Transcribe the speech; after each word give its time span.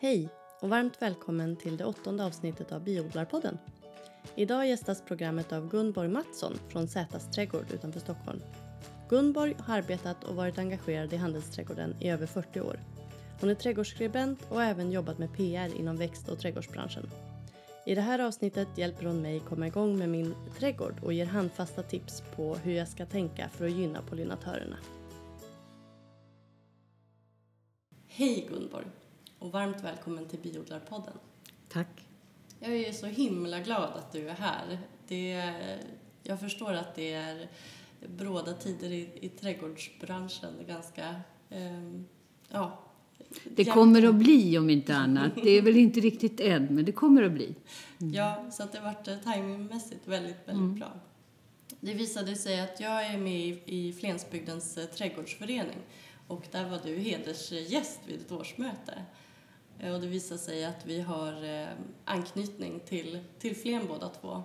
Hej 0.00 0.28
och 0.60 0.68
varmt 0.68 1.02
välkommen 1.02 1.56
till 1.56 1.76
det 1.76 1.84
åttonde 1.84 2.24
avsnittet 2.24 2.72
av 2.72 2.84
Biodlarpodden. 2.84 3.58
Idag 4.34 4.68
gästas 4.68 5.02
programmet 5.02 5.52
av 5.52 5.68
Gunborg 5.68 6.08
Mattsson 6.08 6.58
från 6.68 6.88
Zätas 6.88 7.30
trädgård 7.30 7.64
utanför 7.74 8.00
Stockholm. 8.00 8.40
Gunborg 9.08 9.54
har 9.58 9.78
arbetat 9.78 10.24
och 10.24 10.36
varit 10.36 10.58
engagerad 10.58 11.12
i 11.12 11.16
handelsträdgården 11.16 11.96
i 12.00 12.10
över 12.10 12.26
40 12.26 12.60
år. 12.60 12.80
Hon 13.40 13.50
är 13.50 13.54
trädgårdsskribent 13.54 14.38
och 14.48 14.56
har 14.56 14.64
även 14.64 14.92
jobbat 14.92 15.18
med 15.18 15.36
PR 15.36 15.80
inom 15.80 15.96
växt 15.96 16.28
och 16.28 16.38
trädgårdsbranschen. 16.38 17.10
I 17.86 17.94
det 17.94 18.00
här 18.00 18.18
avsnittet 18.18 18.68
hjälper 18.76 19.04
hon 19.04 19.22
mig 19.22 19.40
komma 19.40 19.66
igång 19.66 19.98
med 19.98 20.08
min 20.08 20.34
trädgård 20.58 21.00
och 21.02 21.12
ger 21.12 21.26
handfasta 21.26 21.82
tips 21.82 22.22
på 22.36 22.54
hur 22.54 22.72
jag 22.72 22.88
ska 22.88 23.06
tänka 23.06 23.48
för 23.48 23.66
att 23.66 23.72
gynna 23.72 24.02
pollinatörerna. 24.02 24.76
Hej 28.06 28.48
Gunborg 28.50 28.86
och 29.38 29.52
varmt 29.52 29.84
välkommen 29.84 30.28
till 30.28 30.38
Biodlarpodden. 30.38 31.18
Tack. 31.68 32.06
Jag 32.60 32.72
är 32.72 32.92
så 32.92 33.06
himla 33.06 33.60
glad 33.60 33.92
att 33.94 34.12
du 34.12 34.28
är 34.28 34.34
här. 34.34 34.78
Det, 35.08 35.54
jag 36.22 36.40
förstår 36.40 36.72
att 36.72 36.94
det 36.94 37.12
är 37.12 37.48
bråda 38.06 38.54
tider 38.54 38.92
i, 38.92 39.10
i 39.20 39.28
trädgårdsbranschen. 39.28 40.54
Ganska, 40.66 41.20
eh, 41.50 42.00
ja, 42.48 42.78
det 43.44 43.64
kommer 43.64 44.08
att 44.08 44.14
bli 44.14 44.58
om 44.58 44.70
inte 44.70 44.96
annat. 44.96 45.32
Det 45.42 45.50
är 45.50 45.62
väl 45.62 45.76
inte 45.76 46.00
riktigt 46.00 46.40
än, 46.40 46.66
men 46.70 46.84
det 46.84 46.92
kommer 46.92 47.22
att 47.22 47.32
bli. 47.32 47.54
Mm. 48.00 48.14
Ja, 48.14 48.50
så 48.50 48.62
att 48.62 48.72
det 48.72 48.78
har 48.78 48.84
varit 48.92 49.08
eh, 49.08 49.18
timingmässigt 49.18 50.08
väldigt, 50.08 50.48
väldigt 50.48 50.64
mm. 50.64 50.74
bra. 50.74 50.92
Det 51.80 51.94
visade 51.94 52.36
sig 52.36 52.60
att 52.60 52.80
jag 52.80 53.06
är 53.06 53.18
med 53.18 53.40
i, 53.40 53.62
i 53.66 53.92
Flensbygdens 53.92 54.78
eh, 54.78 54.86
trädgårdsförening 54.86 55.78
och 56.26 56.46
där 56.50 56.68
var 56.68 56.80
du 56.84 56.96
hedersgäst 56.96 58.00
vid 58.06 58.20
ett 58.20 58.32
årsmöte. 58.32 59.04
Eh, 59.80 59.94
och 59.94 60.00
det 60.00 60.06
visade 60.06 60.40
sig 60.40 60.64
att 60.64 60.86
vi 60.86 61.00
har 61.00 61.44
eh, 61.44 61.68
anknytning 62.04 62.80
till, 62.80 63.18
till 63.38 63.56
Flen 63.56 63.86
båda 63.88 64.08
två. 64.08 64.42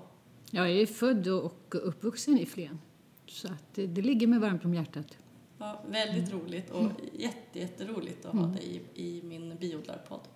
Jag 0.52 0.72
är 0.72 0.86
född 0.86 1.28
och 1.28 1.76
uppvuxen 1.76 2.40
i 2.40 2.46
Flen. 2.46 2.80
Så 3.28 3.48
att 3.48 3.76
det, 3.76 3.88
det 3.88 4.02
ligger 4.02 4.28
mig 4.28 4.40
varmt 4.40 4.66
om 4.66 4.74
hjärtat. 4.74 5.18
Ja, 5.58 5.82
väldigt 5.88 6.30
mm. 6.30 6.40
roligt 6.40 6.72
och 6.72 6.92
jätte, 7.14 7.60
jätteroligt 7.60 8.26
att 8.26 8.34
mm. 8.34 8.46
ha 8.46 8.56
dig 8.56 8.82
i, 8.94 9.18
i 9.18 9.22
min 9.24 9.56
biodlarpodd. 9.56 10.28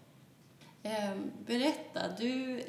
Eh, 0.83 1.17
berätta, 1.45 2.01
du, 2.19 2.63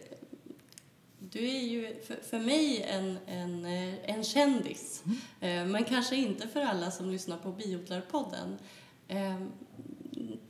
du 1.19 1.48
är 1.48 1.62
ju 1.62 2.00
för, 2.06 2.14
för 2.14 2.39
mig 2.39 2.83
en, 2.83 3.19
en, 3.27 3.64
en 4.05 4.24
kändis, 4.24 5.05
mm. 5.05 5.67
eh, 5.67 5.72
men 5.72 5.84
kanske 5.84 6.17
inte 6.17 6.48
för 6.48 6.61
alla 6.61 6.91
som 6.91 7.11
lyssnar 7.11 7.39
på 7.39 7.52
biodlarpodden. 7.52 8.58
Eh, 9.08 9.41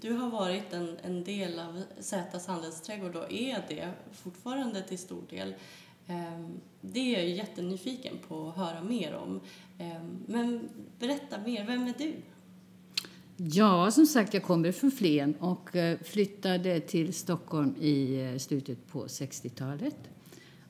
du 0.01 0.13
har 0.13 0.31
varit 0.31 0.73
en, 0.73 0.97
en 1.03 1.25
del 1.25 1.59
av 1.59 1.83
Zätas 2.01 2.47
handelsträdgård 2.47 3.17
och 3.17 3.33
är 3.33 3.65
det 3.69 3.93
fortfarande 4.13 4.83
till 4.83 4.99
stor 4.99 5.23
del. 5.31 5.55
Ehm, 6.07 6.61
det 6.81 7.15
är 7.15 7.19
jag 7.19 7.29
jättenyfiken 7.29 8.15
på 8.29 8.49
att 8.49 8.57
höra 8.57 8.83
mer 8.83 9.15
om. 9.15 9.41
Ehm, 9.79 10.19
men 10.27 10.69
berätta 10.99 11.39
mer, 11.39 11.67
vem 11.67 11.87
är 11.87 11.95
du? 11.99 12.15
Ja, 13.37 13.91
som 13.91 14.07
sagt, 14.07 14.35
jag 14.35 14.43
kommer 14.43 14.73
från 14.73 14.91
Flen 14.91 15.35
och 15.35 15.77
eh, 15.77 15.99
flyttade 15.99 16.81
till 16.81 17.15
Stockholm 17.15 17.75
i 17.81 18.21
eh, 18.21 18.39
slutet 18.39 18.87
på 18.87 19.07
60-talet. 19.07 19.97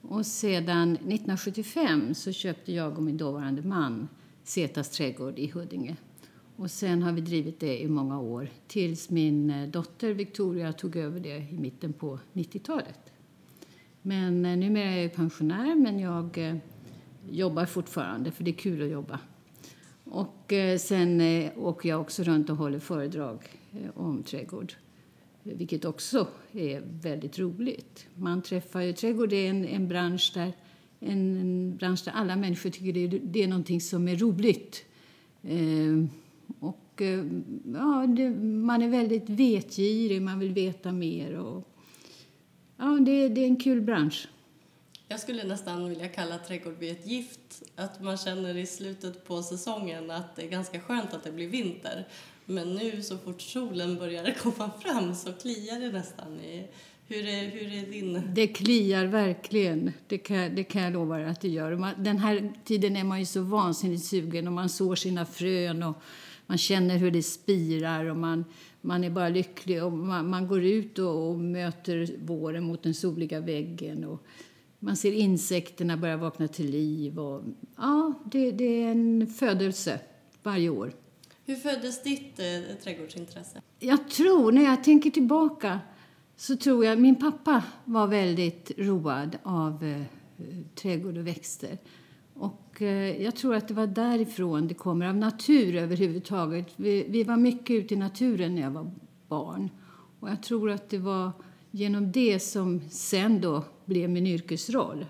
Och 0.03 0.27
sedan 0.27 0.93
1975 0.93 2.15
så 2.15 2.33
köpte 2.33 2.73
jag 2.73 2.97
och 2.97 3.03
min 3.03 3.17
dåvarande 3.17 3.63
man 3.63 4.09
Zetas 4.45 4.91
trädgård 4.91 5.39
i 5.39 5.51
Huddinge. 5.51 5.97
Och 6.59 6.71
sen 6.71 7.03
har 7.03 7.13
vi 7.13 7.21
drivit 7.21 7.61
det 7.61 7.83
i 7.83 7.89
många 7.89 8.21
år 8.21 8.49
tills 8.67 9.11
min 9.11 9.51
eh, 9.51 9.69
dotter 9.69 10.13
Victoria 10.13 10.73
tog 10.73 10.97
över 10.97 11.21
det 11.21 11.37
i 11.51 11.59
mitten 11.59 11.93
på 11.93 12.19
90-talet. 12.33 13.13
Men 14.03 14.45
eh, 14.45 14.57
numera 14.57 14.91
är 14.91 15.03
jag 15.03 15.15
pensionär, 15.15 15.75
men 15.75 15.99
jag 15.99 16.39
eh, 16.39 16.57
jobbar 17.31 17.67
fortfarande 17.67 18.31
för 18.31 18.45
det 18.45 18.51
är 18.51 18.55
kul 18.55 18.83
att 18.83 18.89
jobba. 18.89 19.19
Och 20.05 20.53
sen 20.79 21.23
åker 21.57 21.89
jag 21.89 22.01
också 22.01 22.23
runt 22.23 22.51
och 22.51 22.57
håller 22.57 22.79
föredrag 22.79 23.39
om 23.95 24.23
trädgård. 24.23 24.73
Vilket 25.43 25.85
också 25.85 26.27
är 26.53 26.83
väldigt 27.03 27.39
roligt. 27.39 28.07
Man 28.15 28.43
träffar 28.43 28.81
ju, 28.81 28.93
trädgård 28.93 29.33
är 29.33 29.51
en, 29.51 29.65
en 29.65 29.89
bransch 29.89 30.33
där 30.35 30.53
en 31.01 31.77
bransch 31.77 32.05
där 32.05 32.13
alla 32.13 32.37
människor 32.37 32.71
tycker 32.71 32.93
det 32.93 33.05
är, 33.05 33.21
det 33.25 33.43
är 33.43 33.49
någonting 33.49 33.81
som 33.81 34.09
är 34.09 34.17
roligt. 34.17 34.85
Eh, 35.43 36.09
och, 36.61 37.03
eh, 37.03 37.25
ja, 37.75 38.07
det, 38.17 38.31
man 38.41 38.83
är 38.83 38.89
väldigt 38.89 39.29
vetgirig, 39.29 40.23
man 40.23 40.39
vill 40.39 40.53
veta 40.53 40.93
mer. 40.93 41.39
Och, 41.39 41.69
ja, 42.77 42.99
det, 43.01 43.29
det 43.29 43.41
är 43.41 43.47
en 43.47 43.57
kul 43.57 43.81
bransch. 43.81 44.29
Jag 45.09 45.21
skulle 45.21 45.45
nästan 45.45 45.89
vilja 45.89 46.09
kalla 46.09 46.39
trädgård 46.39 46.79
vid 46.79 46.93
ett 46.93 47.07
gift. 47.07 47.63
Att 47.77 48.03
man 48.03 48.17
känner 48.17 48.57
i 48.57 48.67
slutet 48.67 49.25
på 49.25 49.43
säsongen 49.43 50.11
att 50.11 50.37
det 50.37 50.43
är 50.43 50.49
ganska 50.49 50.81
skönt 50.81 51.15
att 51.15 51.25
det 51.25 51.33
blir 51.33 51.49
vinter. 51.49 52.09
Men 52.45 52.75
nu 52.75 53.03
så 53.03 53.19
fort 53.19 53.41
solen 53.41 53.99
börjar 53.99 54.35
komma 54.43 54.71
fram 54.81 55.15
så 55.15 55.33
kliar 55.33 55.81
det 55.81 55.93
nästan 55.93 56.41
i 56.41 56.69
hur 57.07 57.27
är, 57.29 57.51
hur 57.51 57.73
är 57.73 57.93
din? 57.93 58.23
Det 58.35 58.47
kliar 58.47 59.05
verkligen. 59.05 59.93
Det 60.07 60.19
kan, 60.19 60.55
det 60.55 60.65
kan 60.65 60.83
jag 60.83 60.93
lova 60.93 61.27
att 61.27 61.41
det 61.41 61.49
gör. 61.49 61.77
Man, 61.77 61.95
den 61.99 62.19
här 62.19 62.53
tiden 62.65 62.97
är 62.97 63.05
man 63.05 63.19
ju 63.19 63.27
så 63.27 63.43
vansinnigt 63.43 64.05
sugen 64.05 64.47
och 64.47 64.53
man 64.53 64.69
sår 64.69 64.95
sina 64.95 65.27
frön 65.27 65.83
och 65.83 65.97
man 66.49 66.59
känner 66.59 66.97
hur 66.97 67.11
det 67.11 67.23
spirar 67.23 68.05
och 68.05 68.17
man, 68.17 68.45
man 68.81 69.05
är 69.05 69.11
bara 69.11 69.29
lycklig. 69.29 69.85
Och 69.85 69.93
man, 69.93 70.31
man 70.31 70.49
går 70.49 70.65
ut 70.65 70.99
och, 70.99 71.31
och, 71.31 71.39
möter 71.39 72.17
våren 72.25 72.65
mot 72.65 72.83
den 72.83 72.95
soliga 72.95 73.41
väggen. 73.41 74.05
Och 74.05 74.27
man 74.79 74.97
ser 74.97 75.13
insekterna 75.13 75.97
börja 75.97 76.17
vakna 76.17 76.49
till 76.49 76.71
liv. 76.71 77.19
Och, 77.19 77.43
ja, 77.77 78.13
det, 78.33 78.51
det 78.51 78.83
är 78.83 78.91
en 78.91 79.27
födelse 79.27 80.01
varje 80.43 80.69
år. 80.69 80.93
Hur 81.45 81.57
föddes 81.57 82.03
ditt 82.03 82.39
eh, 82.39 82.77
trädgårdsintresse? 82.83 83.63
Jag 83.79 84.11
tror, 84.11 84.53
när 84.53 84.63
jag 84.63 84.85
tänker 84.85 85.11
tillbaka, 85.11 85.81
så 86.37 86.57
tror 86.57 86.85
jag 86.85 87.01
min 87.01 87.17
pappa 87.17 87.65
var 87.85 88.07
väldigt 88.07 88.71
road 88.79 89.39
av 89.43 89.85
eh, 89.85 90.03
trädgård 90.75 91.19
och 91.19 91.27
växter. 91.27 91.79
Och 92.39 92.83
eh, 92.83 93.23
jag 93.23 93.37
tror 93.37 93.55
att 93.55 93.69
det 93.69 93.75
var 93.75 93.87
därifrån 93.87 94.69
det 94.69 94.75
kommer, 94.75 95.07
av 95.07 95.17
natur 95.17 95.77
överhuvudtaget. 95.77 96.67
Vi, 96.77 97.07
vi 97.09 97.25
var 97.25 97.37
mycket 97.37 97.71
ute 97.71 97.95
i 97.95 97.97
naturen 97.97 98.55
när 98.55 98.63
jag 98.63 98.71
var 98.71 98.91
barn. 99.29 99.71
Och 100.21 100.31
jag 100.31 100.43
tror 100.43 100.71
att 100.71 100.89
det 100.89 100.99
var 100.99 101.31
genom 101.71 102.13
det 102.13 102.41
som 102.41 102.81
sen 102.91 103.41
då 103.41 103.65
blev 103.85 104.11
min 104.11 104.27
yrkesroll 104.27 105.07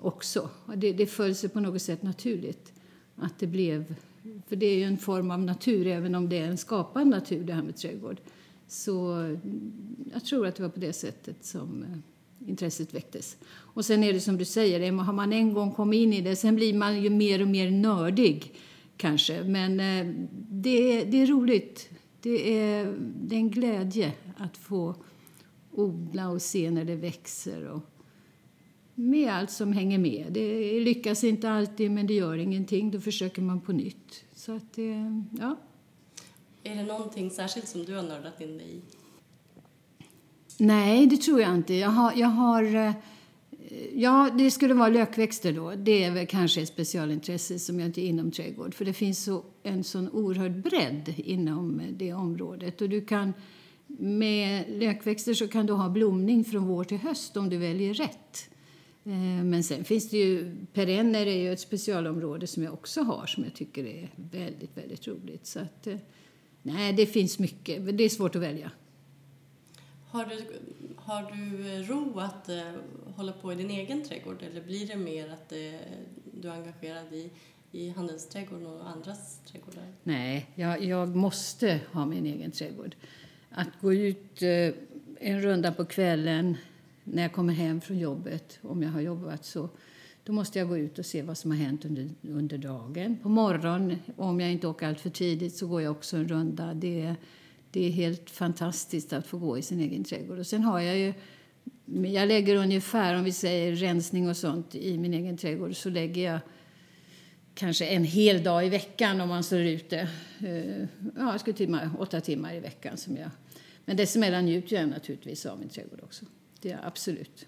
också. 0.00 0.50
Det, 0.76 0.92
det 0.92 1.06
föll 1.06 1.34
sig 1.34 1.50
på 1.50 1.60
något 1.60 1.82
sätt 1.82 2.02
naturligt. 2.02 2.72
Att 3.16 3.38
det 3.38 3.46
blev, 3.46 3.94
för 4.48 4.56
det 4.56 4.66
är 4.66 4.76
ju 4.76 4.84
en 4.84 4.98
form 4.98 5.30
av 5.30 5.40
natur, 5.40 5.86
även 5.86 6.14
om 6.14 6.28
det 6.28 6.38
är 6.38 6.46
en 6.46 6.58
skapad 6.58 7.06
natur 7.06 7.44
det 7.44 7.52
här 7.52 7.62
med 7.62 7.76
trädgård. 7.76 8.20
Så 8.68 9.16
jag 10.12 10.24
tror 10.24 10.46
att 10.46 10.56
det 10.56 10.62
var 10.62 10.70
på 10.70 10.80
det 10.80 10.92
sättet 10.92 11.44
som 11.44 11.82
eh, 11.82 11.98
intresset 12.46 12.94
väcktes. 12.94 13.36
Och 13.46 13.84
sen 13.84 14.04
är 14.04 14.12
det 14.12 14.20
som 14.20 14.38
du 14.38 14.44
säger, 14.44 14.92
har 14.92 15.12
man 15.12 15.32
en 15.32 15.52
gång 15.52 15.72
kommit 15.72 15.98
in 15.98 16.12
i 16.12 16.20
det, 16.20 16.36
sen 16.36 16.56
blir 16.56 16.74
man 16.74 17.02
ju 17.02 17.10
mer 17.10 17.42
och 17.42 17.48
mer 17.48 17.70
nördig 17.70 18.54
kanske. 18.96 19.44
Men 19.44 19.80
eh, 19.80 20.14
det 20.50 20.92
är, 20.92 21.06
det 21.06 21.22
är 21.22 21.26
roligt. 21.26 21.90
Det 22.20 22.58
är, 22.58 22.98
det 23.00 23.34
är 23.34 23.38
en 23.38 23.50
glädje 23.50 24.12
att 24.36 24.56
få 24.56 24.94
odla 25.70 26.28
och 26.28 26.42
se 26.42 26.70
när 26.70 26.84
det 26.84 26.96
växer. 26.96 27.68
Och 27.68 27.82
med 28.94 29.32
allt 29.32 29.50
som 29.50 29.72
hänger 29.72 29.98
med. 29.98 30.26
Det 30.30 30.80
lyckas 30.80 31.24
inte 31.24 31.50
alltid, 31.50 31.90
men 31.90 32.06
det 32.06 32.14
gör 32.14 32.36
ingenting. 32.36 32.90
Då 32.90 33.00
försöker 33.00 33.42
man 33.42 33.60
på 33.60 33.72
nytt. 33.72 34.24
Så 34.34 34.56
att 34.56 34.72
det, 34.74 35.22
ja. 35.40 35.56
Är 36.62 36.76
det 36.76 36.82
någonting 36.82 37.30
särskilt 37.30 37.68
som 37.68 37.84
du 37.84 37.94
har 37.94 38.02
nördat 38.02 38.40
in 38.40 38.58
dig 38.58 38.76
i? 38.76 38.82
Nej, 40.58 41.06
det 41.06 41.16
tror 41.16 41.40
jag 41.40 41.54
inte. 41.54 41.74
Jag 41.74 41.88
har, 41.88 42.12
jag 42.16 42.28
har, 42.28 42.74
eh, 42.74 42.92
ja, 43.94 44.30
det 44.38 44.50
skulle 44.50 44.74
vara 44.74 44.88
lökväxter 44.88 45.52
då. 45.52 45.72
Det 45.76 46.04
är 46.04 46.10
väl 46.10 46.26
kanske 46.26 46.62
ett 46.62 46.68
specialintresse 46.68 47.58
som 47.58 47.80
jag 47.80 47.88
inte 47.88 48.00
är 48.00 48.06
inom 48.06 48.30
trädgård. 48.30 48.74
För 48.74 48.84
det 48.84 48.92
finns 48.92 49.24
så, 49.24 49.44
en 49.62 49.84
sån 49.84 50.08
oerhörd 50.10 50.62
bredd 50.62 51.14
inom 51.16 51.80
eh, 51.80 51.86
det 51.92 52.12
området. 52.12 52.80
Och 52.80 52.88
du 52.88 53.00
kan, 53.00 53.32
med 53.98 54.64
lökväxter 54.68 55.34
så 55.34 55.48
kan 55.48 55.66
du 55.66 55.72
ha 55.72 55.88
blomning 55.88 56.44
från 56.44 56.66
vår 56.66 56.84
till 56.84 56.98
höst 56.98 57.36
om 57.36 57.48
du 57.48 57.58
väljer 57.58 57.94
rätt. 57.94 58.48
Eh, 59.04 59.44
men 59.44 59.64
sen 59.64 59.84
finns 59.84 60.10
det 60.10 60.16
ju, 60.16 60.56
perenner 60.72 61.26
är 61.26 61.36
ju 61.36 61.52
ett 61.52 61.60
specialområde 61.60 62.46
som 62.46 62.62
jag 62.62 62.72
också 62.72 63.02
har 63.02 63.26
som 63.26 63.44
jag 63.44 63.54
tycker 63.54 63.84
är 63.84 64.10
väldigt, 64.16 64.76
väldigt 64.76 65.08
roligt. 65.08 65.46
Så 65.46 65.58
att, 65.58 65.88
nej, 66.62 66.92
det 66.92 67.06
finns 67.06 67.38
mycket. 67.38 67.98
Det 67.98 68.04
är 68.04 68.08
svårt 68.08 68.36
att 68.36 68.42
välja. 68.42 68.70
Har 70.12 70.24
du, 70.24 70.44
har 70.96 71.32
du 71.32 71.72
eh, 71.72 71.88
ro 71.88 72.18
att 72.18 72.48
uh, 72.48 72.80
hålla 73.16 73.32
på 73.32 73.52
i 73.52 73.56
din 73.56 73.70
egen 73.70 74.04
trädgård 74.04 74.42
eller 74.42 74.60
blir 74.60 74.86
det 74.86 74.96
mer 74.96 75.28
att 75.28 75.52
uh, 75.52 75.80
du 76.40 76.48
är 76.48 76.52
engagerad 76.52 77.12
i, 77.12 77.30
i 77.72 77.88
handelsträdgården 77.88 78.66
och 78.66 78.88
andras 78.88 79.40
trädgårdar? 79.46 79.84
Nej, 80.02 80.46
jag, 80.54 80.84
jag 80.84 81.16
måste 81.16 81.80
ha 81.92 82.06
min 82.06 82.26
egen 82.26 82.50
trädgård. 82.50 82.94
Att 83.50 83.68
gå 83.80 83.94
ut 83.94 84.42
uh, 84.42 84.74
en 85.20 85.42
runda 85.42 85.72
på 85.72 85.84
kvällen 85.84 86.56
när 87.04 87.22
jag 87.22 87.32
kommer 87.32 87.52
hem 87.52 87.80
från 87.80 87.98
jobbet, 87.98 88.58
om 88.62 88.82
jag 88.82 88.90
har 88.90 89.00
jobbat 89.00 89.44
så 89.44 89.68
då 90.24 90.32
måste 90.32 90.58
jag 90.58 90.68
gå 90.68 90.78
ut 90.78 90.98
och 90.98 91.06
se 91.06 91.22
vad 91.22 91.38
som 91.38 91.50
har 91.50 91.58
hänt 91.58 91.84
under, 91.84 92.10
under 92.22 92.58
dagen. 92.58 93.18
På 93.22 93.28
morgonen, 93.28 93.98
om 94.16 94.40
jag 94.40 94.52
inte 94.52 94.66
åker 94.66 94.88
allt 94.88 95.00
för 95.00 95.10
tidigt, 95.10 95.56
så 95.56 95.66
går 95.66 95.82
jag 95.82 95.90
också 95.90 96.16
en 96.16 96.28
runda. 96.28 96.74
Det, 96.74 97.14
det 97.72 97.86
är 97.86 97.90
helt 97.90 98.30
fantastiskt 98.30 99.12
att 99.12 99.26
få 99.26 99.38
gå 99.38 99.58
i 99.58 99.62
sin 99.62 99.80
egen 99.80 100.04
trädgård. 100.04 100.38
Och 100.38 100.46
sen 100.46 100.62
har 100.62 100.80
jag 100.80 100.98
ju, 100.98 101.14
jag 102.08 102.28
lägger 102.28 102.56
ungefär, 102.56 103.14
om 103.14 103.24
vi 103.24 103.32
säger 103.32 103.76
rensning 103.76 104.28
och 104.28 104.36
sånt 104.36 104.74
i 104.74 104.98
min 104.98 105.14
egen 105.14 105.36
trädgård, 105.36 105.76
så 105.76 105.90
lägger 105.90 106.32
jag 106.32 106.40
kanske 107.54 107.86
en 107.86 108.04
hel 108.04 108.42
dag 108.42 108.66
i 108.66 108.68
veckan 108.68 109.20
om 109.20 109.28
man 109.28 109.44
står 109.44 109.60
ute. 109.60 110.08
Eh, 110.38 110.80
ja, 111.16 111.30
jag 111.30 111.40
skulle 111.40 111.56
timma, 111.56 111.90
åtta 111.98 112.20
timmar 112.20 112.54
i 112.54 112.60
veckan 112.60 112.96
som 112.96 113.16
jag... 113.16 113.30
Men 113.84 113.96
dessemellan 113.96 114.44
njuter 114.44 114.76
jag 114.76 114.88
naturligtvis 114.88 115.46
av 115.46 115.58
min 115.58 115.68
trädgård 115.68 116.00
också. 116.02 116.24
Det 116.60 116.70
är 116.70 116.80
absolut. 116.86 117.46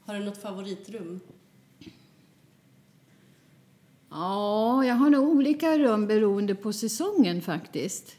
Har 0.00 0.14
du 0.14 0.24
något 0.24 0.42
favoritrum? 0.42 1.20
Ja, 4.10 4.84
jag 4.84 4.94
har 4.94 5.10
nog 5.10 5.28
olika 5.28 5.78
rum 5.78 6.06
beroende 6.06 6.54
på 6.54 6.72
säsongen 6.72 7.42
faktiskt. 7.42 8.16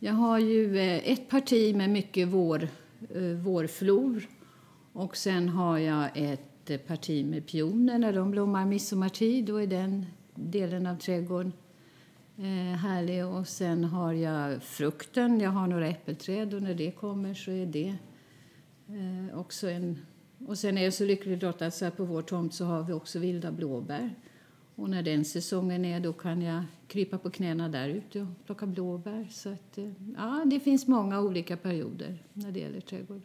Jag 0.00 0.12
har 0.12 0.38
ju 0.38 0.78
eh, 0.78 1.12
ett 1.12 1.28
parti 1.28 1.74
med 1.74 1.90
mycket 1.90 2.28
vår, 2.28 2.68
eh, 3.14 3.22
vårflor 3.22 4.22
och 4.92 5.16
sen 5.16 5.48
har 5.48 5.78
jag 5.78 6.08
ett 6.14 6.70
eh, 6.70 6.78
parti 6.78 7.24
med 7.24 7.46
pioner 7.46 7.98
när 7.98 8.12
de 8.12 8.30
blommar 8.30 8.66
midsommartid. 8.66 9.44
Då 9.44 9.56
är 9.56 9.66
den 9.66 10.06
delen 10.34 10.86
av 10.86 10.96
trädgården 10.96 11.52
härlig. 12.82 13.26
Och 13.26 13.48
sen 13.48 13.84
har 13.84 14.12
jag 14.12 14.62
frukten. 14.62 15.40
Jag 15.40 15.50
har 15.50 15.66
några 15.66 15.88
äppelträd 15.88 16.54
och 16.54 16.62
när 16.62 16.74
det 16.74 16.90
kommer 16.90 17.34
så 17.34 17.50
är 17.50 17.66
det 17.66 17.96
också 19.34 19.70
en... 19.70 19.98
Och 20.46 20.58
sen 20.58 20.78
är 20.78 20.84
jag 20.84 20.94
så 20.94 21.04
lycklig 21.04 21.42
lottad 21.42 21.70
så 21.70 21.90
på 21.90 22.04
vår 22.04 22.22
tomt 22.22 22.54
så 22.54 22.64
har 22.64 22.82
vi 22.82 22.92
också 22.92 23.18
vilda 23.18 23.52
blåbär. 23.52 24.14
Och 24.78 24.90
när 24.90 25.02
den 25.02 25.24
säsongen 25.24 25.84
är 25.84 26.00
då 26.00 26.12
kan 26.12 26.42
jag 26.42 26.64
krypa 26.86 27.18
på 27.18 27.30
knäna 27.30 27.68
där 27.68 27.88
ute 27.88 28.20
och 28.20 28.46
plocka 28.46 28.66
blåbär. 28.66 29.28
Så 29.30 29.48
att, 29.48 29.78
eh, 29.78 29.90
ja, 30.16 30.42
det 30.46 30.60
finns 30.60 30.86
många 30.86 31.20
olika 31.20 31.56
perioder 31.56 32.18
när 32.32 32.52
det 32.52 32.60
gäller 32.60 32.80
trädgård. 32.80 33.22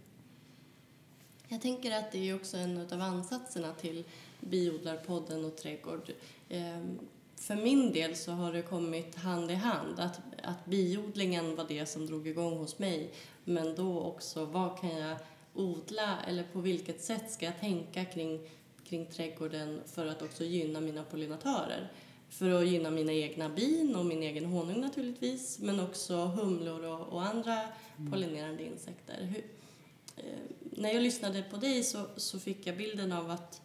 Jag 1.48 1.62
tänker 1.62 1.98
att 1.98 2.12
det 2.12 2.30
är 2.30 2.36
också 2.36 2.58
en 2.58 2.78
av 2.78 3.02
ansatserna 3.02 3.74
till 3.74 4.04
biodlarpodden 4.40 5.46
och 5.46 5.58
trädgård. 5.58 6.12
Ehm, 6.50 7.00
för 7.36 7.56
min 7.56 7.92
del 7.92 8.16
så 8.16 8.32
har 8.32 8.54
det 8.54 8.62
kommit 8.62 9.16
hand 9.16 9.52
i 9.52 9.56
hand 9.56 10.00
att, 10.00 10.22
att 10.44 10.66
biodlingen 10.66 11.56
var 11.56 11.66
det 11.68 11.86
som 11.86 12.06
drog 12.06 12.28
igång 12.28 12.58
hos 12.58 12.80
mig 12.80 13.12
men 13.44 13.76
då 13.76 14.00
också 14.02 14.46
vad 14.46 14.80
kan 14.80 14.98
jag 14.98 15.18
odla 15.54 16.18
eller 16.28 16.44
på 16.44 16.60
vilket 16.60 17.02
sätt 17.02 17.32
ska 17.32 17.46
jag 17.46 17.60
tänka 17.60 18.06
kring, 18.06 18.40
kring 18.90 19.06
trädgården 19.06 19.82
för 19.86 20.08
att 20.08 20.22
också 20.22 20.44
gynna 20.44 20.82
mina 20.82 21.04
pollinatörer. 21.04 21.92
För 22.30 22.50
att 22.50 22.68
gynna 22.68 22.92
mina 22.92 23.14
egna 23.14 23.50
bin 23.50 23.96
och 23.96 24.06
min 24.06 24.24
egen 24.24 24.46
honung 24.46 24.82
naturligtvis 24.82 25.60
men 25.60 25.80
också 25.80 26.16
humlor 26.16 26.84
och, 26.86 27.08
och 27.08 27.26
andra 27.26 27.62
mm. 27.98 28.12
pollinerande 28.12 28.64
insekter. 28.64 29.24
Hur, 29.24 29.44
eh, 30.18 30.24
när 30.62 30.94
jag 30.94 31.04
lyssnade 31.04 31.44
på 31.44 31.58
dig 31.58 31.84
så, 31.84 32.06
så 32.16 32.40
fick 32.40 32.68
jag 32.68 32.78
bilden 32.78 33.12
av 33.12 33.32
att 33.32 33.62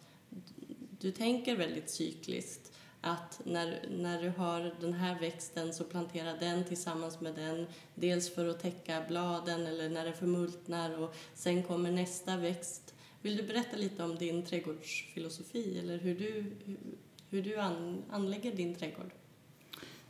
du 0.99 1.11
tänker 1.11 1.55
väldigt 1.55 1.89
cykliskt. 1.89 2.71
Att 3.01 3.41
när, 3.43 3.85
när 3.89 4.21
du 4.21 4.29
har 4.29 4.75
den 4.81 4.93
här 4.93 5.19
växten 5.19 5.73
så 5.73 5.83
plantera 5.83 6.33
den 6.33 6.63
tillsammans 6.65 7.21
med 7.21 7.35
den. 7.35 7.67
Dels 7.95 8.35
för 8.35 8.47
att 8.47 8.59
täcka 8.59 9.03
bladen 9.07 9.67
eller 9.67 9.89
när 9.89 10.05
det 10.05 10.13
förmultnar 10.13 10.99
och 10.99 11.15
sen 11.33 11.63
kommer 11.63 11.91
nästa 11.91 12.37
växt. 12.37 12.93
Vill 13.21 13.37
du 13.37 13.43
berätta 13.43 13.77
lite 13.77 14.03
om 14.03 14.15
din 14.15 14.43
trädgårdsfilosofi 14.43 15.79
eller 15.79 15.97
hur 15.97 16.15
du, 16.15 16.43
hur, 17.29 17.41
du 17.41 17.57
an, 17.57 18.03
anlägger 18.09 18.55
din 18.55 18.75
trädgård? 18.75 19.11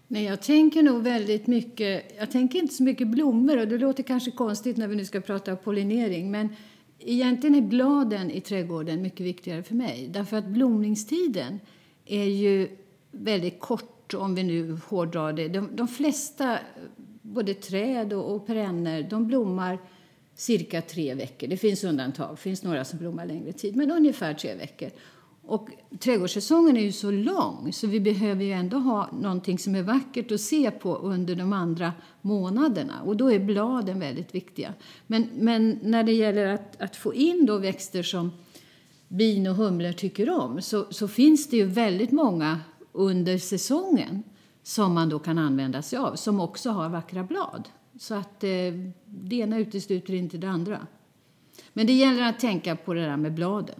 Nej, 0.07 0.23
jag 0.23 0.41
tänker 0.41 0.83
nog 0.83 1.03
väldigt 1.03 1.47
mycket, 1.47 2.15
jag 2.17 2.31
tänker 2.31 2.59
inte 2.59 2.73
så 2.73 2.83
mycket 2.83 3.07
blommor 3.07 3.57
och 3.57 3.67
det 3.67 3.77
låter 3.77 4.03
kanske 4.03 4.31
konstigt 4.31 4.77
när 4.77 4.88
vi 4.88 4.95
nu 4.95 5.06
ska 5.06 5.21
prata 5.21 5.56
pollinering 5.56 6.31
men 6.31 6.50
egentligen 7.00 7.56
är 7.56 7.61
bladen 7.61 8.31
i 8.31 8.41
trädgården 8.41 9.01
mycket 9.01 9.25
viktigare 9.25 9.63
för 9.63 9.75
mig. 9.75 10.09
Därför 10.13 10.38
att 10.38 10.45
blomningstiden 10.45 11.59
är 12.06 12.25
ju 12.25 12.69
väldigt 13.11 13.59
kort 13.59 14.13
om 14.13 14.35
vi 14.35 14.44
nu 14.44 14.77
hårdrar 14.88 15.33
det. 15.33 15.47
De, 15.47 15.75
de 15.75 15.88
flesta, 15.88 16.59
både 17.21 17.53
träd 17.53 18.13
och, 18.13 18.35
och 18.35 18.47
perenner, 18.47 19.07
de 19.09 19.27
blommar 19.27 19.79
cirka 20.39 20.81
tre 20.81 21.13
veckor. 21.13 21.47
Det 21.47 21.57
finns 21.57 21.83
undantag, 21.83 22.31
det 22.31 22.38
finns 22.38 22.63
några 22.63 22.86
som 22.86 23.00
blommar 23.00 23.25
längre 23.25 23.53
tid, 23.53 23.75
men 23.75 23.91
ungefär 23.91 24.33
tre 24.33 24.56
veckor. 24.56 24.89
Och 25.41 25.69
trädgårdssäsongen 26.00 26.77
är 26.77 26.81
ju 26.81 26.91
så 26.91 27.12
lång 27.12 27.74
så 27.74 27.88
vi 27.88 28.00
behöver 28.00 28.44
ju 28.44 28.51
ändå 28.51 28.77
ha 28.77 29.09
någonting 29.21 29.59
som 29.59 29.75
är 29.75 29.83
vackert 29.83 30.31
att 30.31 30.41
se 30.41 30.71
på 30.71 30.95
under 30.95 31.36
de 31.36 31.53
andra 31.53 31.94
månaderna. 32.21 33.01
Och 33.01 33.18
då 33.18 33.31
är 33.31 33.39
bladen 33.39 34.00
väldigt 34.00 34.36
viktiga. 34.36 34.74
Men, 35.07 35.30
men 35.33 35.80
när 35.83 36.03
det 36.03 36.12
gäller 36.12 36.45
att, 36.45 36.81
att 36.81 36.95
få 36.95 37.13
in 37.13 37.45
då 37.45 37.57
växter 37.57 38.03
som 38.03 38.31
bin 39.07 39.47
och 39.47 39.56
humlor 39.56 39.92
tycker 39.92 40.30
om 40.30 40.62
så, 40.62 40.85
så 40.89 41.07
finns 41.07 41.50
det 41.50 41.57
ju 41.57 41.65
väldigt 41.65 42.12
många 42.12 42.59
under 42.92 43.38
säsongen 43.38 44.24
som 44.63 44.94
man 44.94 45.09
då 45.09 45.19
kan 45.19 45.38
använda 45.38 45.81
sig 45.81 46.00
av, 46.00 46.15
som 46.15 46.39
också 46.39 46.69
har 46.69 46.89
vackra 46.89 47.24
blad. 47.24 47.69
Så 48.00 48.16
att 48.16 48.44
eh, 48.44 48.74
det 49.06 49.36
ena 49.36 49.60
utesluter 49.60 50.13
inte 50.13 50.38
det 50.38 50.50
andra. 50.50 50.88
Men 51.74 51.88
det 51.88 51.94
gäller 51.94 52.24
att 52.24 52.40
tänka 52.40 52.75
på 52.75 52.94
det 52.94 53.01
där 53.01 53.18
med 53.18 53.34
bladen. 53.34 53.80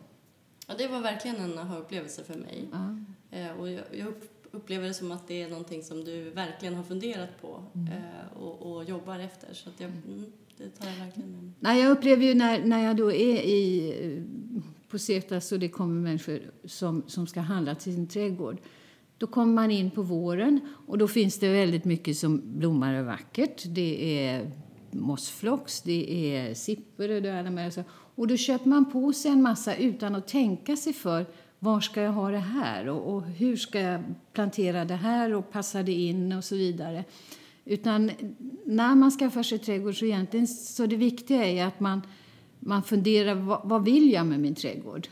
Ja, 0.68 0.74
det 0.78 0.88
var 0.88 1.02
verkligen 1.02 1.38
en 1.38 1.60
aha-upplevelse 1.60 2.24
för 2.24 2.36
mig. 2.36 2.68
Ja. 2.72 2.98
Eh, 3.38 3.52
och 3.52 3.72
jag, 3.72 3.84
jag 3.92 4.14
upplever 4.52 4.88
det 4.88 4.94
som 4.94 5.12
att 5.12 5.28
det 5.28 5.42
är 5.42 5.50
någonting 5.50 5.84
som 5.84 6.04
du 6.04 6.30
verkligen 6.30 6.76
har 6.76 6.84
funderat 6.84 7.42
på 7.42 7.64
mm. 7.76 7.88
eh, 7.88 8.38
och, 8.42 8.72
och, 8.72 8.84
jobbar 8.84 9.20
efter. 9.20 9.54
Så 9.54 9.70
att 9.70 9.80
jag, 9.80 9.92
mm, 9.92 10.32
det 10.58 10.70
tar 10.70 10.90
jag 10.90 11.06
verkligen 11.06 11.32
med 11.32 11.44
mig. 11.44 11.54
Nej, 11.60 11.82
jag 11.82 11.92
upplever 11.92 12.26
ju 12.26 12.34
när, 12.34 12.66
när 12.66 12.84
jag 12.84 12.98
då 12.98 13.12
är 13.12 13.42
i, 13.42 14.24
på 14.90 15.00
Cetas 15.00 15.52
och 15.52 15.60
det 15.60 15.70
kommer 15.70 16.02
människor 16.02 16.40
som, 16.66 17.04
som 17.08 17.28
ska 17.28 17.40
handla 17.40 17.76
till 17.76 17.94
sin 17.94 18.08
trädgård. 18.08 18.58
Då 19.20 19.28
kommer 19.28 19.54
man 19.54 19.72
in 19.72 19.92
på 19.92 20.02
våren 20.02 20.60
och 20.88 20.98
då 20.98 21.08
finns 21.08 21.40
det 21.40 21.50
väldigt 21.50 21.86
mycket 21.86 22.18
som 22.18 22.42
blommar 22.46 23.00
och 23.00 23.06
vackert. 23.06 23.64
Det 23.66 24.20
är 24.20 24.52
mossflox, 24.92 25.82
det 25.82 26.36
är 26.36 26.54
sippor 26.54 27.10
och 27.10 27.22
det 27.22 27.30
är 27.30 27.40
alla 27.40 27.52
möjliga 27.52 27.84
och 27.92 28.28
då 28.28 28.38
köper 28.38 28.70
man 28.70 28.92
på 28.92 29.14
sig 29.14 29.32
en 29.32 29.42
massa 29.42 29.76
utan 29.76 30.16
att 30.16 30.28
tänka 30.28 30.76
sig 30.76 30.94
för. 30.94 31.26
Var 31.60 31.80
ska 31.80 32.02
jag 32.02 32.12
ha 32.12 32.32
det 32.32 32.38
här? 32.38 32.88
Och, 32.88 33.16
och 33.16 33.24
hur 33.24 33.56
ska 33.56 33.80
jag 33.80 34.04
plantera 34.34 34.86
det 34.86 34.96
här? 34.96 35.34
Och 35.34 35.52
passar 35.52 35.84
det 35.84 35.94
in? 35.94 36.34
Och 36.34 36.44
så 36.44 36.56
vidare. 36.56 37.04
Utan 37.66 38.12
när 38.66 38.96
man 38.96 39.12
skaffar 39.12 39.44
sig 39.44 39.60
trädgård 39.60 40.00
så 40.00 40.06
egentligen 40.06 40.48
så 40.48 40.86
det 40.86 40.96
viktiga 40.96 41.46
är 41.46 41.66
att 41.66 41.80
man, 41.80 42.02
man 42.60 42.84
funderar 42.84 43.36
vad, 43.36 43.62
vad 43.64 43.86
vill 43.86 44.12
jag 44.12 44.26
med 44.26 44.40
min 44.40 44.56
trädgård? 44.56 45.08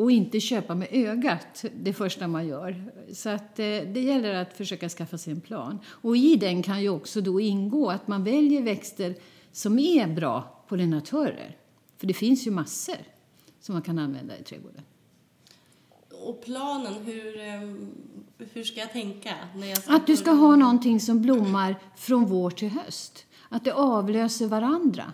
Och 0.00 0.10
inte 0.10 0.40
köpa 0.40 0.74
med 0.74 0.88
ögat 0.90 1.64
det 1.76 1.92
första 1.92 2.28
man 2.28 2.46
gör. 2.46 2.84
Så 3.12 3.28
att 3.28 3.58
eh, 3.58 3.64
det 3.64 4.00
gäller 4.00 4.34
att 4.34 4.56
försöka 4.56 4.88
skaffa 4.88 5.18
sig 5.18 5.32
en 5.32 5.40
plan. 5.40 5.78
Och 5.86 6.16
i 6.16 6.36
den 6.36 6.62
kan 6.62 6.82
ju 6.82 6.88
också 6.88 7.20
då 7.20 7.40
ingå 7.40 7.90
att 7.90 8.08
man 8.08 8.24
väljer 8.24 8.62
växter 8.62 9.14
som 9.52 9.78
är 9.78 10.06
bra 10.06 10.64
pollinatörer. 10.68 11.56
För 11.96 12.06
det 12.06 12.14
finns 12.14 12.46
ju 12.46 12.50
massor 12.50 12.96
som 13.60 13.72
man 13.72 13.82
kan 13.82 13.98
använda 13.98 14.38
i 14.38 14.42
trädgården. 14.42 14.82
Och 16.10 16.44
planen, 16.44 16.94
hur, 16.94 17.40
ehm, 17.40 17.90
hur 18.52 18.64
ska 18.64 18.80
jag 18.80 18.92
tänka? 18.92 19.34
När 19.56 19.66
jag 19.66 19.78
att 19.86 20.06
du 20.06 20.16
ska 20.16 20.30
ha 20.30 20.56
någonting 20.56 21.00
som 21.00 21.22
blommar 21.22 21.76
från 21.96 22.26
vår 22.26 22.50
till 22.50 22.68
höst. 22.68 23.26
Att 23.48 23.64
det 23.64 23.72
avlöser 23.72 24.46
varandra. 24.46 25.12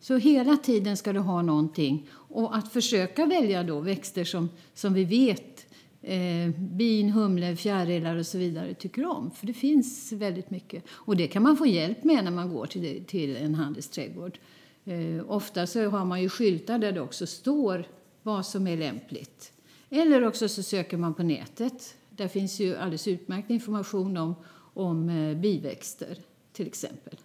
Så 0.00 0.16
hela 0.16 0.56
tiden 0.56 0.96
ska 0.96 1.12
du 1.12 1.20
ha 1.20 1.42
någonting. 1.42 2.08
Och 2.12 2.56
att 2.56 2.72
försöka 2.72 3.26
välja 3.26 3.62
då 3.62 3.80
växter 3.80 4.24
som, 4.24 4.48
som 4.74 4.94
vi 4.94 5.04
vet 5.04 5.66
eh, 6.02 6.50
bin, 6.58 7.10
humlor, 7.10 7.54
fjärilar 7.54 8.16
och 8.16 8.26
så 8.26 8.38
vidare 8.38 8.74
tycker 8.74 9.06
om. 9.06 9.30
För 9.30 9.46
det 9.46 9.54
finns 9.54 10.12
väldigt 10.12 10.50
mycket. 10.50 10.84
Och 10.90 11.16
det 11.16 11.26
kan 11.26 11.42
man 11.42 11.56
få 11.56 11.66
hjälp 11.66 12.04
med 12.04 12.24
när 12.24 12.30
man 12.30 12.54
går 12.54 12.66
till, 12.66 13.04
till 13.04 13.36
en 13.36 13.54
handelsträdgård. 13.54 14.38
Eh, 14.84 15.30
ofta 15.30 15.66
så 15.66 15.88
har 15.88 16.04
man 16.04 16.22
ju 16.22 16.28
skyltar 16.28 16.78
där 16.78 16.92
det 16.92 17.00
också 17.00 17.26
står 17.26 17.88
vad 18.22 18.46
som 18.46 18.66
är 18.66 18.76
lämpligt. 18.76 19.52
Eller 19.90 20.26
också 20.26 20.48
så 20.48 20.62
söker 20.62 20.96
man 20.96 21.14
på 21.14 21.22
nätet. 21.22 21.94
Där 22.10 22.28
finns 22.28 22.60
ju 22.60 22.76
alldeles 22.76 23.08
utmärkt 23.08 23.50
information 23.50 24.16
om, 24.16 24.34
om 24.74 25.08
eh, 25.08 25.36
biväxter 25.36 26.18
till 26.52 26.66
exempel. 26.66 27.16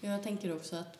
Jag 0.00 0.22
tänker 0.22 0.56
också 0.56 0.76
att 0.76 0.98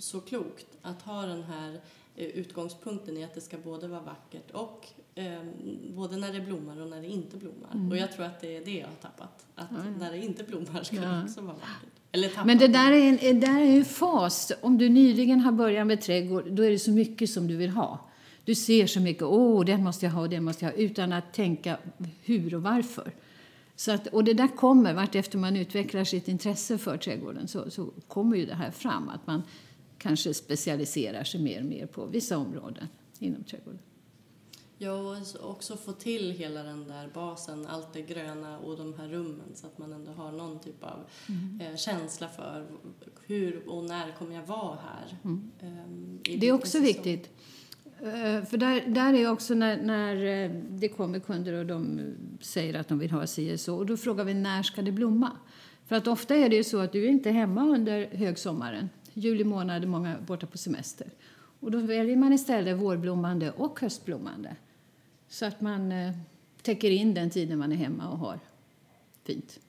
så 0.00 0.20
klokt 0.20 0.66
att 0.82 1.02
ha 1.02 1.22
den 1.22 1.42
här 1.42 1.80
eh, 2.16 2.26
utgångspunkten 2.26 3.16
i 3.16 3.24
att 3.24 3.34
det 3.34 3.40
ska 3.40 3.58
både 3.58 3.88
vara 3.88 4.00
vackert 4.00 4.50
och 4.50 4.86
eh, 5.14 5.40
både 5.88 6.16
när 6.16 6.32
det 6.32 6.40
blommar 6.40 6.80
och 6.80 6.90
när 6.90 7.00
det 7.00 7.08
inte 7.08 7.36
blommar. 7.36 7.68
Mm. 7.74 7.90
Och 7.90 7.96
jag 7.96 8.12
tror 8.12 8.26
att 8.26 8.40
det 8.40 8.56
är 8.56 8.64
det 8.64 8.78
jag 8.78 8.86
har 8.86 8.94
tappat. 8.94 9.46
Att 9.54 9.68
ja. 9.70 9.76
när 9.98 10.10
det 10.10 10.18
inte 10.18 10.44
blommar 10.44 10.82
ska 10.82 10.96
det 10.96 11.22
också 11.24 11.40
vara 11.40 11.54
vackert. 11.54 12.46
Men 12.46 12.58
det 12.58 12.68
där 12.68 12.92
är, 12.92 13.08
en, 13.08 13.16
det 13.16 13.46
där 13.46 13.60
är 13.60 13.76
en 13.76 13.84
fas. 13.84 14.52
Om 14.60 14.78
du 14.78 14.88
nyligen 14.88 15.40
har 15.40 15.52
börjat 15.52 15.86
med 15.86 16.00
trädgård, 16.00 16.52
då 16.52 16.62
är 16.62 16.70
det 16.70 16.78
så 16.78 16.90
mycket 16.90 17.30
som 17.30 17.46
du 17.46 17.56
vill 17.56 17.70
ha. 17.70 17.98
Du 18.44 18.54
ser 18.54 18.86
så 18.86 19.00
mycket, 19.00 19.22
åh, 19.22 19.64
den 19.64 19.84
måste 19.84 20.06
jag 20.06 20.12
ha, 20.12 20.28
den 20.28 20.44
måste 20.44 20.64
jag 20.64 20.72
ha, 20.72 20.78
utan 20.78 21.12
att 21.12 21.32
tänka 21.32 21.78
hur 22.22 22.54
och 22.54 22.62
varför. 22.62 23.12
Så 23.76 23.92
att, 23.92 24.06
och 24.06 24.24
det 24.24 24.34
där 24.34 24.56
kommer, 24.56 24.94
vart 24.94 25.14
efter 25.14 25.38
man 25.38 25.56
utvecklar 25.56 26.04
sitt 26.04 26.28
intresse 26.28 26.78
för 26.78 26.96
trädgården, 26.96 27.48
så, 27.48 27.70
så 27.70 27.90
kommer 28.08 28.36
ju 28.36 28.46
det 28.46 28.54
här 28.54 28.70
fram, 28.70 29.08
att 29.08 29.26
man 29.26 29.42
kanske 30.00 30.34
specialiserar 30.34 31.24
sig 31.24 31.40
mer 31.40 31.60
och 31.60 31.66
mer 31.66 31.86
på 31.86 32.06
vissa 32.06 32.38
områden 32.38 32.88
inom 33.18 33.44
trädgården. 33.44 33.80
Ja, 34.82 34.92
och 35.40 35.50
också 35.50 35.76
få 35.76 35.92
till 35.92 36.30
hela 36.30 36.62
den 36.62 36.88
där 36.88 37.10
basen, 37.14 37.66
allt 37.66 37.92
det 37.92 38.02
gröna 38.02 38.58
och 38.58 38.76
de 38.76 38.94
här 38.98 39.08
rummen 39.08 39.46
så 39.54 39.66
att 39.66 39.78
man 39.78 39.92
ändå 39.92 40.12
har 40.12 40.32
någon 40.32 40.60
typ 40.60 40.84
av 40.84 40.98
Mm. 41.28 41.60
eh, 41.60 41.76
känsla 41.76 42.28
för 42.28 42.66
hur 43.26 43.68
och 43.68 43.84
när 43.84 44.12
kommer 44.18 44.34
jag 44.34 44.46
vara 44.46 44.78
här. 44.84 45.18
Mm. 45.24 45.50
ehm, 45.60 46.18
Det 46.40 46.48
är 46.48 46.52
också 46.52 46.66
säsong. 46.70 46.84
viktigt. 46.86 47.30
Eh, 48.00 48.44
För 48.44 48.56
där, 48.56 48.86
där 48.86 49.14
är 49.14 49.30
också 49.30 49.54
när, 49.54 49.82
när 49.82 50.16
eh, 50.44 50.50
det 50.70 50.88
kommer 50.88 51.18
kunder 51.20 51.52
och 51.52 51.66
de 51.66 52.00
säger 52.40 52.74
att 52.74 52.88
de 52.88 52.98
vill 52.98 53.10
ha 53.10 53.26
si 53.26 53.58
så. 53.58 53.76
Och 53.76 53.86
då 53.86 53.96
frågar 53.96 54.24
vi 54.24 54.34
när 54.34 54.62
ska 54.62 54.82
det 54.82 54.92
blomma? 54.92 55.30
För 55.86 55.96
att 55.96 56.06
ofta 56.06 56.34
är 56.36 56.48
det 56.48 56.56
ju 56.56 56.64
så 56.64 56.78
att 56.78 56.92
du 56.92 57.04
är 57.04 57.08
inte 57.08 57.30
hemma 57.30 57.62
under 57.64 58.06
högsommaren. 58.06 58.88
Juli 59.14 59.44
månad 59.44 59.82
är 59.82 59.86
många 59.86 60.16
borta 60.26 60.46
på 60.46 60.58
semester. 60.58 61.10
Och 61.60 61.70
då 61.70 61.80
väljer 61.80 62.16
man 62.16 62.32
istället 62.32 62.78
vårblommande 62.78 63.52
och 63.52 63.80
höstblommande. 63.80 64.56
Så 65.28 65.46
att 65.46 65.60
man 65.60 65.92
eh, 65.92 66.14
täcker 66.62 66.90
in 66.90 67.14
den 67.14 67.30
tiden 67.30 67.58
man 67.58 67.72
är 67.72 67.76
hemma 67.76 68.08
och 68.08 68.18
har 68.18 68.40
fint. 69.24 69.60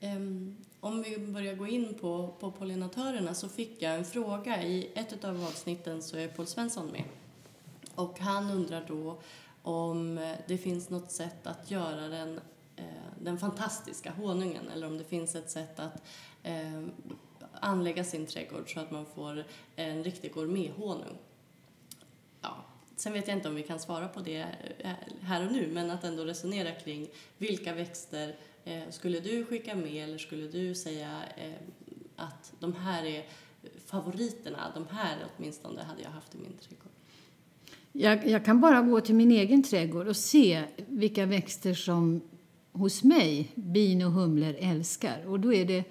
Um, 0.00 0.56
om 0.80 1.02
vi 1.02 1.18
börjar 1.18 1.54
gå 1.54 1.66
in 1.66 1.94
på, 1.94 2.34
på 2.40 2.50
pollinatörerna 2.50 3.34
så 3.34 3.48
fick 3.48 3.82
jag 3.82 3.94
en 3.94 4.04
fråga. 4.04 4.62
I 4.62 4.90
ett 4.94 5.24
av 5.24 5.44
avsnitten 5.44 6.02
så 6.02 6.16
är 6.16 6.28
Paul 6.28 6.46
Svensson 6.46 6.86
med. 6.86 7.04
Och 7.94 8.20
han 8.20 8.50
undrar 8.50 8.84
då 8.88 9.18
om 9.62 10.18
eh, 10.18 10.32
det 10.46 10.58
finns 10.58 10.90
något 10.90 11.10
sätt 11.10 11.46
att 11.46 11.70
göra 11.70 12.08
den, 12.08 12.40
eh, 12.76 12.84
den 13.20 13.38
fantastiska 13.38 14.10
honungen 14.10 14.68
eller 14.74 14.86
om 14.86 14.98
det 14.98 15.04
finns 15.04 15.34
ett 15.34 15.50
sätt 15.50 15.80
att 15.80 16.02
eh, 16.42 16.82
anlägga 17.60 18.04
sin 18.04 18.26
trädgård 18.26 18.74
så 18.74 18.80
att 18.80 18.90
man 18.90 19.06
får 19.06 19.44
en 19.76 20.04
riktig 20.04 20.32
gourmethonung. 20.32 21.18
Ja, 22.40 22.64
sen 22.96 23.12
vet 23.12 23.28
jag 23.28 23.36
inte 23.36 23.48
om 23.48 23.54
vi 23.54 23.62
kan 23.62 23.78
svara 23.78 24.08
på 24.08 24.20
det 24.20 24.46
eh, 24.78 24.90
här 25.22 25.46
och 25.46 25.52
nu 25.52 25.70
men 25.72 25.90
att 25.90 26.04
ändå 26.04 26.24
resonera 26.24 26.70
kring 26.70 27.08
vilka 27.38 27.74
växter 27.74 28.36
eh, 28.64 28.82
skulle 28.90 29.20
du 29.20 29.44
skicka 29.44 29.74
med 29.74 30.04
eller 30.04 30.18
skulle 30.18 30.48
du 30.48 30.74
säga 30.74 31.22
eh, 31.36 31.52
att 32.16 32.52
de 32.60 32.74
här 32.74 33.04
är 33.04 33.26
favoriterna, 33.86 34.72
de 34.74 34.86
här 34.96 35.16
åtminstone 35.36 35.82
hade 35.82 36.02
jag 36.02 36.10
haft 36.10 36.34
i 36.34 36.38
min 36.38 36.56
trädgård. 36.60 36.92
Jag, 37.92 38.26
jag 38.26 38.44
kan 38.44 38.60
bara 38.60 38.82
gå 38.82 39.00
till 39.00 39.14
min 39.14 39.30
egen 39.30 39.62
trädgård 39.62 40.08
och 40.08 40.16
se 40.16 40.64
vilka 40.76 41.26
växter 41.26 41.74
som 41.74 42.20
hos 42.72 43.04
mig 43.04 43.52
bin 43.54 44.02
och 44.02 44.12
humlor 44.12 44.56
älskar. 44.58 45.26
Och 45.26 45.40
då 45.40 45.54
är 45.54 45.64
det 45.64 45.84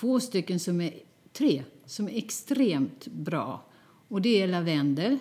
två 0.00 0.20
stycken 0.20 0.60
som 0.60 0.80
är, 0.80 0.94
tre, 1.32 1.62
som 1.86 2.08
är 2.08 2.18
extremt 2.18 3.06
bra. 3.06 3.64
Och 4.08 4.22
det 4.22 4.42
är 4.42 4.46
lavendel, 4.46 5.18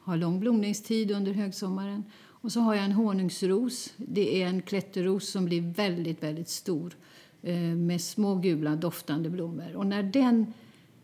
har 0.00 0.16
lång 0.16 0.40
blomningstid 0.40 1.10
under 1.10 1.32
högsommaren. 1.32 2.04
Och 2.16 2.52
så 2.52 2.60
har 2.60 2.74
jag 2.74 2.84
en 2.84 2.92
honungsros. 2.92 3.92
Det 3.96 4.42
är 4.42 4.46
en 4.46 4.62
klätterros 4.62 5.28
som 5.28 5.44
blir 5.44 5.60
väldigt, 5.60 6.22
väldigt 6.22 6.48
stor 6.48 6.96
eh, 7.42 7.58
med 7.58 8.00
små 8.00 8.34
gula 8.34 8.76
doftande 8.76 9.30
blommor. 9.30 9.76
Och 9.76 9.86
när 9.86 10.02
den, 10.02 10.52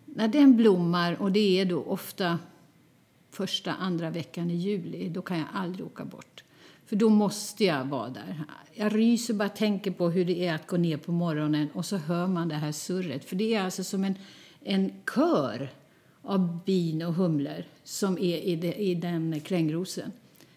när 0.05 0.29
den 0.29 0.57
blommar, 0.57 1.23
och 1.23 1.33
det 1.33 1.61
är 1.61 1.65
då 1.65 1.83
ofta 1.83 2.39
första, 3.31 3.75
andra 3.75 4.11
veckan 4.11 4.51
i 4.51 4.57
juli, 4.57 5.09
då 5.09 5.23
kan 5.23 5.39
jag 5.39 5.49
aldrig 5.53 5.87
åka 5.87 6.05
bort. 6.05 6.45
För 6.91 6.97
då 6.97 7.09
måste 7.09 7.65
jag 7.65 7.85
vara 7.85 8.09
där. 8.09 8.45
Jag 8.75 8.95
ryser 8.95 9.35
bara 9.35 9.49
tänker 9.49 9.91
på 9.91 10.11
hur 10.11 10.25
det 10.25 10.47
är 10.47 10.55
att 10.55 10.67
gå 10.67 10.77
ner 10.77 10.97
på 10.97 11.13
morgonen 11.13 11.69
och 11.73 11.87
så 11.87 11.97
hör 11.97 12.27
man 12.27 12.49
det 12.49 12.55
här 12.55 12.73
surret. 12.73 13.25
För 13.25 13.37
det 13.37 13.55
är 13.55 13.63
alltså 13.63 13.85
som 13.85 14.05
en, 14.05 14.15
en 14.65 14.93
kör 15.15 15.73
av 16.23 16.65
bin 16.65 17.03
och 17.03 17.15
humlor 17.15 17.65
som 17.85 18.19
är 18.19 18.37
i, 18.37 18.57
det, 18.57 18.75
i 18.75 18.95
den 18.95 19.41
klängrosen. 19.41 20.13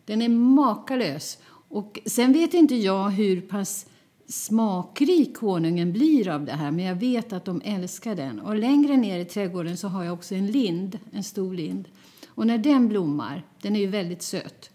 Den 0.05 0.21
är 0.21 0.29
makalös. 0.29 1.37
Och 1.69 1.99
sen 2.05 2.33
vet 2.33 2.53
inte 2.53 2.75
jag 2.75 3.09
hur 3.09 3.41
pass 3.41 3.85
smakrik 4.27 5.37
honungen 5.37 5.93
blir 5.93 6.29
av 6.29 6.45
det 6.45 6.51
här, 6.51 6.71
men 6.71 6.85
jag 6.85 6.95
vet 6.95 7.33
att 7.33 7.45
de 7.45 7.61
älskar 7.65 8.15
den. 8.15 8.39
Och 8.39 8.55
längre 8.55 8.97
ner 8.97 9.19
i 9.19 9.25
trädgården 9.25 9.77
så 9.77 9.87
har 9.87 10.03
jag 10.03 10.13
också 10.13 10.35
en 10.35 10.47
lind, 10.47 10.99
en 11.11 11.23
stor 11.23 11.53
lind. 11.53 11.87
Och 12.27 12.47
när 12.47 12.57
den 12.57 12.87
blommar, 12.89 13.43
den 13.61 13.75
är 13.75 13.79
ju 13.79 13.87
väldigt 13.87 14.21
söt. 14.21 14.69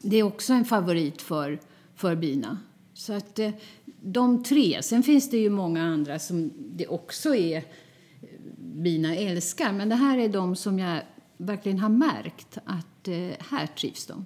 Det 0.00 0.16
är 0.16 0.22
också 0.22 0.52
en 0.52 0.64
favorit 0.64 1.22
för, 1.22 1.60
för 1.94 2.16
bina. 2.16 2.58
Så 2.94 3.12
att 3.12 3.38
eh, 3.38 3.50
de 4.00 4.42
tre. 4.42 4.82
Sen 4.82 5.02
finns 5.02 5.30
det 5.30 5.38
ju 5.38 5.50
många 5.50 5.82
andra 5.82 6.18
som 6.18 6.52
det 6.56 6.86
också 6.86 7.34
är 7.34 7.56
eh, 7.56 7.62
bina 8.56 9.16
älskar. 9.16 9.72
Men 9.72 9.88
det 9.88 9.94
här 9.94 10.18
är 10.18 10.28
de 10.28 10.56
som 10.56 10.78
jag 10.78 11.02
verkligen 11.36 11.78
har 11.78 11.88
märkt 11.88 12.58
att 12.64 13.08
eh, 13.08 13.46
här 13.50 13.66
trivs 13.66 14.06
de. 14.06 14.24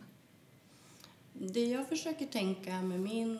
Det 1.32 1.66
jag 1.66 1.88
försöker 1.88 2.26
tänka 2.26 2.82
med 2.82 3.00
min, 3.00 3.38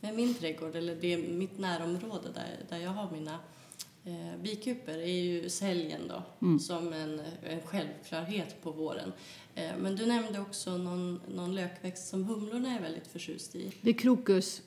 med 0.00 0.14
min 0.14 0.34
trädgård, 0.34 0.76
eller 0.76 0.96
det 0.96 1.16
mitt 1.16 1.58
närområde 1.58 2.28
där, 2.34 2.64
där 2.68 2.78
jag 2.78 2.90
har 2.90 3.10
mina 3.10 3.38
eh, 4.04 4.42
bikuper, 4.42 4.98
är 4.98 5.22
ju 5.22 5.50
säljen 5.50 6.00
då, 6.08 6.22
som 6.58 6.92
en, 6.92 7.20
en 7.42 7.60
självklarhet 7.60 8.62
på 8.62 8.70
våren. 8.70 9.12
Eh, 9.58 9.76
men 9.78 9.96
du 9.96 10.06
nämnde 10.06 10.40
också 10.40 10.76
någon, 10.76 11.20
någon 11.34 11.54
lökväxt 11.54 12.08
som 12.08 12.24
humlorna 12.24 12.76
är 12.76 12.80
väldigt 12.80 13.06
förtjust 13.06 13.56
i. 13.56 13.72
Det 13.80 13.90
är 13.90 13.94
krokus. 13.94 14.62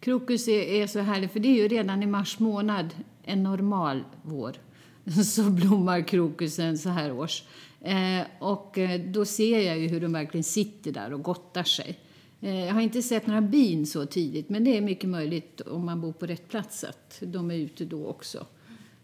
Krokus 0.00 0.48
är, 0.48 0.62
är 0.62 0.86
så 0.86 0.98
härligt, 0.98 1.32
för 1.32 1.40
det 1.40 1.48
är 1.48 1.62
ju 1.62 1.68
redan 1.68 2.02
i 2.02 2.06
mars 2.06 2.38
månad, 2.38 2.94
en 3.24 3.42
normal 3.42 4.04
vår, 4.22 4.56
så 5.24 5.42
blommar 5.42 6.08
krokusen 6.08 6.78
så 6.78 6.88
här 6.88 7.12
års. 7.12 7.42
Eh, 7.80 8.26
och 8.38 8.78
eh, 8.78 9.00
då 9.00 9.24
ser 9.24 9.60
jag 9.60 9.78
ju 9.78 9.88
hur 9.88 10.00
de 10.00 10.12
verkligen 10.12 10.44
sitter 10.44 10.92
där 10.92 11.12
och 11.12 11.22
gottar 11.22 11.64
sig. 11.64 11.98
Eh, 12.40 12.64
jag 12.64 12.74
har 12.74 12.80
inte 12.80 13.02
sett 13.02 13.26
några 13.26 13.40
bin 13.40 13.86
så 13.86 14.06
tidigt, 14.06 14.48
men 14.48 14.64
det 14.64 14.76
är 14.76 14.80
mycket 14.80 15.10
möjligt 15.10 15.60
om 15.60 15.86
man 15.86 16.00
bor 16.00 16.12
på 16.12 16.26
rätt 16.26 16.48
plats 16.48 16.84
att 16.84 17.18
de 17.20 17.50
är 17.50 17.54
ute 17.54 17.84
då 17.84 18.06
också. 18.06 18.46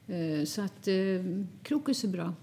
Eh, 0.06 0.44
så 0.44 0.62
att 0.62 0.88
eh, 0.88 0.94
krokus 1.62 2.04
är 2.04 2.08
bra. 2.08 2.34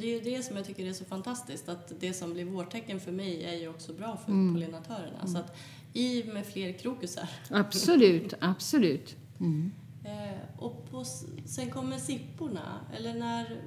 Det 0.00 0.06
är 0.14 0.24
ju 0.24 0.36
det 0.36 0.42
som 0.42 0.56
jag 0.56 0.66
tycker 0.66 0.86
är 0.86 0.92
så 0.92 1.04
fantastiskt, 1.04 1.68
att 1.68 1.92
det 2.00 2.12
som 2.12 2.32
blir 2.32 2.44
vårtecken 2.44 3.00
för 3.00 3.12
mig 3.12 3.44
är 3.44 3.54
ju 3.60 3.68
också 3.68 3.92
bra 3.92 4.16
för 4.24 4.32
Mm. 4.32 4.54
pollinatörerna. 4.54 5.26
Så 5.26 5.38
att 5.38 5.56
i 5.92 6.24
med 6.24 6.46
fler 6.46 6.72
krokusar. 6.72 7.28
Absolut, 7.50 8.34
absolut. 8.40 9.16
Mm. 9.40 9.72
Eh, 10.04 10.62
och 10.62 10.90
på, 10.90 11.04
sen 11.46 11.70
kommer 11.70 11.98
sipporna, 11.98 12.80
eller 12.98 13.14
när... 13.14 13.60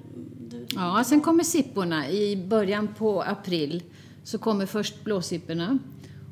Du, 0.49 0.65
Ja, 0.75 1.03
sen 1.05 1.21
kommer 1.21 1.43
sipporna. 1.43 2.09
I 2.09 2.35
början 2.47 2.87
på 2.97 3.21
april 3.21 3.83
så 4.23 4.37
kommer 4.37 4.65
först 4.65 5.03
blåsipporna. 5.03 5.79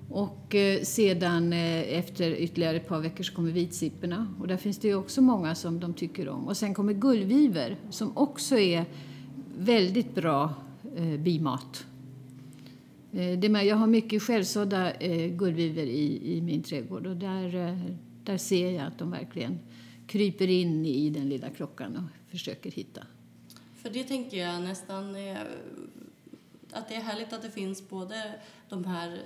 Och 0.10 0.56
eh, 0.56 0.82
sedan 0.84 1.54
eh, 1.54 1.98
efter 2.00 2.32
ytterligare 2.32 2.78
ett 2.78 2.88
par 2.88 3.00
veckor 3.00 3.24
så 3.24 3.34
kommer 3.34 3.52
vitsipporna. 3.52 4.28
Och 4.40 4.48
där 4.48 4.58
finns 4.58 4.78
det 4.78 4.88
ju 4.88 4.96
också 4.96 5.22
många 5.22 5.56
som 5.56 5.80
de 5.80 5.94
tycker 5.94 6.30
om. 6.30 6.48
Och 6.48 6.58
sen 6.58 6.74
kommer 6.74 6.94
gullviver 6.94 7.78
som 7.90 8.18
också 8.18 8.58
är 8.58 8.86
väldigt 9.58 10.16
bra 10.16 10.54
eh, 10.96 11.20
bimat. 11.20 11.86
Eh, 13.12 13.40
det 13.40 13.50
med, 13.50 13.66
jag 13.66 13.76
har 13.76 13.88
mycket 13.88 14.24
självsådda 14.24 14.94
eh, 14.94 15.32
gullviver 15.32 15.86
i, 15.86 16.38
i 16.38 16.42
min 16.42 16.64
trädgård 16.64 17.08
och 17.08 17.16
där, 17.16 17.56
eh, 17.56 17.78
där 18.24 18.38
ser 18.38 18.72
jag 18.72 18.88
att 18.88 18.98
de 18.98 19.12
verkligen 19.12 19.60
kryper 20.08 20.48
in 20.48 20.86
i 20.86 21.10
den 21.10 21.30
lilla 21.30 21.50
klockan 21.50 21.98
och 21.98 22.32
försöker 22.32 22.72
hitta. 22.72 23.02
För 23.76 23.90
det 23.90 24.04
tänker 24.04 24.38
jag 24.38 24.64
nästan 24.64 25.16
är, 25.16 25.48
att 26.72 26.90
det 26.90 26.96
är 26.96 27.02
härligt 27.02 27.34
att 27.34 27.42
det 27.42 27.52
finns 27.52 27.90
både 27.90 28.40
de 28.70 28.86
här 28.86 29.22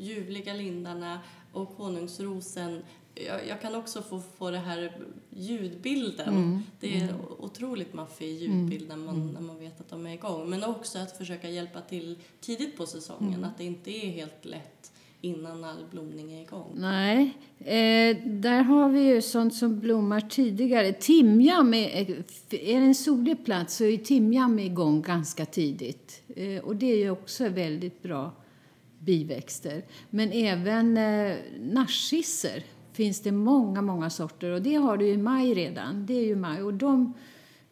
ljuvliga 0.00 0.54
lindarna 0.54 1.20
och 1.52 1.68
honungsrosen. 1.68 2.82
Jag, 3.26 3.46
jag 3.48 3.60
kan 3.60 3.74
också 3.74 4.02
få, 4.02 4.22
få 4.38 4.50
det 4.50 4.58
här 4.58 4.92
ljudbilden. 5.30 6.62
Det 6.80 6.96
är 6.96 7.14
otroligt 7.38 7.94
maffig 7.94 8.42
ljudbild 8.42 8.88
när, 8.88 8.96
man, 8.96 9.32
när 9.32 9.40
man 9.40 9.58
vet 9.58 9.80
att 9.80 9.88
de 9.88 10.06
är 10.06 10.14
igång. 10.14 10.50
Men 10.50 10.64
också 10.64 10.98
att 10.98 11.16
försöka 11.16 11.48
hjälpa 11.48 11.80
till 11.80 12.18
tidigt 12.40 12.76
på 12.76 12.86
säsongen. 12.86 13.44
Att 13.44 13.58
det 13.58 13.64
inte 13.64 13.90
är 13.90 14.10
helt 14.10 14.44
lätt 14.44 14.92
innan 15.20 15.64
all 15.64 15.84
blomning 15.90 16.32
är 16.32 16.42
igång. 16.42 16.72
Nej, 16.74 17.36
eh, 17.58 18.16
där 18.24 18.62
har 18.62 18.88
vi 18.88 19.00
ju 19.00 19.22
sånt 19.22 19.54
som 19.54 19.80
blommar 19.80 20.20
tidigare. 20.20 20.92
Timjam, 20.92 21.74
är, 21.74 22.10
är 22.50 22.80
det 22.80 22.86
en 22.86 22.94
solig 22.94 23.44
plats 23.44 23.76
så 23.76 23.84
är 23.84 23.96
timjam 23.96 24.58
igång 24.58 25.02
ganska 25.02 25.46
tidigt. 25.46 26.22
Eh, 26.36 26.64
och 26.64 26.76
det 26.76 26.86
är 26.86 26.96
ju 26.96 27.10
också 27.10 27.48
väldigt 27.48 28.02
bra 28.02 28.32
biväxter. 28.98 29.82
Men 30.10 30.32
även 30.32 30.96
eh, 30.96 31.36
narcisser 31.60 32.64
finns 32.96 33.20
det 33.20 33.32
många, 33.32 33.82
många 33.82 34.10
sorter. 34.10 34.50
Och 34.50 34.62
det 34.62 34.74
har 34.74 34.96
du 34.96 35.08
i 35.08 35.16
maj 35.16 35.54
redan. 35.54 36.06
Det 36.06 36.14
är 36.14 36.24
ju 36.24 36.36
maj. 36.36 36.62
Och 36.62 36.74
de, 36.74 37.12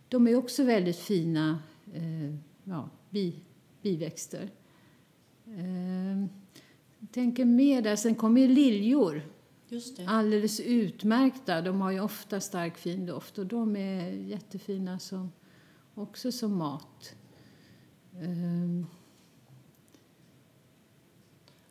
de 0.09 0.29
är 0.29 0.37
också 0.37 0.65
väldigt 0.65 0.99
fina 0.99 1.59
eh, 1.95 2.35
ja, 2.65 2.89
bi, 3.11 3.35
biväxter. 3.83 4.51
Eh, 5.47 6.29
tänker 7.13 7.45
mer 7.45 7.83
där. 7.83 7.97
Sen 7.97 8.15
kommer 8.15 8.41
ju 8.41 8.49
liljor. 8.49 9.23
Alldeles 10.07 10.61
utmärkta. 10.61 11.61
De 11.61 11.81
har 11.81 11.91
ju 11.91 12.01
ofta 12.01 12.41
stark 12.41 12.79
fin 12.79 13.07
doft 13.07 13.39
och 13.39 13.47
de 13.47 13.77
är 13.77 14.11
jättefina 14.11 14.99
som, 14.99 15.33
också 15.95 16.33
som 16.33 16.57
mat. 16.57 17.15
Um, 18.13 18.87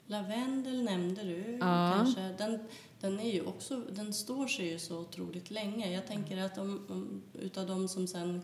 Lavendel 0.07 0.83
nämnde 0.83 1.23
du 1.23 1.57
Ja. 1.59 1.93
kanske. 1.97 2.21
Den, 2.37 2.59
den, 3.01 3.19
är 3.19 3.31
ju 3.33 3.41
också, 3.41 3.81
den 3.95 4.13
står 4.13 4.47
sig 4.47 4.71
ju 4.71 4.79
så 4.79 4.99
otroligt 4.99 5.51
länge. 5.51 5.91
Jag 5.93 6.07
tänker 6.07 6.37
att 6.45 6.57
om, 6.57 6.85
om, 6.89 7.21
utav 7.41 7.67
de 7.67 7.87
som 7.87 8.07
sen 8.07 8.41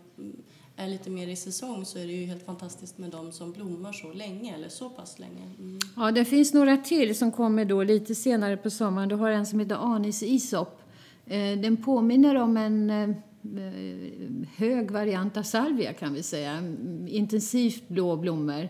är 0.76 0.88
lite 0.88 1.10
mer 1.10 1.28
i 1.28 1.36
säsong 1.36 1.86
så 1.86 2.00
är 2.00 2.06
det 2.08 2.14
ju 2.14 2.26
helt 2.26 2.46
fantastiskt 2.46 2.98
med 2.98 3.10
de 3.10 3.32
som 3.32 3.52
blommar 3.52 3.94
så 3.94 4.14
länge, 4.14 4.56
eller 4.56 4.70
så 4.70 4.90
pass 4.90 5.20
länge. 5.20 5.44
Mm. 5.60 5.80
Ja, 5.96 6.12
det 6.12 6.26
finns 6.26 6.54
några 6.54 6.78
till 6.78 7.18
som 7.18 7.32
kommer 7.32 7.66
då 7.66 7.84
lite 7.84 8.16
senare 8.16 8.58
på 8.58 8.70
sommaren. 8.70 9.10
Du 9.10 9.16
har 9.16 9.30
en 9.30 9.46
som 9.46 9.60
heter 9.60 9.76
Anis 9.76 10.24
isop. 10.24 10.82
Eh, 11.26 11.60
Den 11.60 11.78
påminner 11.78 12.36
om 12.36 12.58
en 12.58 12.90
eh, 12.90 13.10
hög 14.58 14.92
variant 14.92 15.38
av 15.38 15.44
salvia 15.44 15.94
kan 15.94 16.14
vi 16.14 16.24
säga. 16.24 16.76
Intensivt 17.08 17.88
blå 17.88 18.16
blommor 18.18 18.70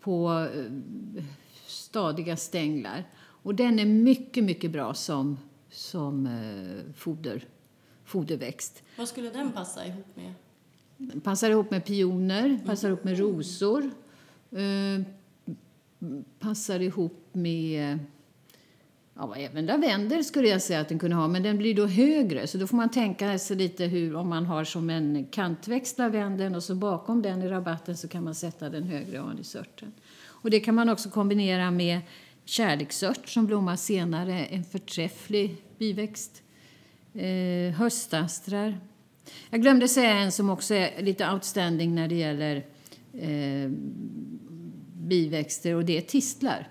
på 0.00 0.48
eh, 0.54 0.72
stadiga 1.88 2.36
stänglar. 2.36 3.04
Och 3.42 3.54
den 3.54 3.78
är 3.78 3.86
mycket, 3.86 4.44
mycket 4.44 4.70
bra 4.70 4.94
som, 4.94 5.38
som 5.70 6.26
eh, 6.26 6.94
foder, 6.94 7.44
foderväxt. 8.04 8.82
Vad 8.98 9.08
skulle 9.08 9.30
den 9.30 9.52
passa 9.52 9.86
ihop 9.86 10.06
med? 10.14 10.34
Passar 11.22 11.50
ihop 11.50 11.70
med 11.70 11.84
pioner, 11.84 12.58
passar 12.66 12.88
ihop 12.88 13.04
med 13.04 13.18
rosor. 13.18 13.90
Eh, 14.50 15.02
passar 16.38 16.80
ihop 16.80 17.28
med 17.32 17.98
ja, 19.14 19.36
även 19.36 19.66
lavendel 19.66 20.24
skulle 20.24 20.48
jag 20.48 20.62
säga 20.62 20.80
att 20.80 20.88
den 20.88 20.98
kunde 20.98 21.16
ha, 21.16 21.28
men 21.28 21.42
den 21.42 21.58
blir 21.58 21.74
då 21.74 21.86
högre. 21.86 22.46
Så 22.46 22.58
då 22.58 22.66
får 22.66 22.76
man 22.76 22.90
tänka 22.90 23.38
sig 23.38 23.56
lite 23.56 23.84
hur, 23.84 24.16
om 24.16 24.28
man 24.28 24.46
har 24.46 24.64
som 24.64 24.90
en 24.90 25.26
kantväxt 25.30 25.98
lavendeln 25.98 26.54
och 26.54 26.62
så 26.62 26.74
bakom 26.74 27.22
den 27.22 27.42
i 27.42 27.48
rabatten 27.48 27.96
så 27.96 28.08
kan 28.08 28.24
man 28.24 28.34
sätta 28.34 28.68
den 28.68 28.82
högre 28.82 29.20
anisörten. 29.20 29.92
Och 30.42 30.50
det 30.50 30.60
kan 30.60 30.74
man 30.74 30.88
också 30.88 31.10
kombinera 31.10 31.70
med 31.70 32.00
kärleksört 32.44 33.28
som 33.28 33.46
blommar 33.46 33.76
senare, 33.76 34.46
en 34.46 34.64
förträfflig 34.64 35.56
biväxt. 35.78 36.42
Eh, 37.14 37.74
höstastrar. 37.74 38.80
Jag 39.50 39.62
glömde 39.62 39.88
säga 39.88 40.10
en 40.10 40.32
som 40.32 40.50
också 40.50 40.74
är 40.74 41.02
lite 41.02 41.32
outstanding 41.32 41.94
när 41.94 42.08
det 42.08 42.14
gäller 42.14 42.56
eh, 43.12 43.70
biväxter 44.94 45.74
och 45.74 45.84
det 45.84 45.96
är 45.96 46.00
tistlar. 46.00 46.68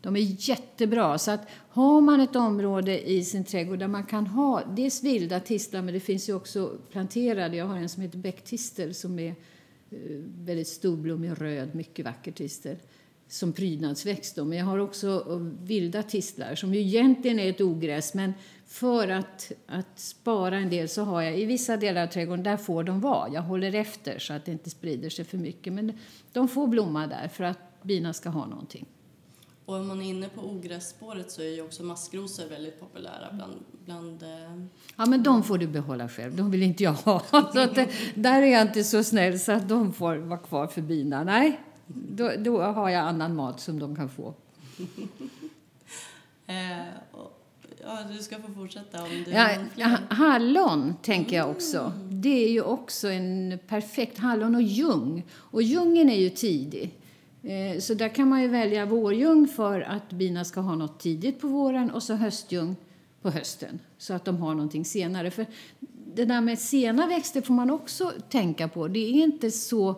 De 0.00 0.16
är 0.16 0.48
jättebra. 0.48 1.18
Så 1.18 1.30
att 1.30 1.48
har 1.68 2.00
man 2.00 2.20
ett 2.20 2.36
område 2.36 3.10
i 3.10 3.24
sin 3.24 3.44
trädgård 3.44 3.78
där 3.78 3.88
man 3.88 4.04
kan 4.04 4.26
ha 4.26 4.62
dels 4.76 5.02
vilda 5.02 5.40
tistlar 5.40 5.82
men 5.82 5.94
det 5.94 6.00
finns 6.00 6.28
ju 6.28 6.34
också 6.34 6.78
planterade. 6.90 7.56
Jag 7.56 7.66
har 7.66 7.76
en 7.76 7.88
som 7.88 8.02
heter 8.02 8.18
bäcktistel 8.18 8.94
som 8.94 9.18
är 9.18 9.34
Eh, 9.94 10.16
väldigt 10.44 10.68
storblommig 10.68 11.30
röd, 11.40 11.74
mycket 11.74 12.04
vacker 12.04 12.32
tistel 12.32 12.76
som 13.28 13.52
prydnadsväxt. 13.52 14.36
Då. 14.36 14.44
Men 14.44 14.58
jag 14.58 14.64
har 14.64 14.78
också 14.78 15.26
eh, 15.28 15.66
vilda 15.66 16.02
tistlar 16.02 16.54
som 16.54 16.74
ju 16.74 16.80
egentligen 16.80 17.38
är 17.38 17.50
ett 17.50 17.60
ogräs 17.60 18.14
men 18.14 18.34
för 18.66 19.08
att, 19.08 19.52
att 19.66 19.98
spara 19.98 20.56
en 20.56 20.70
del 20.70 20.88
så 20.88 21.02
har 21.02 21.22
jag 21.22 21.38
i 21.38 21.44
vissa 21.44 21.76
delar 21.76 22.02
av 22.02 22.06
trädgården, 22.06 22.44
där 22.44 22.56
får 22.56 22.84
de 22.84 23.00
vara. 23.00 23.34
Jag 23.34 23.42
håller 23.42 23.74
efter 23.74 24.18
så 24.18 24.32
att 24.32 24.44
det 24.44 24.52
inte 24.52 24.70
sprider 24.70 25.10
sig 25.10 25.24
för 25.24 25.38
mycket. 25.38 25.72
Men 25.72 25.92
de 26.32 26.48
får 26.48 26.66
blomma 26.66 27.06
där 27.06 27.28
för 27.28 27.44
att 27.44 27.82
bina 27.82 28.12
ska 28.12 28.28
ha 28.28 28.46
någonting. 28.46 28.86
Och 29.66 29.74
om 29.76 29.88
man 29.88 30.02
är 30.02 30.08
inne 30.08 30.28
på 30.28 30.40
ogrässpåret 30.50 31.30
så 31.30 31.42
är 31.42 31.48
ju 31.54 31.62
också 31.62 31.82
maskrosor 31.82 32.48
väldigt 32.48 32.80
populära 32.80 33.28
bland, 33.32 33.52
bland 33.84 34.22
eh, 34.22 34.64
Ja, 34.96 35.06
men 35.06 35.22
de 35.22 35.42
får 35.42 35.58
du 35.58 35.66
behålla 35.66 36.08
själv. 36.08 36.36
De 36.36 36.50
vill 36.50 36.62
inte 36.62 36.82
jag 36.84 36.92
ha. 36.92 37.22
Så 37.30 37.36
att, 37.60 37.74
det- 37.74 37.88
där 38.14 38.42
är 38.42 38.46
jag 38.46 38.62
inte 38.62 38.84
så 38.84 39.04
snäll 39.04 39.40
så 39.40 39.52
att 39.52 39.68
de 39.68 39.92
får 39.92 40.16
vara 40.16 40.38
kvar 40.38 40.66
för 40.66 40.80
bina. 40.82 41.24
Nej, 41.24 41.60
då, 41.86 42.30
då 42.38 42.62
har 42.62 42.90
jag 42.90 43.00
annan 43.04 43.36
mat 43.36 43.60
som 43.60 43.78
de 43.78 43.96
kan 43.96 44.08
få. 44.08 44.34
eh, 46.46 46.86
och, 47.12 47.40
Ja, 47.86 47.98
du 48.12 48.18
ska 48.22 48.36
få 48.38 48.52
fortsätta 48.52 49.02
om 49.02 49.08
du 49.24 49.30
Ja, 49.76 49.98
hallon 50.08 50.94
tänker 51.02 51.36
jag 51.36 51.50
också. 51.50 51.92
Det 52.10 52.44
är 52.44 52.50
ju 52.50 52.62
också 52.62 53.08
en 53.08 53.58
perfekt 53.68 54.18
hallon 54.18 54.54
och 54.54 54.62
ljung. 54.62 55.24
Och 55.32 55.62
ljungen 55.62 56.08
är 56.10 56.18
ju 56.20 56.30
tidig. 56.30 56.94
Eh, 57.44 57.78
så 57.78 57.94
där 57.94 58.08
kan 58.08 58.28
man 58.28 58.42
ju 58.42 58.48
välja 58.48 58.86
vårljung 58.86 59.48
för 59.48 59.80
att 59.80 60.12
bina 60.12 60.44
ska 60.44 60.60
ha 60.60 60.74
något 60.74 61.00
tidigt 61.00 61.40
på 61.40 61.48
våren 61.48 61.90
och 61.90 62.02
så 62.02 62.14
höstljung 62.14 62.76
på 63.22 63.30
hösten 63.30 63.78
så 63.98 64.14
att 64.14 64.24
de 64.24 64.36
har 64.36 64.54
någonting 64.54 64.84
senare. 64.84 65.30
För 65.30 65.46
det 66.14 66.24
där 66.24 66.40
med 66.40 66.58
sena 66.58 67.06
växter 67.06 67.40
får 67.40 67.54
man 67.54 67.70
också 67.70 68.12
tänka 68.30 68.68
på. 68.68 68.88
Det 68.88 68.98
är 68.98 69.12
inte 69.12 69.50
så 69.50 69.90
eh, 69.90 69.96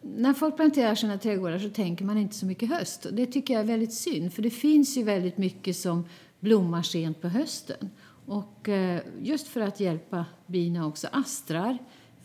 när 0.00 0.32
folk 0.32 0.56
planterar 0.56 0.94
sina 0.94 1.18
trädgårdar 1.18 1.58
så 1.58 1.68
tänker 1.68 2.04
man 2.04 2.18
inte 2.18 2.34
så 2.34 2.46
mycket 2.46 2.68
höst. 2.68 3.04
Och 3.04 3.14
det 3.14 3.26
tycker 3.26 3.54
jag 3.54 3.60
är 3.60 3.66
väldigt 3.66 3.94
synd, 3.94 4.32
för 4.32 4.42
det 4.42 4.50
finns 4.50 4.96
ju 4.96 5.02
väldigt 5.02 5.38
mycket 5.38 5.76
som 5.76 6.04
blommar 6.40 6.82
sent 6.82 7.20
på 7.20 7.28
hösten. 7.28 7.90
Och 8.26 8.68
eh, 8.68 9.00
just 9.22 9.46
för 9.46 9.60
att 9.60 9.80
hjälpa 9.80 10.24
bina 10.46 10.86
också. 10.86 11.08
Astrar, 11.12 11.78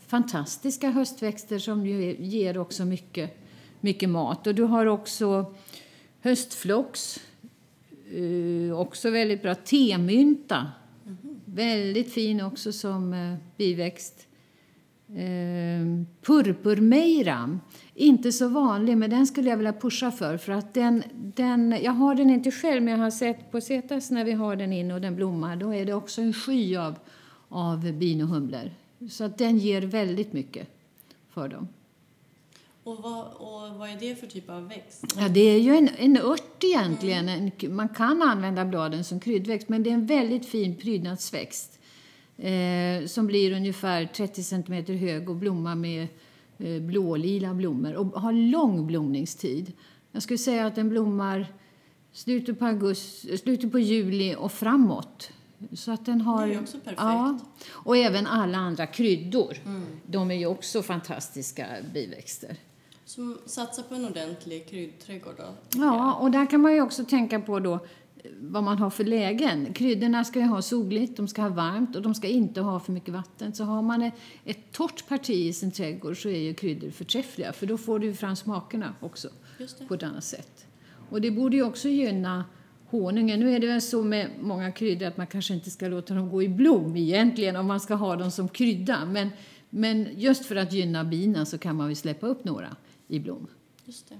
fantastiska 0.06 0.90
höstväxter 0.90 1.58
som 1.58 1.86
ju 1.86 2.16
ger 2.18 2.58
också 2.58 2.84
mycket, 2.84 3.41
mycket 3.82 4.08
mat. 4.08 4.46
Och 4.46 4.54
du 4.54 4.62
har 4.62 4.86
också 4.86 5.54
höstflox, 6.20 7.20
eh, 8.12 8.78
också 8.78 9.10
väldigt 9.10 9.42
bra. 9.42 9.54
Temynta, 9.54 10.66
väldigt 11.44 12.12
fin 12.12 12.40
också 12.40 12.72
som 12.72 13.12
eh, 13.12 13.34
biväxt. 13.56 14.26
Eh, 15.08 16.04
purpurmejram, 16.26 17.60
inte 17.94 18.32
så 18.32 18.48
vanlig, 18.48 18.96
men 18.96 19.10
den 19.10 19.26
skulle 19.26 19.50
jag 19.50 19.56
vilja 19.56 19.72
pusha 19.72 20.10
för. 20.10 20.36
för 20.36 20.52
att 20.52 20.74
den, 20.74 21.02
den, 21.14 21.78
jag 21.82 21.92
har 21.92 22.14
den 22.14 22.30
inte 22.30 22.50
själv, 22.50 22.82
men 22.82 22.92
jag 22.92 23.00
har 23.00 23.10
sett 23.10 23.50
på 23.50 23.60
Cetas 23.60 24.10
när 24.10 24.24
vi 24.24 24.32
har 24.32 24.56
den 24.56 24.72
inne 24.72 24.94
och 24.94 25.00
den 25.00 25.16
blommar, 25.16 25.56
då 25.56 25.74
är 25.74 25.86
det 25.86 25.94
också 25.94 26.22
en 26.22 26.32
sky 26.32 26.76
av, 26.76 26.98
av 27.48 27.92
bin 27.92 28.22
och 28.22 28.28
humlor. 28.28 28.70
Så 29.10 29.24
att 29.24 29.38
den 29.38 29.58
ger 29.58 29.82
väldigt 29.82 30.32
mycket 30.32 30.68
för 31.30 31.48
dem. 31.48 31.68
Och, 32.84 33.02
vad, 33.02 33.26
och 33.26 33.78
vad 33.78 33.88
är 33.88 33.96
det 34.00 34.16
för 34.16 34.26
typ 34.26 34.50
av 34.50 34.68
växt? 34.68 35.04
Ja, 35.18 35.28
det 35.28 35.40
är 35.40 35.58
ju 35.58 35.76
en, 35.76 35.88
en 35.98 36.16
ört 36.16 36.64
egentligen. 36.64 37.28
En, 37.28 37.52
man 37.76 37.88
kan 37.88 38.22
använda 38.22 38.64
bladen 38.64 39.04
som 39.04 39.20
kryddväxt, 39.20 39.68
men 39.68 39.82
det 39.82 39.90
är 39.90 39.94
en 39.94 40.06
väldigt 40.06 40.46
fin 40.46 40.76
prydnadsväxt 40.76 41.78
eh, 42.36 43.06
som 43.06 43.26
blir 43.26 43.52
ungefär 43.52 44.06
30 44.06 44.42
cm 44.42 44.98
hög 44.98 45.30
och 45.30 45.36
blommar 45.36 45.74
med 45.74 46.08
eh, 46.58 46.82
blålila 46.82 47.54
blommor 47.54 47.94
och 47.94 48.06
har 48.06 48.32
lång 48.32 48.86
blomningstid. 48.86 49.72
Jag 50.12 50.22
skulle 50.22 50.38
säga 50.38 50.66
att 50.66 50.74
den 50.74 50.88
blommar 50.88 51.46
slutet 52.12 52.58
på, 52.58 52.66
augusti, 52.66 53.38
slutet 53.38 53.72
på 53.72 53.78
juli 53.78 54.34
och 54.38 54.52
framåt. 54.52 55.30
Så 55.72 55.92
att 55.92 56.06
den 56.06 56.20
har, 56.20 56.46
Det 56.46 56.54
är 56.54 56.60
också 56.60 56.78
perfekt. 56.78 57.00
Ja, 57.00 57.38
och 57.70 57.96
även 57.96 58.26
alla 58.26 58.58
andra 58.58 58.86
kryddor. 58.86 59.56
De 60.06 60.30
är 60.30 60.34
ju 60.34 60.46
också 60.46 60.82
fantastiska 60.82 61.66
biväxter. 61.94 62.56
Som 63.14 63.38
satsar 63.46 63.82
på 63.82 63.94
en 63.94 64.04
ordentlig 64.04 64.68
kryddträdgård 64.68 65.34
då? 65.38 65.44
Ja, 65.74 66.14
och 66.14 66.30
där 66.30 66.46
kan 66.46 66.60
man 66.60 66.74
ju 66.74 66.80
också 66.80 67.04
tänka 67.04 67.40
på 67.40 67.60
då 67.60 67.78
vad 68.40 68.62
man 68.62 68.78
har 68.78 68.90
för 68.90 69.04
lägen. 69.04 69.72
Kryddorna 69.72 70.24
ska 70.24 70.40
ha 70.40 70.62
soligt, 70.62 71.16
de 71.16 71.28
ska 71.28 71.42
ha 71.42 71.48
varmt 71.48 71.96
och 71.96 72.02
de 72.02 72.14
ska 72.14 72.28
inte 72.28 72.60
ha 72.60 72.80
för 72.80 72.92
mycket 72.92 73.14
vatten. 73.14 73.54
Så 73.54 73.64
har 73.64 73.82
man 73.82 74.02
ett, 74.02 74.14
ett 74.44 74.72
torrt 74.72 75.08
parti 75.08 75.30
i 75.30 75.52
sin 75.52 75.72
trädgård 75.72 76.22
så 76.22 76.28
är 76.28 76.38
ju 76.38 76.54
kryddor 76.54 76.90
förträffliga 76.90 77.52
för 77.52 77.66
då 77.66 77.78
får 77.78 77.98
du 77.98 78.14
fram 78.14 78.36
smakerna 78.36 78.94
också 79.00 79.28
på 79.88 79.94
ett 79.94 80.02
annat 80.02 80.24
sätt. 80.24 80.66
Och 81.10 81.20
det 81.20 81.30
borde 81.30 81.56
ju 81.56 81.62
också 81.62 81.88
gynna 81.88 82.44
honungen. 82.86 83.40
Nu 83.40 83.54
är 83.54 83.60
det 83.60 83.66
väl 83.66 83.82
så 83.82 84.02
med 84.02 84.30
många 84.40 84.72
kryddor 84.72 85.06
att 85.06 85.16
man 85.16 85.26
kanske 85.26 85.54
inte 85.54 85.70
ska 85.70 85.88
låta 85.88 86.14
dem 86.14 86.30
gå 86.30 86.42
i 86.42 86.48
blom 86.48 86.96
egentligen 86.96 87.56
om 87.56 87.66
man 87.66 87.80
ska 87.80 87.94
ha 87.94 88.16
dem 88.16 88.30
som 88.30 88.48
krydda. 88.48 89.04
Men, 89.04 89.30
men 89.70 90.08
just 90.16 90.46
för 90.46 90.56
att 90.56 90.72
gynna 90.72 91.04
bina 91.04 91.46
så 91.46 91.58
kan 91.58 91.76
man 91.76 91.88
ju 91.88 91.94
släppa 91.94 92.26
upp 92.26 92.44
några 92.44 92.76
i 93.12 93.20
blom. 93.20 93.46
Just 93.84 94.08
det. 94.08 94.18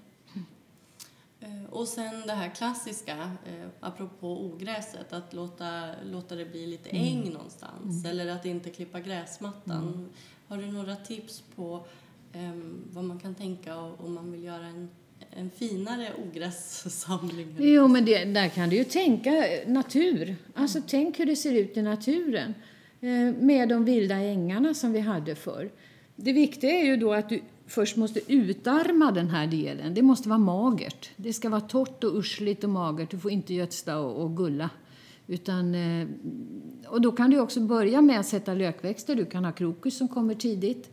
Eh, 1.40 1.64
Och 1.70 1.88
sen 1.88 2.22
det 2.26 2.32
här 2.32 2.48
klassiska, 2.48 3.30
eh, 3.46 3.68
apropå 3.80 4.40
ogräset, 4.44 5.12
att 5.12 5.32
låta, 5.34 5.90
låta 6.04 6.34
det 6.34 6.44
bli 6.44 6.66
lite 6.66 6.90
äng 6.90 7.30
någonstans 7.32 8.04
eller 8.04 8.26
att 8.28 8.46
inte 8.46 8.70
klippa 8.70 9.00
gräsmattan. 9.00 10.08
Har 10.48 10.56
du 10.56 10.66
några 10.66 10.96
tips 10.96 11.42
på 11.56 11.84
em, 12.32 12.84
vad 12.92 13.04
man 13.04 13.18
kan 13.20 13.34
tänka 13.34 13.76
om 13.78 14.14
man 14.14 14.32
vill 14.32 14.44
göra 14.44 14.66
en, 14.66 14.88
en 15.30 15.50
finare 15.50 16.08
ogrässamling. 16.28 17.56
Jo, 17.58 17.88
men 17.88 18.04
det, 18.04 18.24
där 18.24 18.48
kan 18.48 18.68
du 18.68 18.76
ju 18.76 18.84
tänka 18.84 19.44
natur. 19.66 20.36
Alltså 20.54 20.80
tänk 20.86 21.18
hur 21.20 21.26
det 21.26 21.36
ser 21.36 21.52
ut 21.52 21.76
i 21.76 21.82
naturen 21.82 22.54
eh, 23.00 23.34
med 23.40 23.68
de 23.68 23.84
vilda 23.84 24.14
ängarna 24.14 24.74
som 24.74 24.92
vi 24.92 25.00
hade 25.00 25.34
förr. 25.34 25.70
Det 26.16 26.32
viktiga 26.32 26.70
är 26.70 26.84
ju 26.84 26.96
då 26.96 27.12
att 27.12 27.28
du 27.28 27.42
först 27.72 27.96
måste 27.96 28.32
utarma 28.32 29.12
den 29.12 29.28
här 29.28 29.46
delen. 29.46 29.94
Det 29.94 30.02
måste 30.02 30.28
vara 30.28 30.38
magert. 30.38 31.10
Det 31.16 31.32
ska 31.32 31.48
vara 31.48 31.60
torrt 31.60 32.04
och 32.04 32.18
ursligt 32.18 32.64
och 32.64 32.70
magert. 32.70 33.10
Du 33.10 33.18
får 33.18 33.30
inte 33.30 33.54
gödsla 33.54 33.98
och, 33.98 34.22
och 34.22 34.36
gulla. 34.36 34.70
Utan, 35.26 35.74
eh, 35.74 36.08
och 36.86 37.00
då 37.00 37.12
kan 37.12 37.30
du 37.30 37.40
också 37.40 37.60
börja 37.60 38.00
med 38.00 38.20
att 38.20 38.26
sätta 38.26 38.54
lökväxter. 38.54 39.14
Du 39.14 39.24
kan 39.24 39.44
ha 39.44 39.52
krokus 39.52 39.98
som 39.98 40.08
kommer 40.08 40.34
tidigt. 40.34 40.90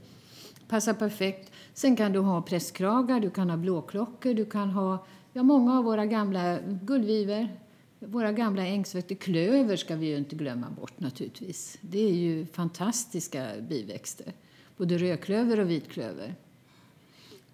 Passar 0.67 0.93
perfekt. 0.93 1.51
Sen 1.73 1.95
kan 1.95 2.11
du 2.11 2.19
ha 2.19 2.41
presskragar, 2.41 3.19
du 3.19 3.29
kan 3.29 3.49
ha 3.49 3.57
blåklockor, 3.57 4.33
du 4.33 4.45
kan 4.45 4.69
ha 4.69 5.05
ja, 5.33 5.43
många 5.43 5.77
av 5.77 5.83
våra 5.83 6.05
gamla 6.05 6.59
guldviver, 6.61 7.59
våra 7.99 8.31
gamla 8.31 8.65
ängsväxter. 8.65 9.15
Klöver 9.15 9.75
ska 9.75 9.95
vi 9.95 10.05
ju 10.07 10.17
inte 10.17 10.35
glömma 10.35 10.69
bort 10.69 10.99
naturligtvis. 10.99 11.77
Det 11.81 11.99
är 11.99 12.13
ju 12.13 12.45
fantastiska 12.45 13.47
biväxter. 13.69 14.33
Både 14.77 14.97
rödklöver 14.97 15.59
och 15.59 15.69
vitklöver. 15.69 16.35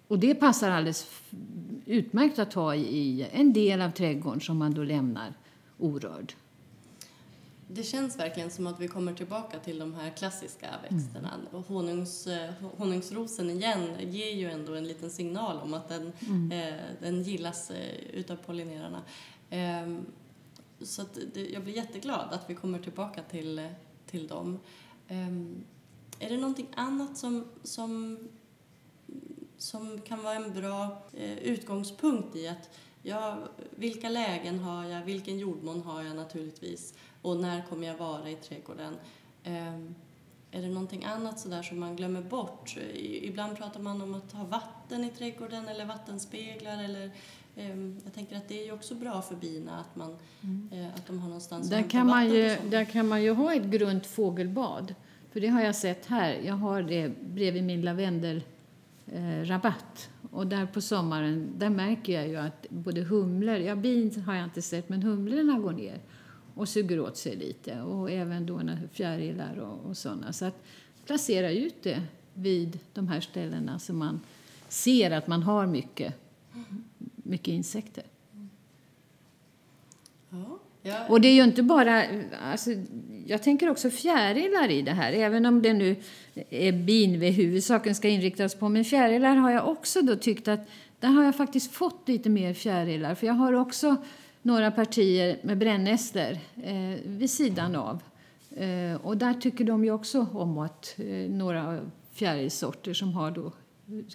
Och 0.08 0.18
det 0.18 0.34
passar 0.34 0.70
alldeles 0.70 1.10
utmärkt 1.86 2.38
att 2.38 2.54
ha 2.54 2.74
i 2.74 3.28
en 3.32 3.52
del 3.52 3.80
av 3.82 3.90
trädgården 3.90 4.40
som 4.40 4.58
man 4.58 4.74
då 4.74 4.82
lämnar 4.82 5.34
orörd. 5.78 6.34
Det 7.68 7.82
känns 7.82 8.18
verkligen 8.18 8.50
som 8.50 8.66
att 8.66 8.80
vi 8.80 8.88
kommer 8.88 9.14
tillbaka 9.14 9.58
till 9.58 9.78
de 9.78 9.94
här 9.94 10.10
klassiska 10.10 10.66
växterna. 10.82 11.30
Mm. 11.50 11.62
Honungs, 11.64 12.28
honungsrosen 12.76 13.50
igen 13.50 13.96
ger 14.00 14.34
ju 14.34 14.50
ändå 14.50 14.74
en 14.74 14.88
liten 14.88 15.10
signal 15.10 15.56
om 15.56 15.74
att 15.74 15.88
den, 15.88 16.12
mm. 16.28 16.52
eh, 16.52 16.80
den 17.00 17.22
gillas 17.22 17.70
eh, 17.70 17.96
utav 18.12 18.36
pollinerarna. 18.36 19.02
Eh, 19.50 19.96
så 20.80 21.02
det, 21.34 21.48
jag 21.48 21.62
blir 21.62 21.74
jätteglad 21.74 22.28
att 22.32 22.50
vi 22.50 22.54
kommer 22.54 22.78
tillbaka 22.78 23.22
till, 23.22 23.68
till 24.06 24.26
dem. 24.26 24.58
Ehm, 25.08 25.64
är 26.18 26.30
det 26.30 26.36
någonting 26.36 26.68
annat 26.74 27.16
som, 27.16 27.44
som, 27.62 28.18
som 29.58 30.00
kan 30.00 30.22
vara 30.22 30.34
en 30.34 30.52
bra 30.52 31.02
eh, 31.12 31.38
utgångspunkt 31.38 32.36
i 32.36 32.48
att 32.48 32.70
ja, 33.02 33.38
vilka 33.70 34.08
lägen 34.08 34.58
har 34.58 34.84
jag, 34.84 35.04
vilken 35.04 35.38
jordmån 35.38 35.82
har 35.82 36.02
jag 36.02 36.16
naturligtvis 36.16 36.94
och 37.22 37.36
när 37.36 37.62
kommer 37.62 37.86
jag 37.86 37.96
vara 37.96 38.30
i 38.30 38.34
trädgården? 38.34 38.94
Um, 39.46 39.94
är 40.50 40.62
det 40.62 40.68
någonting 40.68 41.04
annat 41.04 41.40
sådär 41.40 41.62
som 41.62 41.80
man 41.80 41.96
glömmer 41.96 42.22
bort? 42.22 42.76
Ibland 43.22 43.56
pratar 43.56 43.80
man 43.80 44.02
om 44.02 44.14
att 44.14 44.32
ha 44.32 44.44
vatten 44.44 45.04
i 45.04 45.10
trädgården 45.10 45.68
eller 45.68 45.84
vattenspeglar 45.84 46.84
eller 46.84 47.10
um, 47.56 48.00
jag 48.04 48.14
tänker 48.14 48.36
att 48.36 48.48
det 48.48 48.60
är 48.60 48.64
ju 48.64 48.72
också 48.72 48.94
bra 48.94 49.22
för 49.22 49.36
bina 49.36 49.80
att, 49.80 49.96
man, 49.96 50.16
mm. 50.42 50.70
uh, 50.72 50.94
att 50.94 51.06
de 51.06 51.18
har 51.18 51.28
någonstans 51.28 51.70
där 51.70 51.90
kan 51.90 52.06
man 52.06 52.28
ju, 52.30 52.56
Där 52.70 52.84
kan 52.84 53.08
man 53.08 53.22
ju 53.22 53.32
ha 53.32 53.54
ett 53.54 53.64
grunt 53.64 54.06
fågelbad. 54.06 54.94
För 55.32 55.40
det 55.40 55.48
har 55.48 55.62
jag 55.62 55.76
sett 55.76 56.06
här. 56.06 56.40
Jag 56.44 56.54
har 56.54 56.82
det 56.82 57.08
bredvid 57.20 57.64
min 57.64 57.82
lavendelrabatt. 57.82 58.55
Eh, 59.06 59.72
och 60.30 60.46
där 60.46 60.66
på 60.66 60.80
sommaren, 60.80 61.52
där 61.58 61.70
märker 61.70 62.12
jag 62.12 62.28
ju 62.28 62.36
att 62.36 62.66
både 62.68 63.02
humlor, 63.02 63.56
ja 63.56 63.76
bin 63.76 64.22
har 64.22 64.34
jag 64.34 64.44
inte 64.44 64.62
sett, 64.62 64.88
men 64.88 65.02
humlorna 65.02 65.58
går 65.58 65.72
ner 65.72 66.00
och 66.54 66.68
suger 66.68 67.00
åt 67.00 67.16
sig 67.16 67.36
lite. 67.36 67.80
Och 67.80 68.10
även 68.10 68.46
då 68.46 68.60
fjärilar 68.92 69.56
och, 69.56 69.90
och 69.90 69.96
sådana. 69.96 70.32
Så 70.32 70.44
att 70.44 70.62
placera 71.06 71.50
ut 71.50 71.82
det 71.82 72.02
vid 72.34 72.78
de 72.92 73.08
här 73.08 73.20
ställena 73.20 73.78
så 73.78 73.92
man 73.92 74.20
ser 74.68 75.10
att 75.10 75.26
man 75.26 75.42
har 75.42 75.66
mycket, 75.66 76.14
mycket 77.16 77.48
insekter. 77.48 78.04
Ja. 80.30 80.58
Ja. 80.86 81.06
Och 81.08 81.20
det 81.20 81.28
är 81.28 81.32
ju 81.32 81.44
inte 81.44 81.62
bara... 81.62 82.02
Alltså, 82.50 82.70
jag 83.26 83.42
tänker 83.42 83.70
också 83.70 83.90
fjärilar 83.90 84.70
i 84.70 84.82
det 84.82 84.92
här, 84.92 85.12
även 85.12 85.46
om 85.46 85.62
det 85.62 85.72
nu 85.72 85.96
är 86.50 86.72
bin 86.72 87.20
vi 87.20 87.30
huvudsaken 87.30 87.94
ska 87.94 88.08
inriktas 88.08 88.54
på. 88.54 88.68
Men 88.68 88.84
fjärilar 88.84 89.36
har 89.36 89.50
jag 89.50 89.68
också 89.68 90.02
då 90.02 90.16
tyckt 90.16 90.48
att 90.48 90.68
där 91.00 91.08
har 91.08 91.24
jag 91.24 91.36
faktiskt 91.36 91.72
fått 91.72 92.08
lite 92.08 92.28
mer 92.30 92.54
fjärilar. 92.54 93.14
För 93.14 93.26
jag 93.26 93.34
har 93.34 93.52
också 93.52 93.96
några 94.42 94.70
partier 94.70 95.38
med 95.42 95.58
brännässlor 95.58 96.38
eh, 96.64 97.00
vid 97.04 97.30
sidan 97.30 97.76
av. 97.76 98.02
Eh, 98.56 99.00
och 99.02 99.16
där 99.16 99.34
tycker 99.34 99.64
de 99.64 99.84
ju 99.84 99.90
också 99.90 100.26
om 100.32 100.58
att 100.58 100.94
eh, 100.98 101.30
några 101.30 101.80
fjärilsorter 102.12 102.94
som 102.94 103.12
har 103.12 103.30
då, 103.30 103.52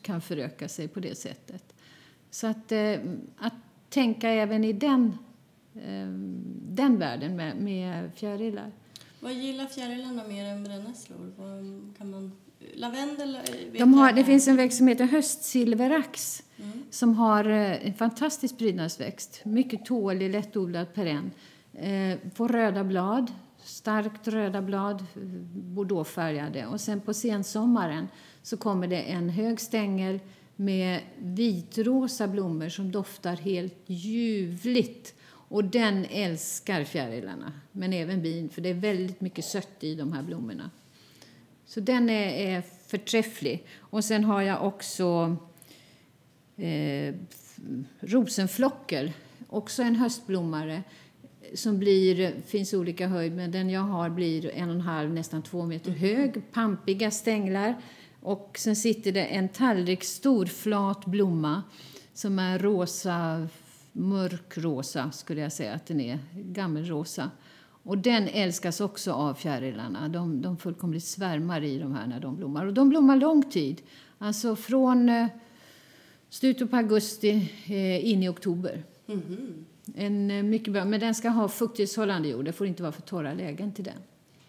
kan 0.01 0.21
föröka 0.21 0.67
sig 0.67 0.87
på 0.87 0.99
det 0.99 1.17
sättet. 1.17 1.73
Så 2.29 2.47
att, 2.47 2.71
eh, 2.71 2.95
att 3.37 3.53
tänka 3.89 4.29
även 4.29 4.63
i 4.63 4.73
den, 4.73 5.17
den 6.53 6.99
världen 6.99 7.35
med, 7.35 7.57
med 7.57 8.11
fjärilar. 8.15 8.71
Vad 9.19 9.33
gillar 9.33 9.65
fjärilarna 9.65 10.23
mer 10.27 10.45
än 10.45 10.63
brännässlor? 10.63 11.31
kan 11.97 12.09
man 12.09 12.31
Lavendel 12.73 13.35
eh, 13.35 13.41
De 13.79 13.93
har, 13.93 14.13
Det 14.13 14.23
finns 14.23 14.47
en 14.47 14.55
växt 14.55 14.77
som 14.77 14.87
heter 14.87 15.05
höstsilverax 15.05 16.43
mm. 16.57 16.83
som 16.89 17.15
har 17.15 17.45
eh, 17.45 17.87
en 17.87 17.93
fantastisk 17.93 18.57
prydnadsväxt. 18.57 19.41
Mycket 19.45 19.85
tålig, 19.85 20.31
lättodlad 20.31 20.93
perenn. 20.93 21.31
Eh, 21.73 22.17
får 22.35 22.49
röda 22.49 22.83
blad, 22.83 23.31
starkt 23.63 24.27
röda 24.27 24.61
blad, 24.61 25.05
bordeauxfärgade. 25.53 26.65
Och 26.65 26.81
sen 26.81 27.01
på 27.01 27.13
sensommaren 27.13 28.07
så 28.43 28.57
kommer 28.57 28.87
det 28.87 29.01
en 29.01 29.29
hög 29.29 29.59
stängel 29.59 30.19
med 30.55 31.01
vitrosa 31.17 32.27
blommor 32.27 32.69
som 32.69 32.91
doftar 32.91 33.35
helt 33.35 33.83
ljuvligt. 33.85 35.15
Och 35.51 35.63
den 35.63 36.05
älskar 36.05 36.83
fjärilarna, 36.83 37.53
men 37.71 37.93
även 37.93 38.21
bin, 38.21 38.49
för 38.49 38.61
det 38.61 38.69
är 38.69 38.73
väldigt 38.73 39.21
mycket 39.21 39.45
sött 39.45 39.83
i 39.83 39.95
de 39.95 40.13
här 40.13 40.23
blommorna. 40.23 40.69
Så 41.65 41.79
den 41.79 42.09
är, 42.09 42.27
är 42.27 42.63
förträfflig. 42.87 43.65
Och 43.77 44.03
sen 44.03 44.23
har 44.23 44.41
jag 44.41 44.65
också 44.65 45.37
eh, 46.57 47.15
rosenflocker, 47.99 49.13
också 49.47 49.83
en 49.83 49.95
höstblommare 49.95 50.83
som 51.53 51.79
blir, 51.79 52.41
finns 52.45 52.73
olika 52.73 53.07
höjd, 53.07 53.33
men 53.33 53.51
den 53.51 53.69
jag 53.69 53.81
har 53.81 54.09
blir 54.09 54.51
en 54.55 54.69
och 54.69 54.75
en 54.75 54.81
halv, 54.81 55.13
nästan 55.13 55.43
två 55.43 55.65
meter 55.65 55.91
hög, 55.91 56.41
pampiga 56.51 57.11
stänglar. 57.11 57.81
Och 58.21 58.55
sen 58.59 58.75
sitter 58.75 59.11
det 59.11 59.25
en 59.25 59.49
tallriksstor 59.49 60.45
flat 60.45 61.05
blomma 61.05 61.63
som 62.13 62.39
är 62.39 62.59
rosa, 62.59 63.47
mörkrosa 63.91 65.11
skulle 65.11 65.41
jag 65.41 65.51
säga 65.51 65.73
att 65.73 65.85
den 65.85 66.01
är, 66.01 66.19
gammelrosa. 66.33 67.31
Och 67.83 67.97
den 67.97 68.27
älskas 68.27 68.81
också 68.81 69.11
av 69.11 69.33
fjärilarna. 69.33 70.07
De, 70.07 70.41
de 70.41 70.57
fullkomligt 70.57 71.03
svärmar 71.03 71.63
i 71.63 71.79
de 71.79 71.95
här 71.95 72.07
när 72.07 72.19
de 72.19 72.35
blommar. 72.35 72.65
Och 72.65 72.73
de 72.73 72.89
blommar 72.89 73.15
lång 73.15 73.43
tid. 73.43 73.81
Alltså 74.17 74.55
från 74.55 75.09
eh, 75.09 75.27
slutet 76.29 76.71
på 76.71 76.77
augusti 76.77 77.51
eh, 77.65 78.09
in 78.09 78.23
i 78.23 78.29
oktober. 78.29 78.83
Mm 79.07 79.21
-hmm. 79.21 79.63
En 79.95 80.31
eh, 80.31 80.43
mycket 80.43 80.73
bra, 80.73 80.85
men 80.85 80.99
den 80.99 81.15
ska 81.15 81.29
ha 81.29 81.47
fuktighetshållande 81.47 82.29
jord. 82.29 82.45
Det 82.45 82.53
får 82.53 82.67
inte 82.67 82.83
vara 82.83 82.91
för 82.91 83.01
torra 83.01 83.33
lägen 83.33 83.73
till 83.73 83.83
den. 83.83 83.97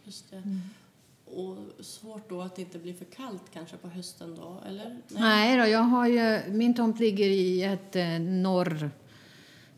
Just 0.05 0.31
det. 0.31 0.37
Mm. 0.37 0.61
Och 1.25 1.85
svårt 1.85 2.31
då 2.31 2.43
att 2.43 2.57
det 2.57 2.63
inte 2.63 2.79
blir 2.79 2.95
för 2.95 3.05
kallt 3.05 3.43
kanske 3.53 3.77
på 3.77 3.89
hösten 3.89 4.35
då, 4.35 4.63
eller? 4.67 4.85
Nej, 4.85 5.03
Nej 5.09 5.59
då, 5.59 5.67
jag 5.67 5.81
har 5.81 6.07
ju, 6.07 6.53
min 6.53 6.75
tomt 6.75 7.01
ligger 7.01 7.27
i 7.27 7.63
ett 7.63 7.97
eh, 7.97 8.21
norr 8.21 8.91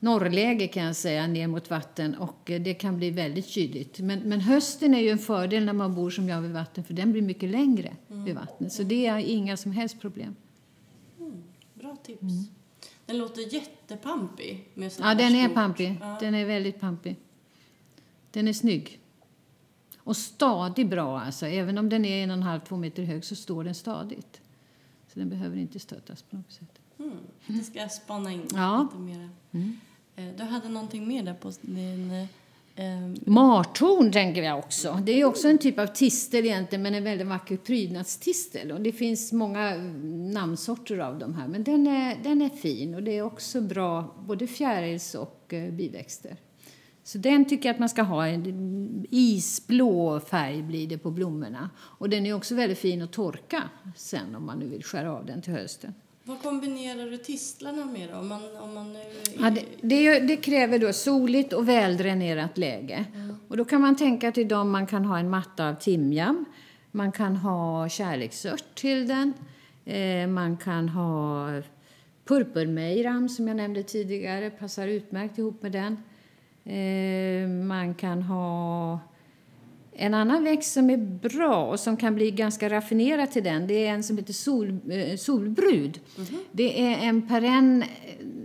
norrläge 0.05 0.69
kan 0.69 0.83
jag 0.83 0.97
säga, 0.97 1.27
ner 1.27 1.47
mot 1.47 1.71
vatten 1.71 2.15
och 2.15 2.51
eh, 2.51 2.63
det 2.63 2.75
kan 2.75 2.97
bli 2.97 3.11
väldigt 3.11 3.47
kyligt. 3.47 4.01
Men, 4.01 4.19
men 4.19 4.41
hösten 4.41 4.95
är 4.95 5.01
ju 5.01 5.09
en 5.09 5.19
fördel 5.19 5.65
när 5.65 5.73
man 5.73 5.95
bor 5.95 6.11
som 6.11 6.29
jag 6.29 6.41
vid 6.41 6.51
vatten 6.51 6.85
för 6.85 6.95
den 6.95 7.13
blir 7.13 7.23
mycket 7.23 7.51
längre 7.51 7.97
mm. 8.11 8.25
vid 8.25 8.35
vattnet. 8.35 8.73
Så 8.73 8.83
det 8.83 9.07
är 9.07 9.19
inga 9.19 9.57
som 9.57 9.73
helst 9.73 10.01
problem. 10.01 10.37
Mm. 11.19 11.43
Bra 11.75 11.97
tips. 11.97 12.23
Mm. 12.23 12.45
Den 13.07 13.19
låter 13.19 13.55
jättepampig. 13.55 14.69
Med 14.75 14.93
ja, 14.99 15.15
den 15.15 15.35
är 15.35 15.49
pampig. 15.49 15.99
Ja. 16.01 16.17
Den 16.21 16.35
är 16.35 16.45
väldigt 16.45 16.81
pampig. 16.81 17.17
Den 18.31 18.49
är 18.49 18.53
snygg. 18.53 19.01
Och 19.99 20.17
stadig 20.17 20.89
bra 20.89 21.21
alltså. 21.21 21.47
Även 21.47 21.79
om 21.79 21.89
den 21.89 22.05
är 22.05 22.25
en 22.25 22.31
och 22.31 22.37
en 22.37 22.43
halv, 22.43 22.61
två 22.61 22.77
meter 22.77 23.03
hög 23.03 23.25
så 23.25 23.37
står 23.37 23.65
den 23.65 23.75
stadigt. 23.75 24.41
Så 25.13 25.19
den 25.19 25.29
behöver 25.29 25.57
inte 25.57 25.79
stötas 25.79 26.23
på 26.23 26.37
något 26.37 26.53
sätt. 26.53 26.81
Mm. 26.99 27.17
Det 27.47 27.65
ska 27.65 27.79
jag 27.79 27.93
spana 27.93 28.33
in 28.33 28.49
ja. 28.55 28.89
lite 28.91 29.03
mer. 29.03 29.31
Mm. 29.53 29.81
Eh, 30.17 30.25
du 30.37 30.43
hade 30.43 30.69
någonting 30.69 31.09
mer 31.09 31.23
där 31.23 31.35
på 31.35 31.53
din... 31.61 32.11
Eh, 32.11 32.23
eh, 32.85 33.11
Martorn 33.27 34.13
tänker 34.13 34.43
jag 34.43 34.59
också. 34.59 34.99
Det 35.03 35.21
är 35.21 35.25
också 35.25 35.49
en 35.49 35.59
typ 35.59 35.79
av 35.79 35.87
tistel 35.87 36.45
egentligen, 36.45 36.83
men 36.83 36.95
en 36.95 37.05
väldigt 37.05 37.27
vacker 37.27 37.57
prydnadstistel. 37.57 38.73
Och 38.73 38.81
det 38.81 38.93
finns 38.93 39.33
många 39.33 39.75
mm, 39.75 40.31
namnsorter 40.31 40.99
av 40.99 41.19
de 41.19 41.35
här, 41.35 41.49
men 41.49 41.65
den 41.65 41.87
är, 41.87 42.17
den 42.23 42.43
är 42.43 42.49
fin 42.49 42.95
och 42.95 43.03
det 43.03 43.19
är 43.19 43.23
också 43.23 43.61
bra 43.61 44.15
både 44.27 44.47
fjärils 44.47 45.15
och 45.15 45.55
eh, 45.55 45.73
biväxter. 45.73 46.37
Så 47.05 47.19
den 47.19 47.45
tycker 47.45 47.69
jag 47.69 47.75
att 47.75 47.81
man 47.81 47.89
ska 47.89 48.03
ha. 48.03 48.27
En 48.27 48.47
mm, 48.47 49.05
isblå 49.11 50.21
färg 50.21 50.63
blir 50.63 50.87
det 50.87 50.99
på 50.99 51.11
blommorna. 51.11 51.71
Och 51.79 52.09
den 52.09 52.27
är 52.27 52.33
också 52.33 52.55
väldigt 52.55 52.79
fin 52.79 53.03
att 53.03 53.13
torka 53.13 53.63
sen 53.97 54.35
om 54.35 54.47
man 54.47 54.59
nu 54.59 54.69
vill 54.69 54.85
skära 54.85 55.13
av 55.13 55.27
den 55.27 55.43
till 55.43 55.53
hösten. 55.53 55.95
Vad 56.27 56.43
kombinerar 56.43 57.11
du 57.11 57.17
tistlarna 57.17 57.85
med 57.85 58.09
då? 58.13 58.19
Om 58.19 58.29
man, 58.29 58.43
om 58.61 58.75
man 58.75 58.93
nu 58.93 59.01
Ja, 59.39 59.51
det, 59.51 59.65
det, 59.81 60.21
det 60.21 60.37
kräver 60.37 60.79
då 60.79 60.93
soligt 60.93 61.53
och 61.53 61.69
väldränerat 61.69 62.59
läge. 62.59 63.05
Och 63.49 63.57
då 63.57 63.65
kan 63.65 63.81
man 63.81 63.97
tänka 63.97 64.33
till 64.33 64.49
dem 64.49 64.71
man 64.71 64.87
kan 64.87 65.05
ha 65.05 65.19
en 65.19 65.31
matta 65.31 65.69
av 65.69 65.75
timjan. 65.75 66.45
Man 66.91 67.13
kan 67.13 67.37
ha 67.37 67.89
kärleksört 67.89 68.75
till 68.75 69.09
den. 69.09 69.35
Eh, 69.85 70.27
man 70.29 70.57
kan 70.57 70.89
ha 70.89 71.49
purpurmejram 72.25 73.29
som 73.29 73.49
jag 73.49 73.57
nämnde 73.57 73.83
tidigare, 73.83 74.51
passar 74.51 74.89
utmärkt 74.89 75.39
ihop 75.39 75.63
med 75.63 75.73
den. 75.73 75.97
Eh, 76.75 77.49
man 77.49 77.95
kan 77.95 78.23
ha 78.23 78.99
en 79.97 80.15
annan 80.15 80.45
växt 80.45 80.73
som 80.73 80.91
är 80.91 80.97
bra 80.97 81.67
och 81.67 81.81
som 81.81 81.97
kan 81.97 82.15
bli 82.15 82.31
ganska 82.31 82.69
raffinerad 82.71 83.31
till 83.31 83.45
den, 83.45 83.67
det 83.67 83.87
är 83.87 83.91
en 83.91 84.03
som 84.03 84.19
heter 84.19 84.33
sol, 84.33 84.79
eh, 84.91 85.17
solbrud. 85.17 86.01
Det 86.53 86.83
är 86.83 87.09
en 87.09 87.29
perenn, 87.29 87.85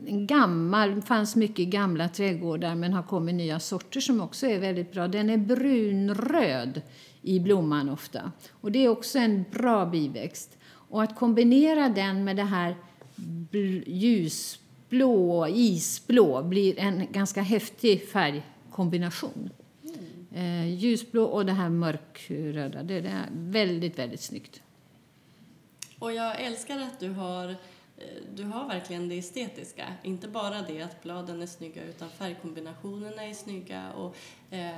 en 0.07 0.27
gammal, 0.27 1.01
fanns 1.01 1.35
mycket 1.35 1.59
i 1.59 1.65
gamla 1.65 2.09
trädgårdar 2.09 2.75
men 2.75 2.93
har 2.93 3.03
kommit 3.03 3.35
nya 3.35 3.59
sorter 3.59 3.99
som 3.99 4.21
också 4.21 4.47
är 4.47 4.59
väldigt 4.59 4.91
bra. 4.91 5.07
Den 5.07 5.29
är 5.29 5.37
brunröd 5.37 6.81
i 7.21 7.39
blomman 7.39 7.89
ofta. 7.89 8.31
Och 8.51 8.71
det 8.71 8.85
är 8.85 8.89
också 8.89 9.19
en 9.19 9.45
bra 9.51 9.85
biväxt. 9.85 10.57
Och 10.71 11.03
att 11.03 11.15
kombinera 11.15 11.89
den 11.89 12.23
med 12.23 12.35
det 12.35 12.43
här 12.43 12.75
bl- 13.51 13.83
ljusblå, 13.87 15.47
isblå 15.47 16.43
blir 16.43 16.79
en 16.79 17.07
ganska 17.11 17.41
häftig 17.41 18.09
färgkombination. 18.09 19.49
Eh, 20.33 20.67
ljusblå 20.67 21.23
och 21.23 21.45
det 21.45 21.51
här 21.51 21.69
mörkröda. 21.69 22.83
Det 22.83 22.95
är 22.95 23.29
väldigt, 23.31 23.99
väldigt 23.99 24.21
snyggt. 24.21 24.61
Och 25.99 26.13
jag 26.13 26.41
älskar 26.41 26.79
att 26.79 26.99
du 26.99 27.09
har, 27.09 27.49
eh, 27.49 27.55
du 28.35 28.43
har 28.43 28.67
verkligen 28.67 29.09
det 29.09 29.17
estetiska. 29.17 29.93
Inte 30.03 30.27
bara 30.27 30.61
det 30.61 30.81
att 30.81 31.03
bladen 31.03 31.41
är 31.41 31.47
snygga 31.47 31.83
utan 31.83 32.09
färgkombinationerna 32.09 33.23
är 33.23 33.33
snygga. 33.33 33.91
Och, 33.91 34.15
eh, 34.49 34.69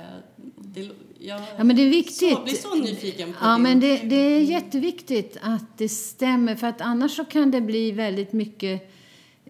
det, 0.56 0.90
jag 1.18 1.40
Ja, 1.58 1.64
men 1.64 1.76
det 1.76 1.82
är 1.82 1.90
viktigt. 1.90 2.36
Så, 2.36 2.42
blir 2.42 2.54
så 2.54 2.74
nyfiken 2.74 3.32
på 3.32 3.38
Ja, 3.40 3.54
din... 3.54 3.62
men 3.62 3.80
det, 3.80 3.96
det 3.96 4.16
är 4.16 4.40
jätteviktigt 4.40 5.36
att 5.42 5.78
det 5.78 5.88
stämmer 5.88 6.56
för 6.56 6.66
att 6.66 6.80
annars 6.80 7.16
så 7.16 7.24
kan 7.24 7.50
det 7.50 7.60
bli 7.60 7.92
väldigt 7.92 8.32
mycket 8.32 8.92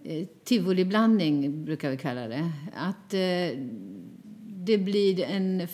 eh, 0.03 0.27
tivoliblandning, 0.43 1.65
brukar 1.65 1.89
vi 1.89 1.97
kalla 1.97 2.27
det. 2.27 2.51
Att 2.75 3.13
eh, 3.13 3.59
det 4.65 4.77
blir 4.77 5.23
en 5.23 5.67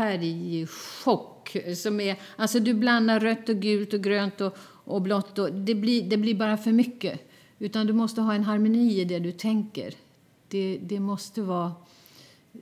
färgchock 0.00 1.56
som 1.76 2.00
är... 2.00 2.16
Alltså 2.36 2.60
du 2.60 2.74
blandar 2.74 3.20
rött 3.20 3.48
och 3.48 3.56
gult 3.56 3.94
och 3.94 4.00
grönt 4.00 4.40
och, 4.40 4.56
och 4.84 5.02
blått 5.02 5.38
och 5.38 5.52
det 5.52 5.74
blir, 5.74 6.02
det 6.02 6.16
blir 6.16 6.34
bara 6.34 6.56
för 6.56 6.72
mycket. 6.72 7.20
Utan 7.58 7.86
du 7.86 7.92
måste 7.92 8.20
ha 8.20 8.34
en 8.34 8.44
harmoni 8.44 9.00
i 9.00 9.04
det 9.04 9.18
du 9.18 9.32
tänker. 9.32 9.94
Det, 10.48 10.78
det 10.82 11.00
måste 11.00 11.42
vara 11.42 11.72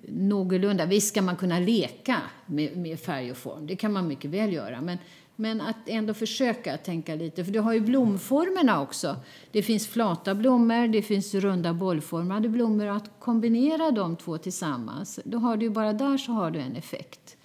någorlunda. 0.09 0.87
Visst 0.87 1.09
ska 1.09 1.22
man 1.22 1.37
kunna 1.37 1.59
leka 1.59 2.20
med, 2.46 2.77
med 2.77 3.01
färg 3.01 3.31
och 3.31 3.37
form, 3.37 3.66
det 3.66 3.77
kan 3.77 3.92
man 3.92 4.09
mycket 4.09 4.31
väl 4.31 4.53
göra. 4.53 4.81
Men, 4.81 4.98
men 5.40 5.61
att 5.61 5.77
ändå 5.87 6.14
försöka 6.14 6.77
tänka 6.77 7.14
lite, 7.14 7.44
för 7.44 7.53
du 7.53 7.61
har 7.61 7.72
ju 7.72 7.81
blomformerna 7.81 8.81
också. 8.81 9.16
Det 9.53 9.62
finns 9.62 9.87
flata 9.87 10.35
blommor, 10.35 10.88
det 10.88 11.03
finns 11.03 11.35
runda 11.35 11.74
bollformade 11.74 12.48
blommor. 12.48 12.87
Att 12.87 13.11
kombinera 13.20 13.90
de 13.90 14.16
två 14.16 14.38
tillsammans, 14.38 15.20
då 15.24 15.38
har 15.38 15.57
du 15.57 15.66
ju 15.66 15.70
bara 15.70 15.92
där 15.92 16.18
så 16.18 16.33
har 16.33 16.51
du 16.51 16.61
en 16.61 16.77
effekt. 16.77 17.37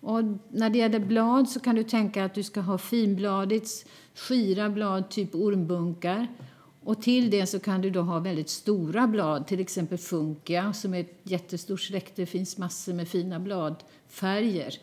Och 0.00 0.20
när 0.48 0.70
det 0.70 0.78
gäller 0.78 0.98
blad 0.98 1.48
så 1.48 1.60
kan 1.60 1.74
du 1.74 1.82
tänka 1.82 2.24
att 2.24 2.34
du 2.34 2.42
ska 2.42 2.60
ha 2.60 2.78
finbladets 2.78 3.84
skira 4.14 4.70
blad, 4.70 5.10
typ 5.10 5.34
ormbunkar. 5.34 6.26
Och 6.82 7.02
till 7.02 7.30
det 7.30 7.46
så 7.46 7.60
kan 7.60 7.80
du 7.80 7.90
då 7.90 8.00
ha 8.00 8.18
väldigt 8.18 8.50
stora 8.50 9.06
blad, 9.06 9.46
till 9.46 9.60
exempel 9.60 9.98
funkia 9.98 10.72
som 10.72 10.94
är 10.94 11.00
ett 11.00 11.20
jättestort 11.22 11.80
släkte. 11.80 12.22
Det 12.22 12.26
finns 12.26 12.58
massor 12.58 12.92
med 12.92 13.08
fina 13.08 13.40
bladfärger, 13.40 14.74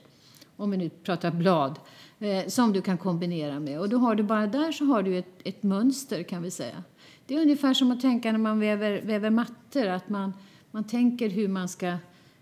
om 0.56 0.72
vi 0.72 0.78
nu 0.78 0.89
pratar 0.89 1.32
blad, 1.32 1.80
eh, 2.19 2.47
som 2.47 2.73
du 2.73 2.82
kan 2.82 2.97
kombinera 2.97 3.60
med. 3.60 3.80
Och 3.80 3.89
då 3.89 3.97
har 3.97 4.15
du 4.15 4.23
bara 4.23 4.47
där 4.47 4.71
så 4.71 4.86
har 4.86 5.03
du 5.03 5.17
ett, 5.17 5.41
ett 5.43 5.63
mönster 5.63 6.23
kan 6.23 6.41
vi 6.43 6.51
säga. 6.51 6.84
Det 7.25 7.36
är 7.36 7.41
ungefär 7.41 7.73
som 7.73 7.91
att 7.91 8.01
tänka 8.01 8.32
när 8.32 8.39
man 8.39 8.60
väver, 8.60 9.01
väver 9.01 9.30
mattor, 9.30 9.88
att 9.88 10.10
man, 10.10 10.34
man 10.71 10.84
tänker 10.84 11.30
hur 11.30 11.47
man 11.47 11.69
ska 11.69 11.97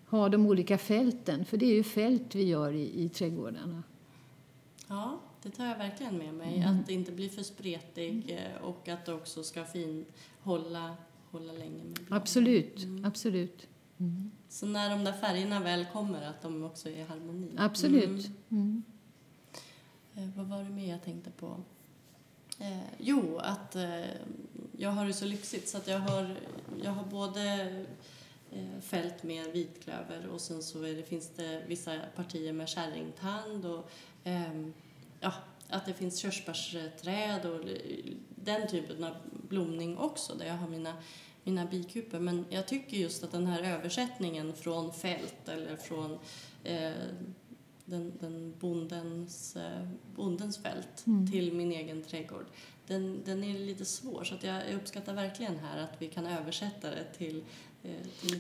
ha 0.10 0.30
de 0.30 0.46
olika 0.46 0.78
fälten, 0.78 1.46
för 1.46 1.58
det 1.58 1.66
är 1.66 1.74
ju 1.76 1.84
fält 1.84 2.36
vi 2.36 2.44
gör 2.44 2.72
i, 2.74 3.04
i 3.04 3.10
trädgårdarna. 3.10 3.84
Ja, 4.88 5.20
det 5.44 5.50
tar 5.50 5.66
jag 5.66 5.78
verkligen 5.78 6.18
med 6.18 6.34
mig. 6.34 6.58
Mm. 6.58 6.80
Att 6.80 6.88
det 6.88 6.94
inte 6.94 7.12
blir 7.12 7.30
för 7.30 7.44
spretig 7.44 8.24
eh, 8.32 8.64
och 8.64 8.88
att 8.90 9.06
det 9.06 9.14
också 9.14 9.44
ska 9.44 9.64
fin, 9.64 10.06
hålla, 10.40 10.96
hålla 11.32 11.54
länge 11.54 11.84
med 11.84 11.94
bladen. 11.94 12.18
Absolut, 12.18 12.84
Mm. 12.84 13.06
absolut. 13.06 13.68
Mm. 13.98 14.32
Så 14.50 14.66
när 14.66 14.90
de 14.90 15.04
där 15.04 15.12
färgerna 15.14 15.60
väl 15.60 15.86
kommer, 15.94 16.28
att 16.30 16.42
de 16.42 16.64
också 16.64 16.90
är 16.90 16.94
i 16.94 17.04
harmoni. 17.04 17.52
Absolut. 17.58 18.30
Mm. 18.50 18.84
Eh, 20.16 20.28
vad 20.36 20.46
var 20.46 20.64
det 20.64 20.70
mer 20.70 20.90
jag 20.90 21.04
tänkte 21.04 21.32
på? 21.32 21.58
Eh, 22.60 22.84
jo, 22.98 23.38
att 23.38 23.76
eh, 23.76 24.06
jag 24.78 24.90
har 24.90 25.06
det 25.06 25.14
så 25.14 25.26
lyxigt 25.26 25.70
så 25.70 25.78
att 25.78 25.88
jag 25.88 26.00
har, 26.00 26.36
jag 26.84 26.92
har 26.92 27.04
både 27.04 27.44
eh, 28.52 28.80
fält 28.82 29.24
med 29.24 29.52
vitklöver 29.52 30.28
och 30.28 30.42
sen 30.42 30.64
så 30.64 30.84
är 30.84 30.94
det, 30.94 31.04
finns 31.04 31.30
det 31.36 31.64
vissa 31.68 32.00
partier 32.16 32.54
med 32.54 32.70
kärringtand 32.70 33.66
och 33.66 33.90
ehm, 34.24 34.74
ja, 35.20 35.34
att 35.70 35.86
det 35.86 35.94
finns 35.94 36.20
körsbärsträd 36.20 37.46
och 37.46 37.62
den 38.36 38.68
typen 38.68 39.04
av 39.04 39.16
blomning 39.32 39.98
också 39.98 40.36
där 40.36 40.46
jag 40.46 40.54
har 40.54 40.68
mina, 40.68 40.94
mina 41.44 41.66
bikuper. 41.66 42.20
Men 42.20 42.46
jag 42.50 42.68
tycker 42.68 42.98
just 42.98 43.24
att 43.24 43.32
den 43.32 43.48
här 43.48 43.64
översättningen 43.64 44.54
från 44.54 44.94
fält 44.94 45.50
eller 45.50 45.78
från 45.78 46.20
eh, 46.64 46.92
den, 47.86 48.12
den 48.20 48.54
bondens, 48.60 49.56
eh, 49.56 49.88
bondens 50.16 50.58
fält 50.58 51.04
Mm. 51.08 51.32
till 51.32 51.54
min 51.54 51.72
egen 51.72 52.02
trädgård. 52.04 52.46
Den, 52.88 53.20
den 53.26 53.44
är 53.44 53.60
lite 53.60 53.86
svår 53.86 54.24
så 54.24 54.36
att 54.36 54.44
jag, 54.44 54.62
uppskattar 54.76 55.14
verkligen 55.14 55.58
här 55.60 55.84
att 55.84 56.02
vi 56.02 56.08
kan 56.08 56.26
översätta 56.28 56.90
det 56.90 57.04
till, 57.18 57.44
eh, 57.84 57.92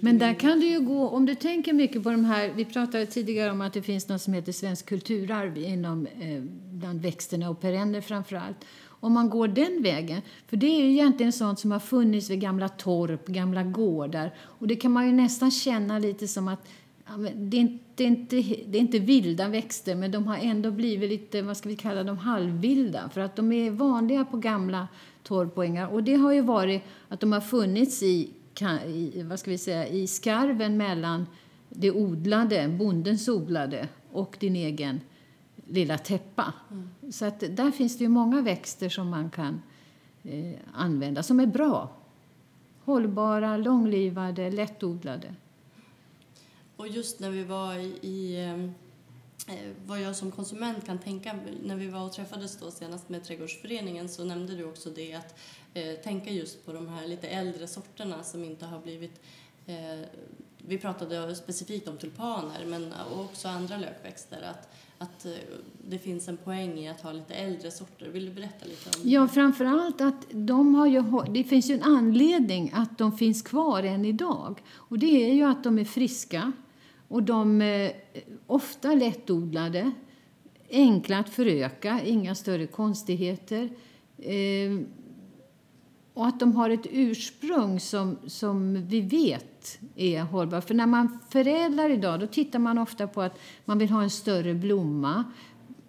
Men 0.01 0.17
där 0.17 0.33
kan 0.33 0.59
du 0.59 0.67
ju 0.67 0.79
gå, 0.79 1.09
om 1.09 1.25
du 1.25 1.35
tänker 1.35 1.73
mycket 1.73 2.03
på 2.03 2.09
de 2.11 2.25
här, 2.25 2.53
vi 2.55 2.65
pratade 2.65 3.05
tidigare 3.05 3.51
om 3.51 3.61
att 3.61 3.73
det 3.73 3.81
finns 3.81 4.07
något 4.07 4.21
som 4.21 4.33
heter 4.33 4.51
svensk 4.51 4.85
kulturarv 4.85 5.57
inom, 5.57 6.07
eh, 6.07 6.41
bland 6.71 7.01
växterna 7.01 7.49
och 7.49 7.61
perenner 7.61 8.01
framför 8.01 8.35
allt. 8.35 8.57
Om 8.99 9.13
man 9.13 9.29
går 9.29 9.47
den 9.47 9.83
vägen, 9.83 10.21
för 10.47 10.57
det 10.57 10.67
är 10.67 10.83
ju 10.83 10.91
egentligen 10.91 11.31
sånt 11.33 11.59
som 11.59 11.71
har 11.71 11.79
funnits 11.79 12.29
vid 12.29 12.41
gamla 12.41 12.69
torp, 12.69 13.27
gamla 13.27 13.63
gårdar 13.63 14.33
och 14.39 14.67
det 14.67 14.75
kan 14.75 14.91
man 14.91 15.05
ju 15.05 15.11
nästan 15.11 15.51
känna 15.51 15.99
lite 15.99 16.27
som 16.27 16.47
att 16.47 16.67
ja, 17.07 17.13
det, 17.35 17.57
är 17.57 17.61
inte, 17.61 17.83
det, 17.95 18.03
är 18.03 18.07
inte, 18.07 18.35
det 18.67 18.77
är 18.77 18.81
inte 18.81 18.99
vilda 18.99 19.47
växter 19.47 19.95
men 19.95 20.11
de 20.11 20.27
har 20.27 20.37
ändå 20.37 20.71
blivit 20.71 21.09
lite, 21.09 21.41
vad 21.41 21.57
ska 21.57 21.69
vi 21.69 21.75
kalla 21.75 22.03
dem, 22.03 22.17
halvvilda 22.17 23.09
för 23.09 23.21
att 23.21 23.35
de 23.35 23.51
är 23.51 23.71
vanliga 23.71 24.25
på 24.25 24.37
gamla 24.37 24.87
torp 25.23 25.57
och 25.91 26.03
det 26.03 26.15
har 26.15 26.31
ju 26.31 26.41
varit 26.41 26.81
att 27.07 27.19
de 27.19 27.31
har 27.31 27.41
funnits 27.41 28.03
i 28.03 28.29
i, 28.63 29.23
vad 29.23 29.39
ska 29.39 29.51
vi 29.51 29.57
säga, 29.57 29.87
i 29.87 30.07
skarven 30.07 30.77
mellan 30.77 31.27
det 31.69 31.91
odlade, 31.91 32.67
bondens 32.67 33.27
odlade 33.27 33.87
och 34.11 34.37
din 34.39 34.55
egen 34.55 35.01
lilla 35.67 35.97
täppa. 35.97 36.53
Så 37.11 37.25
att 37.25 37.39
där 37.39 37.71
finns 37.71 37.97
det 37.97 38.03
ju 38.03 38.09
många 38.09 38.41
växter 38.41 38.89
som 38.89 39.09
man 39.09 39.29
kan 39.29 39.61
eh, 40.23 40.59
använda 40.73 41.23
som 41.23 41.39
är 41.39 41.45
bra. 41.45 41.89
Hållbara, 42.83 43.57
långlivade, 43.57 44.51
lättodlade. 44.51 45.35
Och 46.77 46.87
just 46.87 47.19
när 47.19 47.29
vi 47.29 47.43
var 47.43 47.75
i, 47.75 47.99
i 48.01 48.43
ehm, 48.43 48.73
eh, 49.47 49.71
vad 49.85 50.01
jag 50.01 50.15
som 50.15 50.31
konsument 50.31 50.85
kan 50.85 50.99
tänka, 50.99 51.39
när 51.63 51.75
vi 51.75 51.87
var 51.87 52.05
och 52.05 52.13
träffades 52.13 52.57
då 52.57 52.71
senast 52.71 53.09
med 53.09 53.23
Trädgårdsföreningen 53.23 54.09
så 54.09 54.23
nämnde 54.23 54.55
du 54.55 54.65
också 54.65 54.89
det 54.89 55.13
att 55.13 55.35
eh, 55.73 55.95
tänka 55.95 56.31
just 56.31 56.65
på 56.65 56.73
de 56.73 56.87
här 56.87 57.07
lite 57.07 57.27
äldre 57.27 57.67
sorterna 57.67 58.23
som 58.23 58.43
inte 58.43 58.65
har 58.65 58.79
blivit 58.79 59.21
eh, 59.65 59.99
vi 60.67 60.77
pratade 60.77 61.35
specifikt 61.35 61.87
om 61.87 61.97
tulpaner 61.97 62.65
men 62.67 62.93
också 63.13 63.47
andra 63.47 63.77
lökväxter 63.77 64.41
att, 64.41 64.69
att 64.97 65.25
eh, 65.25 65.31
det 65.87 65.97
finns 65.97 66.27
en 66.27 66.37
poäng 66.37 66.79
i 66.79 66.89
att 66.89 67.01
ha 67.01 67.11
lite 67.11 67.33
äldre 67.33 67.71
sorter. 67.71 68.09
Vill 68.09 68.25
du 68.25 68.31
berätta 68.31 68.65
lite 68.65 68.89
om 68.89 69.03
det? 69.03 69.09
Ja, 69.09 69.27
framför 69.27 69.65
allt 69.65 70.01
att 70.01 70.25
de 70.31 70.75
har 70.75 70.87
ju, 70.87 71.03
det 71.33 71.43
finns 71.43 71.69
ju 71.69 71.73
en 71.73 71.83
anledning 71.83 72.71
att 72.75 72.97
de 72.97 73.17
finns 73.17 73.41
kvar 73.41 73.83
än 73.83 74.05
idag. 74.05 74.63
Och 74.73 74.99
det 74.99 75.29
är 75.29 75.33
ju 75.33 75.43
att 75.43 75.63
de 75.63 75.79
är 75.79 75.85
friska 75.85 76.51
och 77.07 77.23
de 77.23 77.61
är 77.61 77.93
ofta 78.47 78.93
lättodlade, 78.93 79.91
enkla 80.71 81.19
att 81.19 81.29
föröka, 81.29 82.01
inga 82.05 82.35
större 82.35 82.67
konstigheter. 82.67 83.69
Eh, 84.17 84.79
och 86.13 86.27
att 86.27 86.39
de 86.39 86.51
har 86.55 86.69
ett 86.69 86.87
ursprung 86.91 87.79
som, 87.79 88.17
som 88.27 88.87
vi 88.87 89.01
vet 89.01 89.79
är 89.95 90.21
hållbart. 90.21 90.67
För 90.67 90.73
när 90.73 90.85
man 90.85 91.19
förädlar 91.29 91.89
idag 91.89 92.19
då 92.19 92.27
tittar 92.27 92.59
man 92.59 92.77
ofta 92.77 93.07
på 93.07 93.21
att 93.21 93.39
man 93.65 93.77
vill 93.77 93.89
ha 93.89 94.03
en 94.03 94.09
större 94.09 94.53
blomma. 94.53 95.23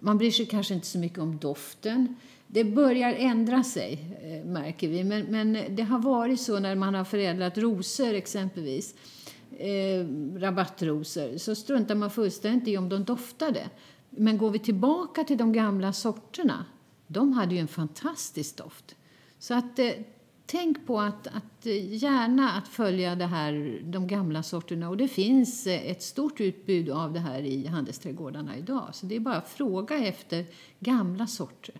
Man 0.00 0.18
bryr 0.18 0.30
sig 0.30 0.46
kanske 0.46 0.74
inte 0.74 0.86
så 0.86 0.98
mycket 0.98 1.18
om 1.18 1.38
doften. 1.38 2.16
det 2.46 2.64
börjar 2.64 3.14
ändra 3.14 3.62
sig, 3.62 4.16
eh, 4.22 4.50
märker 4.50 4.88
vi. 4.88 5.04
Men, 5.04 5.22
men 5.22 5.58
det 5.68 5.82
har 5.82 5.98
varit 5.98 6.40
så 6.40 6.58
när 6.58 6.74
man 6.74 6.94
har 6.94 7.04
förädlat 7.04 7.58
rosor 7.58 8.14
exempelvis, 8.14 8.94
eh, 9.58 10.06
rabattrosor, 10.38 11.38
så 11.38 11.54
struntar 11.54 11.94
man 11.94 12.10
fullständigt 12.10 12.68
i 12.68 12.76
om 12.76 12.88
de 12.88 13.04
doftade. 13.04 13.70
Men 14.10 14.38
går 14.38 14.50
vi 14.50 14.58
tillbaka 14.58 15.24
till 15.24 15.38
de 15.38 15.52
gamla 15.52 15.92
sorterna, 15.92 16.64
de 17.06 17.32
hade 17.32 17.54
ju 17.54 17.60
en 17.60 17.68
fantastisk 17.68 18.56
doft. 18.56 18.96
Så 19.38 19.54
att 19.54 19.78
eh, 19.78 19.90
tänk 20.46 20.86
på 20.86 21.00
att, 21.00 21.26
att 21.26 21.66
eh, 21.66 21.94
gärna 21.94 22.52
att 22.52 22.68
följa 22.68 23.14
det 23.14 23.26
här, 23.26 23.80
de 23.84 24.06
gamla 24.06 24.42
sorterna. 24.42 24.88
Och 24.88 24.96
det 24.96 25.08
finns 25.08 25.66
eh, 25.66 25.90
ett 25.90 26.02
stort 26.02 26.40
utbud 26.40 26.90
av 26.90 27.12
det 27.12 27.20
här 27.20 27.40
i 27.40 27.66
handelsträdgårdarna 27.66 28.56
idag. 28.56 28.88
Så 28.92 29.06
det 29.06 29.16
är 29.16 29.20
bara 29.20 29.36
att 29.36 29.48
fråga 29.48 29.96
efter 29.96 30.44
gamla 30.80 31.26
sorter. 31.26 31.74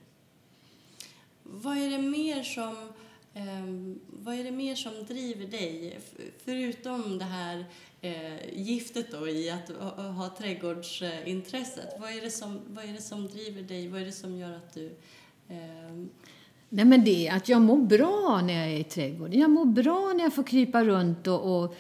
Vad 1.43 1.77
är 1.79 1.91
det 1.91 1.99
mer 1.99 2.43
som, 2.43 2.75
eh, 3.37 3.97
vad 4.09 4.35
är 4.35 4.45
det 4.45 4.51
mer 4.51 4.75
som 4.75 4.93
driver 5.09 5.47
dig, 5.47 5.99
förutom 6.45 7.19
det 7.19 7.25
här 7.25 7.65
eh, 8.01 8.59
giftet 8.63 9.13
då 9.13 9.29
i 9.29 9.51
att 9.51 9.69
ha, 9.69 10.03
ha 10.03 10.29
trädgårdsintresset? 10.39 11.97
Vad 12.01 12.11
är, 12.11 12.21
det 12.21 12.31
som, 12.31 12.61
vad 12.67 12.85
är 12.85 12.93
det 12.93 13.03
som 13.03 13.29
driver 13.29 13.63
dig? 13.63 13.89
Vad 13.89 14.01
är 14.01 14.05
det 14.05 14.13
som 14.13 14.37
gör 14.37 14.53
att 14.53 14.75
du 14.75 14.87
eh, 15.49 16.07
Nej, 16.69 16.85
men 16.85 17.05
det 17.05 17.29
är 17.29 17.37
att 17.37 17.49
jag 17.49 17.63
mår 17.63 17.77
bra 17.77 18.43
när 18.45 18.55
jag 18.55 18.73
är 18.73 18.79
i 18.79 18.85
trädgården. 18.85 19.41
Jag 19.41 19.51
mår 19.51 19.65
bra 19.65 20.13
när 20.17 20.25
jag 20.25 20.35
får 20.35 20.43
krypa 20.43 20.85
runt 20.85 21.27
och, 21.27 21.65
och 21.65 21.77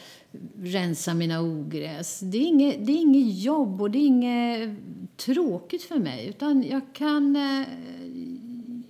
rensa 0.57 1.14
mina 1.14 1.40
ogräs. 1.40 2.21
Det 2.21 2.38
är, 2.38 2.47
inget, 2.47 2.87
det 2.87 2.92
är 2.92 3.01
inget 3.01 3.42
jobb 3.42 3.83
och 3.83 3.90
det 3.90 3.99
är 3.99 4.07
inget 4.07 4.79
tråkigt 5.16 5.83
för 5.83 5.99
mig. 5.99 6.27
Utan 6.29 6.62
jag 6.62 6.81
kan, 6.92 7.37
eh, 7.37 7.66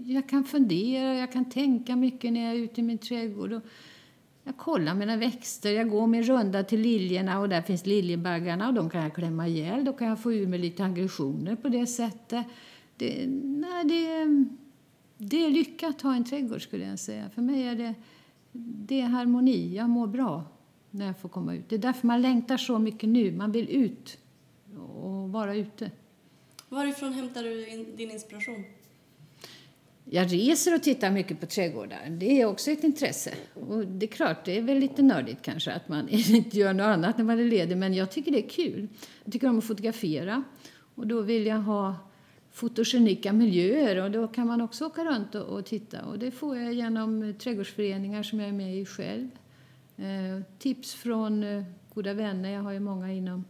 jag 0.07 0.29
kan 0.29 0.45
fundera, 0.45 1.15
jag 1.15 1.33
kan 1.33 1.45
tänka 1.45 1.97
mycket 1.97 2.33
när 2.33 2.45
jag 2.45 2.55
är 2.55 2.59
ute 2.59 2.81
i 2.81 2.85
min 2.85 2.99
trädgård. 2.99 3.53
Och 3.53 3.63
jag 4.45 4.57
kollar 4.57 4.95
mina 4.95 5.17
växter, 5.17 5.71
jag 5.71 5.91
går 5.91 6.07
min 6.07 6.23
runda 6.23 6.65
till 6.65 6.81
liljorna 6.81 7.41
och 7.41 7.49
där 7.49 7.63
finns 7.63 7.87
liljebaggarna 7.87 8.69
och 8.69 8.75
de 8.75 8.91
kan 8.91 9.03
jag 9.03 9.15
klämma 9.15 9.49
ihjäl. 9.49 9.85
Då 9.85 9.93
kan 9.93 10.09
jag 10.09 10.23
få 10.23 10.33
ur 10.33 10.47
mig 10.47 10.59
lite 10.59 10.85
aggressioner 10.85 11.57
på 11.57 11.69
det 11.69 11.87
sättet. 11.87 12.47
Det, 12.97 13.27
nej, 13.43 13.85
det 13.85 14.27
det 15.19 15.45
är 15.45 15.51
lycka 15.51 15.89
att 15.89 16.03
ha 16.03 16.15
en 16.15 16.25
trädgård 16.25 16.63
skulle 16.63 16.85
jag 16.85 16.99
säga. 16.99 17.31
För 17.31 17.43
mig 17.43 17.63
är 17.63 17.75
det, 17.75 17.95
det 18.53 19.01
är 19.01 19.07
harmoni. 19.07 19.77
Jag 19.77 19.91
mår 19.91 20.07
bra 20.07 20.45
när 20.91 21.07
jag 21.07 21.19
får 21.19 21.29
komma 21.29 21.55
ut. 21.55 21.69
Det 21.69 21.75
är 21.77 21.79
därför 21.79 22.07
man 22.07 22.23
längtar 22.23 22.57
så 22.57 22.79
mycket 22.79 23.09
nu. 23.09 23.33
Man 23.33 23.53
vill 23.53 23.69
ut 23.69 24.19
och 24.79 25.31
vara 25.31 25.55
ute. 25.55 25.91
Varifrån 26.69 27.13
hämtar 27.13 27.43
du 27.43 27.85
din 27.97 28.11
inspiration? 28.11 28.65
Jag 30.11 30.33
reser 30.33 30.75
och 30.75 30.83
tittar 30.83 31.11
mycket 31.11 31.41
på 31.41 31.47
trädgårdar. 31.47 32.11
Det 32.11 32.41
är 32.41 32.47
också 32.47 32.71
ett 32.71 32.85
intresse. 32.85 33.35
Och 33.55 33.87
det 33.87 34.07
är 34.07 34.11
klart, 34.11 34.45
det 34.45 34.59
är 34.59 34.63
väl 34.63 34.79
lite 34.79 35.03
nördigt 35.03 35.43
kanske 35.43 35.73
att 35.73 35.89
man 35.89 36.09
inte 36.29 36.59
gör 36.59 36.73
något 36.73 36.85
annat 36.85 37.19
när 37.19 37.25
man 37.25 37.39
är 37.39 37.45
ledig. 37.45 37.77
Men 37.77 37.95
jag 37.95 38.11
tycker 38.11 38.33
det 38.33 38.45
är 38.45 38.49
kul. 38.49 38.89
Jag 39.25 39.33
tycker 39.33 39.49
om 39.49 39.59
att 39.59 39.65
fotografera. 39.65 40.43
Och 40.95 41.07
då 41.07 41.21
vill 41.21 41.47
jag 41.47 41.57
ha 41.57 41.95
fotogenika 42.51 43.33
miljöer 43.33 44.03
och 44.03 44.11
då 44.11 44.29
kan 44.29 44.47
man 44.47 44.61
också 44.61 44.87
åka 44.87 45.05
runt 45.05 45.35
och, 45.35 45.43
och, 45.43 45.65
titta. 45.65 46.05
Och 46.05 46.19
det 46.19 46.31
får 46.31 46.57
jag 46.57 46.73
genom 46.73 47.35
trädgårdsföreningar 47.39 48.23
som 48.23 48.41
jag 48.41 48.49
är 48.49 48.53
med 48.53 48.77
i 48.77 48.85
själv. 48.85 49.29
Eh, 49.97 50.43
tips 50.59 50.95
från 50.95 51.45
eh, 51.45 51.65
goda 51.95 52.15
vänner. 52.15 52.51
Jag 52.51 52.63
har 52.63 52.73
ju 52.73 52.81
många 52.81 53.13
inom 53.13 53.45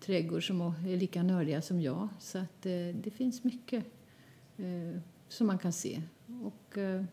trädgård 0.00 0.46
som 0.46 0.60
är 0.60 0.96
lika 0.96 1.22
nördiga 1.22 1.62
som 1.62 1.80
jag. 1.80 2.08
Så 2.18 2.38
att, 2.38 2.66
eh, 2.66 2.72
det 2.94 3.10
finns 3.10 3.44
mycket 3.44 3.84
eh, 4.56 5.00
som 5.32 5.46
man 5.46 5.58
kan 5.58 5.72
se. 5.72 6.02
Och, 6.42 6.78
eh, 6.78 7.04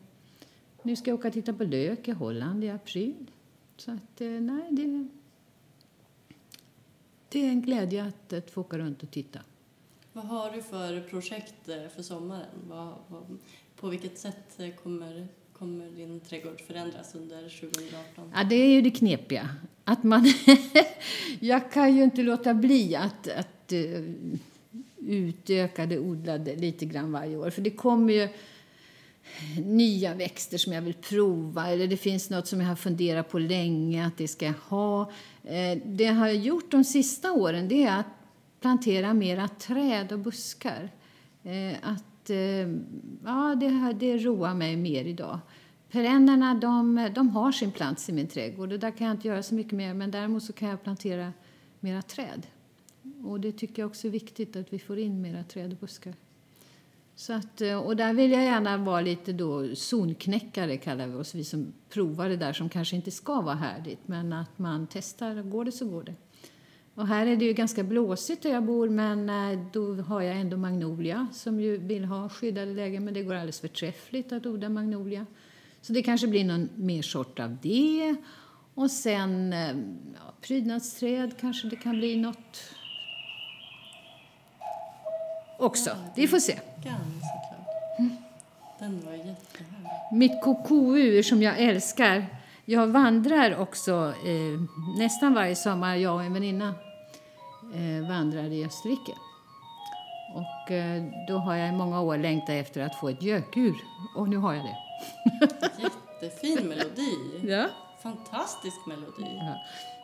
nu 0.83 0.95
ska 0.95 1.11
jag 1.11 1.19
åka 1.19 1.27
och 1.27 1.33
titta 1.33 1.53
på 1.53 1.63
lök 1.63 2.07
i 2.07 2.11
Holland 2.11 2.63
i 2.63 2.69
april. 2.69 3.31
Så 3.77 3.91
att, 3.91 4.21
eh, 4.21 4.29
nej, 4.29 4.67
det, 4.69 5.07
det 7.29 7.45
är 7.45 7.49
en 7.49 7.61
glädje 7.61 8.05
att, 8.05 8.33
att 8.33 8.51
få 8.51 8.61
åka 8.61 8.77
runt 8.77 9.03
och 9.03 9.11
titta. 9.11 9.39
Vad 10.13 10.25
har 10.25 10.51
du 10.51 10.61
för 10.61 11.01
projekt 11.01 11.69
eh, 11.69 11.87
för 11.95 12.01
sommaren? 12.01 12.45
Vad, 12.67 12.93
vad, 13.07 13.37
på 13.75 13.87
vilket 13.89 14.19
sätt 14.19 14.59
eh, 14.59 14.69
kommer, 14.69 15.27
kommer 15.53 15.89
din 15.89 16.19
trädgård 16.19 16.61
förändras 16.61 17.15
under 17.15 17.49
2018? 17.59 18.31
Ja, 18.35 18.43
det 18.43 18.55
är 18.55 18.69
ju 18.69 18.81
det 18.81 18.91
knepiga. 18.91 19.49
Att 19.83 20.03
man 20.03 20.25
jag 21.39 21.71
kan 21.71 21.95
ju 21.95 22.03
inte 22.03 22.23
låta 22.23 22.53
bli 22.53 22.95
att, 22.95 23.27
att 23.27 23.73
uh, 23.73 24.13
utöka 25.01 25.85
det 25.85 25.99
odlade 25.99 26.55
lite 26.55 26.85
grann 26.85 27.11
varje 27.11 27.37
år. 27.37 27.49
För 27.49 27.61
det 27.61 27.71
kommer 27.71 28.13
ju 28.13 28.29
nya 29.63 30.13
växter 30.13 30.57
som 30.57 30.73
jag 30.73 30.81
vill 30.81 30.93
prova 30.93 31.67
eller 31.67 31.87
det 31.87 31.97
finns 31.97 32.29
något 32.29 32.47
som 32.47 32.61
jag 32.61 32.67
har 32.67 32.75
funderat 32.75 33.29
på 33.29 33.39
länge 33.39 34.07
att 34.07 34.17
det 34.17 34.27
ska 34.27 34.45
jag 34.45 34.53
ha. 34.67 35.11
Eh, 35.43 35.77
det 35.85 36.03
jag 36.03 36.13
har 36.13 36.29
gjort 36.29 36.71
de 36.71 36.83
sista 36.83 37.31
åren 37.31 37.67
det 37.67 37.83
är 37.83 37.99
att 37.99 38.05
plantera 38.61 39.13
mera 39.13 39.47
träd 39.47 40.11
och 40.11 40.19
buskar. 40.19 40.89
Eh, 41.43 41.77
att, 41.81 42.29
eh, 42.29 42.69
ja, 43.25 43.55
det, 43.59 43.93
det 43.99 44.17
roar 44.17 44.53
mig 44.53 44.77
mer 44.77 45.05
idag. 45.05 45.39
Perennerna 45.91 46.53
de, 46.53 47.09
de 47.15 47.29
har 47.29 47.51
sin 47.51 47.71
plats 47.71 48.09
i 48.09 48.13
min 48.13 48.27
trädgård 48.27 48.73
och 48.73 48.79
där 48.79 48.91
kan 48.91 49.07
jag 49.07 49.15
inte 49.15 49.27
göra 49.27 49.43
så 49.43 49.55
mycket 49.55 49.73
mer 49.73 49.93
men 49.93 50.11
däremot 50.11 50.43
så 50.43 50.53
kan 50.53 50.69
jag 50.69 50.83
plantera 50.83 51.33
mera 51.79 52.01
träd. 52.01 52.47
Och 53.23 53.39
det 53.39 53.51
tycker 53.51 53.81
jag 53.81 53.89
också 53.89 54.07
är 54.07 54.11
viktigt 54.11 54.55
att 54.55 54.73
vi 54.73 54.79
får 54.79 54.99
in 54.99 55.21
mera 55.21 55.43
träd 55.43 55.71
och 55.71 55.77
buskar. 55.77 56.13
Så 57.15 57.33
att, 57.33 57.61
eh, 57.61 57.77
och 57.77 57.95
där 57.95 58.13
vill 58.13 58.31
jag 58.31 58.43
gärna 58.43 58.77
vara 58.77 59.01
lite 59.01 59.33
då 59.33 59.75
zonknäckare 59.75 60.77
kallar 60.77 61.07
vi 61.07 61.13
oss, 61.13 61.35
vi 61.35 61.43
som 61.43 61.73
provar 61.89 62.29
det 62.29 62.37
där 62.37 62.53
som 62.53 62.69
kanske 62.69 62.95
inte 62.95 63.11
ska 63.11 63.41
vara 63.41 63.55
härligt 63.55 64.07
men 64.07 64.33
att 64.33 64.59
man 64.59 64.87
testar, 64.91 65.41
går 65.41 65.65
det 65.65 65.71
så 65.71 65.85
går 65.85 66.03
det. 66.03 66.15
Och 66.95 67.07
här 67.07 67.27
är 67.27 67.35
det 67.35 67.45
ju 67.45 67.53
ganska 67.53 67.83
blåsigt 67.83 68.43
där 68.43 68.49
jag 68.49 68.63
bor 68.63 68.89
men 68.89 69.29
eh, 69.29 69.59
då 69.73 69.95
har 69.95 70.21
jag 70.21 70.37
ändå 70.37 70.57
magnolia 70.57 71.27
som 71.33 71.59
ju 71.59 71.77
vill 71.77 72.05
ha 72.05 72.29
skyddade 72.29 72.73
lägen 72.73 73.05
men 73.05 73.13
det 73.13 73.23
går 73.23 73.33
alldeles 73.33 73.59
förträffligt 73.59 74.31
att 74.31 74.45
odla 74.45 74.69
magnolia. 74.69 75.25
Så 75.81 75.93
det 75.93 76.03
kanske 76.03 76.27
blir 76.27 76.45
någon 76.45 76.69
mer 76.75 77.01
sort 77.01 77.39
av 77.39 77.57
det. 77.61 78.15
Och 78.73 78.91
sen 78.91 79.53
eh, 79.53 79.77
ja, 80.15 80.33
prydnadsträd 80.41 81.33
kanske 81.39 81.67
det 81.67 81.75
kan 81.75 81.97
bli 81.97 82.15
något 82.15 82.57
också. 85.59 85.89
Vi 86.15 86.27
får 86.27 86.39
se. 86.39 86.59
Den 88.79 89.01
var 89.05 89.13
jättehärlig. 89.13 89.89
Mitt 90.11 90.41
kokour 90.41 91.21
som 91.21 91.41
jag 91.41 91.59
älskar. 91.59 92.25
Jag 92.65 92.87
vandrar 92.87 93.57
också 93.57 94.13
eh, 94.25 94.59
nästan 94.97 95.33
varje 95.33 95.55
sommar, 95.55 95.95
jag 95.95 96.15
och 96.15 96.23
en 96.23 96.33
väninna 96.33 96.73
eh, 97.73 98.09
vandrade 98.09 98.55
i 98.55 98.65
Österrike. 98.65 99.13
Och 100.35 100.71
eh, 100.71 101.03
då 101.27 101.37
har 101.37 101.55
jag 101.55 101.69
i 101.69 101.71
många 101.71 102.01
år 102.01 102.17
längtat 102.17 102.49
efter 102.49 102.81
att 102.81 102.95
få 102.95 103.09
ett 103.09 103.23
gökur. 103.23 103.75
Och 104.15 104.29
nu 104.29 104.37
har 104.37 104.53
jag 104.53 104.63
det. 104.65 104.77
Jättefin 105.81 106.67
melodi. 106.67 107.13
Ja. 107.51 107.65
Fantastisk 108.03 108.85
melodi. 108.87 109.37
Ja. 109.37 109.53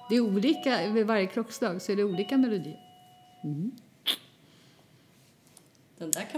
Det 0.09 0.15
är 0.15 0.21
olika, 0.21 0.87
vid 0.87 1.07
varje 1.07 1.27
klockslag 1.27 1.81
så 1.81 1.91
är 1.91 1.95
det 1.95 2.03
olika 2.03 2.37
melodier. 2.37 2.79
Mm. 3.43 3.71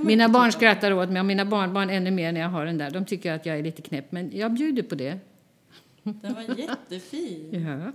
Mina 0.02 0.30
barn 0.30 0.52
skrattar 0.52 0.92
åt 0.92 1.10
mig 1.10 1.20
och 1.20 1.26
mina 1.26 1.46
barnbarn 1.46 1.90
ännu 1.90 2.12
mer 2.12 2.32
när 2.32 2.42
jag 2.42 2.50
har 2.50 2.66
den 2.66 2.78
där. 2.78 2.92
De 2.92 3.06
tycker 3.06 3.34
att 3.34 3.46
jag 3.46 3.60
är 3.60 3.64
lite 3.64 3.82
knäpp 3.82 4.12
men 4.12 4.38
jag 4.38 4.54
bjuder 4.54 4.84
på 4.84 4.96
det. 4.96 5.20
Den 6.04 6.34
var 6.34 6.60
jättefin. 6.60 7.50
ja. 7.86 7.92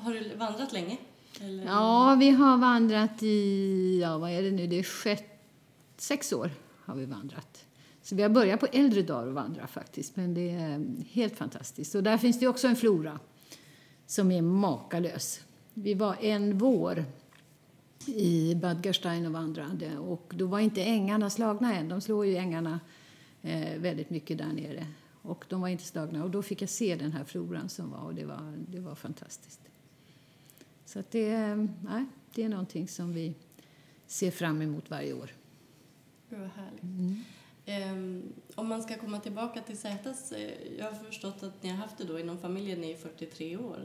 Har 0.00 0.12
du 0.12 0.36
vandrat 0.36 0.72
länge? 0.72 0.96
Eller? 1.40 1.64
Ja, 1.64 2.16
vi 2.20 2.30
har 2.30 2.56
vandrat 2.56 3.22
i, 3.22 4.00
ja 4.02 4.18
vad 4.18 4.30
är 4.30 4.42
det 4.42 4.50
nu, 4.50 4.66
det 4.66 4.78
är 4.78 4.82
sjett, 4.82 5.24
sex 5.96 6.32
år 6.32 6.50
har 6.84 6.94
vi 6.94 7.04
vandrat. 7.04 7.64
Så 8.02 8.14
vi 8.14 8.22
har 8.22 8.30
börjat 8.30 8.60
på 8.60 8.66
äldre 8.66 9.02
dagar 9.02 9.28
att 9.28 9.34
vandra 9.34 9.66
faktiskt, 9.66 10.16
men 10.16 10.34
det 10.34 10.50
är 10.50 10.86
helt 11.10 11.36
fantastiskt. 11.36 11.94
Och 11.94 12.02
där 12.02 12.18
finns 12.18 12.40
det 12.40 12.48
också 12.48 12.68
en 12.68 12.76
flora 12.76 13.18
som 14.06 14.32
är 14.32 14.42
makalös. 14.42 15.40
Vi 15.74 15.94
var 15.94 16.16
en 16.20 16.58
vår 16.58 17.04
i 18.08 18.54
Bad 18.54 18.82
Gastein 18.82 19.26
och 19.26 19.32
vandrade 19.32 19.98
och 19.98 20.32
då 20.36 20.46
var 20.46 20.60
inte 20.60 20.82
ängarna 20.82 21.30
slagna 21.30 21.74
än. 21.74 21.88
De 21.88 22.00
slår 22.00 22.26
ju 22.26 22.36
ängarna 22.36 22.80
eh, 23.42 23.78
väldigt 23.78 24.10
mycket 24.10 24.38
där 24.38 24.52
nere 24.52 24.86
och 25.22 25.44
de 25.48 25.60
var 25.60 25.68
inte 25.68 25.84
slagna 25.84 26.24
och 26.24 26.30
då 26.30 26.42
fick 26.42 26.62
jag 26.62 26.68
se 26.68 26.96
den 26.96 27.12
här 27.12 27.24
floran 27.24 27.68
som 27.68 27.90
var 27.90 27.98
och 27.98 28.14
det 28.14 28.24
var, 28.24 28.54
det 28.68 28.80
var 28.80 28.94
fantastiskt. 28.94 29.60
Så 30.84 30.98
att 30.98 31.10
det, 31.10 31.54
nej, 31.82 32.04
det 32.34 32.42
är 32.42 32.48
någonting 32.48 32.88
som 32.88 33.12
vi 33.12 33.34
ser 34.06 34.30
fram 34.30 34.62
emot 34.62 34.90
varje 34.90 35.12
år. 35.12 35.30
Gud 36.30 36.40
vad 36.40 36.48
härligt. 36.48 36.82
Mm. 36.82 37.22
Um, 37.66 38.32
om 38.54 38.68
man 38.68 38.82
ska 38.82 38.96
komma 38.96 39.20
tillbaka 39.20 39.60
till 39.60 39.78
Zätas, 39.78 40.32
eh, 40.32 40.78
jag 40.78 40.84
har 40.84 40.92
förstått 40.92 41.42
att 41.42 41.62
ni 41.62 41.68
har 41.68 41.76
haft 41.76 41.98
det 41.98 42.04
då 42.04 42.20
inom 42.20 42.38
familjen 42.38 42.84
i 42.84 42.94
43 42.94 43.56
år. 43.56 43.78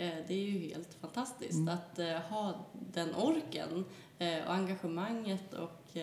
Uh, 0.00 0.14
det 0.28 0.34
är 0.34 0.42
ju 0.42 0.58
helt 0.58 0.94
fantastiskt 0.94 1.58
mm. 1.58 1.74
att 1.74 1.98
uh, 1.98 2.06
ha 2.06 2.66
den 2.96 3.14
orken 3.14 3.84
uh, 4.20 4.46
och 4.46 4.54
engagemanget 4.54 5.54
och 5.54 5.96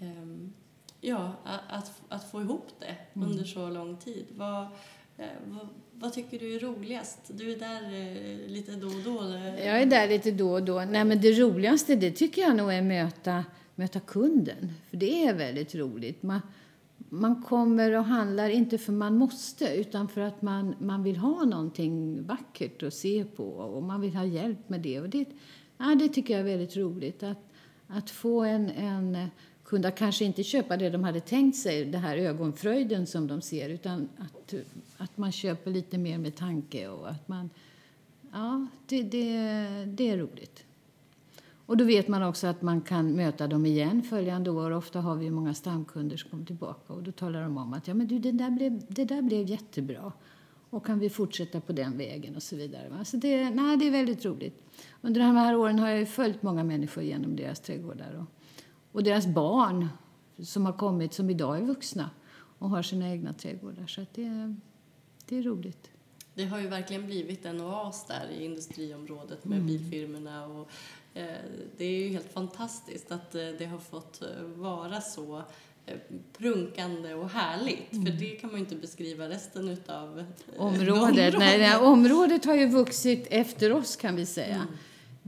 um, 0.00 0.52
ja, 1.00 1.32
att, 1.68 2.02
att 2.08 2.30
få 2.30 2.40
ihop 2.40 2.66
det 2.78 2.96
mm. 3.14 3.28
under 3.28 3.44
så 3.44 3.68
lång 3.68 3.96
tid. 3.96 4.24
Vad, 4.36 4.62
eh, 5.16 5.26
vad, 5.46 5.68
vad, 5.92 6.12
tycker 6.12 6.38
du 6.38 6.54
är 6.54 6.60
roligast? 6.60 7.18
Du 7.28 7.52
är 7.52 7.58
där 7.58 7.82
eh, 7.82 8.48
lite 8.48 8.72
då 8.72 8.86
och 8.86 9.02
då. 9.04 9.34
Jag 9.64 9.82
är 9.82 9.86
där 9.86 10.08
lite 10.08 10.30
då 10.30 10.52
och 10.52 10.62
då. 10.62 10.84
Nej, 10.90 11.04
men 11.04 11.20
det 11.20 11.32
roligaste 11.32 11.96
det 11.96 12.10
tycker 12.10 12.42
jag 12.42 12.56
nog 12.56 12.72
är 12.72 12.78
att 12.78 12.84
möta, 12.84 13.44
möta 13.74 14.00
kunden. 14.00 14.72
För 14.90 14.96
det 14.96 15.26
är 15.26 15.34
väldigt 15.34 15.74
roligt. 15.74 16.22
Man, 16.22 16.40
man 16.96 17.42
kommer 17.42 17.98
och 17.98 18.04
handlar 18.04 18.48
inte 18.48 18.78
för 18.78 18.92
man 18.92 19.16
måste 19.16 19.74
utan 19.74 20.08
för 20.08 20.20
att 20.20 20.42
man, 20.42 20.74
man 20.78 21.02
vill 21.02 21.16
ha 21.16 21.44
någonting 21.44 22.22
vackert 22.26 22.82
att 22.82 22.94
se 22.94 23.24
på 23.24 23.44
och 23.44 23.82
man 23.82 24.00
vill 24.00 24.16
ha 24.16 24.24
hjälp 24.24 24.68
med 24.68 24.80
det. 24.80 25.00
Och 25.00 25.08
det, 25.08 25.28
ja, 25.80 25.94
det 25.94 26.08
tycker 26.08 26.34
jag 26.34 26.40
är 26.40 26.44
väldigt 26.44 26.76
roligt. 26.76 27.22
Att, 27.22 27.52
att 27.86 28.10
få 28.10 28.42
en, 28.42 28.70
en 28.70 29.30
kund 29.64 29.86
att 29.86 29.98
kanske 29.98 30.24
inte 30.24 30.42
köpa 30.42 30.76
det 30.76 30.90
de 30.90 31.04
hade 31.04 31.20
tänkt 31.20 31.56
sig, 31.56 31.84
det 31.84 31.98
här 31.98 32.16
ögonfröjden 32.16 33.06
som 33.06 33.26
de 33.26 33.40
ser, 33.40 33.68
utan 33.68 34.08
att, 34.18 34.54
att 34.96 35.18
man 35.18 35.32
köper 35.32 35.70
lite 35.70 35.98
mer 35.98 36.18
med 36.18 36.36
tanke 36.36 36.88
och 36.88 37.10
att 37.10 37.28
man... 37.28 37.50
Ja, 38.32 38.66
det, 38.86 39.02
det, 39.02 39.24
det 39.86 40.10
är 40.10 40.16
roligt. 40.16 40.64
Och 41.70 41.76
då 41.76 41.84
vet 41.84 42.08
man 42.08 42.22
också 42.22 42.46
att 42.46 42.62
man 42.62 42.80
kan 42.80 43.12
möta 43.12 43.46
dem 43.46 43.66
igen 43.66 44.02
följande 44.02 44.50
år. 44.50 44.70
Ofta 44.70 45.00
har 45.00 45.16
vi 45.16 45.30
många 45.30 45.54
stamkunder 45.54 46.16
som 46.16 46.30
kommer 46.30 46.44
tillbaka 46.44 46.92
och 46.92 47.02
då 47.02 47.12
talar 47.12 47.42
de 47.42 47.58
om 47.58 47.72
att 47.72 47.88
ja, 47.88 47.94
men 47.94 48.06
du, 48.06 48.18
det, 48.18 48.32
där 48.32 48.50
blev, 48.50 48.82
det 48.88 49.04
där 49.04 49.22
blev 49.22 49.46
jättebra. 49.46 50.12
Och 50.70 50.86
kan 50.86 50.98
vi 50.98 51.10
fortsätta 51.10 51.60
på 51.60 51.72
den 51.72 51.98
vägen 51.98 52.36
och 52.36 52.42
så 52.42 52.56
vidare. 52.56 53.04
Så 53.04 53.16
det, 53.16 53.50
nej, 53.50 53.76
det 53.76 53.86
är 53.86 53.90
väldigt 53.90 54.24
roligt. 54.24 54.69
Under 55.00 55.20
de 55.20 55.36
här 55.36 55.56
åren 55.56 55.78
har 55.78 55.88
jag 55.88 56.08
följt 56.08 56.42
många 56.42 56.64
människor 56.64 57.04
genom 57.04 57.36
deras 57.36 57.60
trädgårdar. 57.60 58.14
Och, 58.14 58.26
och 58.92 59.02
deras 59.02 59.26
barn 59.26 59.88
som 60.42 60.66
har 60.66 60.72
kommit, 60.72 61.14
som 61.14 61.30
idag 61.30 61.58
är 61.58 61.62
vuxna 61.62 62.10
och 62.58 62.70
har 62.70 62.82
sina 62.82 63.10
egna 63.10 63.32
trädgårdar. 63.32 63.86
Så 63.86 64.00
det, 64.14 64.56
det 65.26 65.38
är 65.38 65.42
roligt. 65.42 65.90
Det 66.34 66.44
har 66.44 66.60
ju 66.60 66.68
verkligen 66.68 67.06
blivit 67.06 67.46
en 67.46 67.60
oas 67.60 68.06
där 68.06 68.28
i 68.38 68.44
industriområdet 68.44 69.44
med 69.44 69.58
mm. 69.58 69.66
bilfirmorna 69.66 70.46
och 70.46 70.70
Eh, 71.14 71.24
det 71.76 71.84
är 71.84 71.98
ju 71.98 72.08
helt 72.08 72.32
fantastiskt 72.32 73.12
att 73.12 73.34
eh, 73.34 73.46
det 73.58 73.66
har 73.66 73.78
fått 73.78 74.22
eh, 74.22 74.42
vara 74.42 75.00
så 75.00 75.42
prunkande 76.38 77.14
och 77.14 77.30
härligt. 77.30 77.92
Mm. 77.92 78.06
För 78.06 78.12
det 78.12 78.30
kan 78.30 78.50
man 78.50 78.58
ju 78.58 78.64
inte 78.64 78.76
beskriva 78.76 79.28
resten 79.28 79.68
utav 79.68 80.24
området. 80.56 80.88
området. 80.88 81.34
Nej, 81.38 81.58
nej, 81.58 81.76
området 81.76 82.44
har 82.44 82.54
ju 82.54 82.66
vuxit 82.68 83.26
efter 83.30 83.72
oss 83.72 83.96
kan 83.96 84.16
vi 84.16 84.26
säga. 84.26 84.54
Mm. 84.54 84.68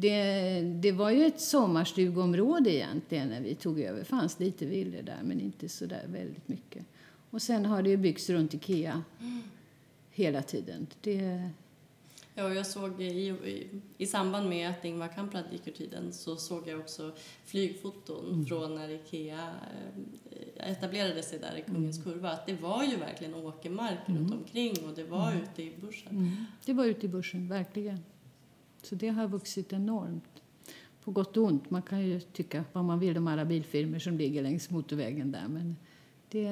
Det, 0.03 0.61
det 0.61 0.93
var 0.93 1.11
ju 1.11 1.25
ett 1.25 1.41
sommarstugområde 1.41 2.75
egentligen 2.75 3.29
när 3.29 3.41
vi 3.41 3.55
tog 3.55 3.81
över. 3.81 3.99
Det 3.99 4.05
fanns 4.05 4.41
lite 4.41 4.67
villor 4.67 5.03
där 5.03 5.21
men 5.23 5.41
inte 5.41 5.69
så 5.69 5.87
där 5.87 6.07
väldigt 6.07 6.49
mycket. 6.49 6.85
Och 7.31 7.43
sen 7.43 7.67
har 7.67 7.83
det 7.83 7.91
ju 7.91 7.97
byggts 7.97 8.31
runt 8.31 8.55
Ikea 8.55 9.03
mm. 9.21 9.43
hela 10.11 10.43
tiden. 10.43 10.87
Det, 11.01 11.51
Ja, 12.35 12.55
jag 12.55 12.67
såg 12.67 13.03
i, 13.03 13.29
i, 13.29 13.69
i 13.99 14.07
samband 14.07 14.49
med 14.49 14.71
att 14.71 14.85
Ingvar 14.85 15.09
Kamprad 15.09 15.45
gick 15.53 15.67
ur 15.67 15.73
tiden 15.73 16.13
så 16.13 16.37
såg 16.37 16.69
jag 16.69 16.81
också 16.81 17.13
flygfoton 17.45 18.33
mm. 18.33 18.47
från 18.47 18.75
när 18.75 18.89
Ikea 18.89 19.53
eh, 20.31 20.71
etablerade 20.71 21.23
sig 21.23 21.39
där 21.39 21.57
i 21.57 21.63
Kungens 21.63 21.99
mm. 21.99 22.13
Kurva. 22.13 22.31
Att 22.31 22.47
det 22.47 22.55
var 22.55 22.85
ju 22.85 22.97
verkligen 22.97 23.35
åkermark 23.35 23.99
mm. 24.07 24.21
runt 24.21 24.33
omkring 24.33 24.85
och 24.89 24.95
det 24.95 25.05
var 25.05 25.31
mm. 25.31 25.43
ute 25.43 25.63
i 25.63 25.73
bussen. 25.81 26.17
Mm. 26.17 26.45
Det 26.65 26.73
var 26.73 26.85
ute 26.85 27.07
i 27.07 27.09
bussen, 27.09 27.49
verkligen. 27.49 27.99
Så 28.83 28.95
det 28.95 29.09
har 29.09 29.29
vuxit 29.29 29.73
enormt. 29.73 30.43
På 31.05 31.11
gott 31.11 31.37
och 31.37 31.45
ont. 31.45 31.71
Man 31.71 31.83
kan 31.83 32.01
ju 32.01 32.21
tycka 32.21 32.65
vad 32.73 32.85
man 32.85 32.99
vill 32.99 33.17
om 33.17 33.27
alla 33.27 33.45
bilfirmor 33.45 33.99
som 33.99 34.19
ligger 34.19 34.43
längs 34.43 34.71
motorvägen 34.71 35.33
där. 35.33 35.49
Men 35.49 35.77
det, 36.29 36.49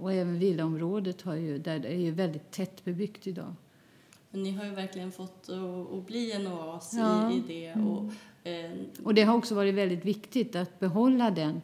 och 0.00 0.12
även 0.12 0.38
villaområdet 0.38 1.22
har 1.22 1.34
ju, 1.34 1.58
där 1.58 1.86
är 1.86 1.98
ju 1.98 2.10
väldigt 2.10 2.50
tätt 2.50 2.84
bebyggt 2.84 3.26
idag. 3.26 3.54
Men 4.30 4.42
ni 4.42 4.50
har 4.50 4.64
ju 4.64 4.70
verkligen 4.70 5.12
fått 5.12 5.48
att 5.92 6.06
bli 6.06 6.32
en 6.32 6.46
oas 6.46 6.94
ja. 6.94 7.32
i, 7.32 7.36
i 7.36 7.40
det. 7.48 7.66
Mm. 7.66 7.88
Och, 7.88 8.12
eh, 8.48 8.72
och 9.04 9.14
det 9.14 9.22
har 9.22 9.36
också 9.36 9.54
varit 9.54 9.74
väldigt 9.74 10.04
viktigt 10.04 10.56
att 10.56 10.80
behålla 10.80 11.30
den. 11.30 11.62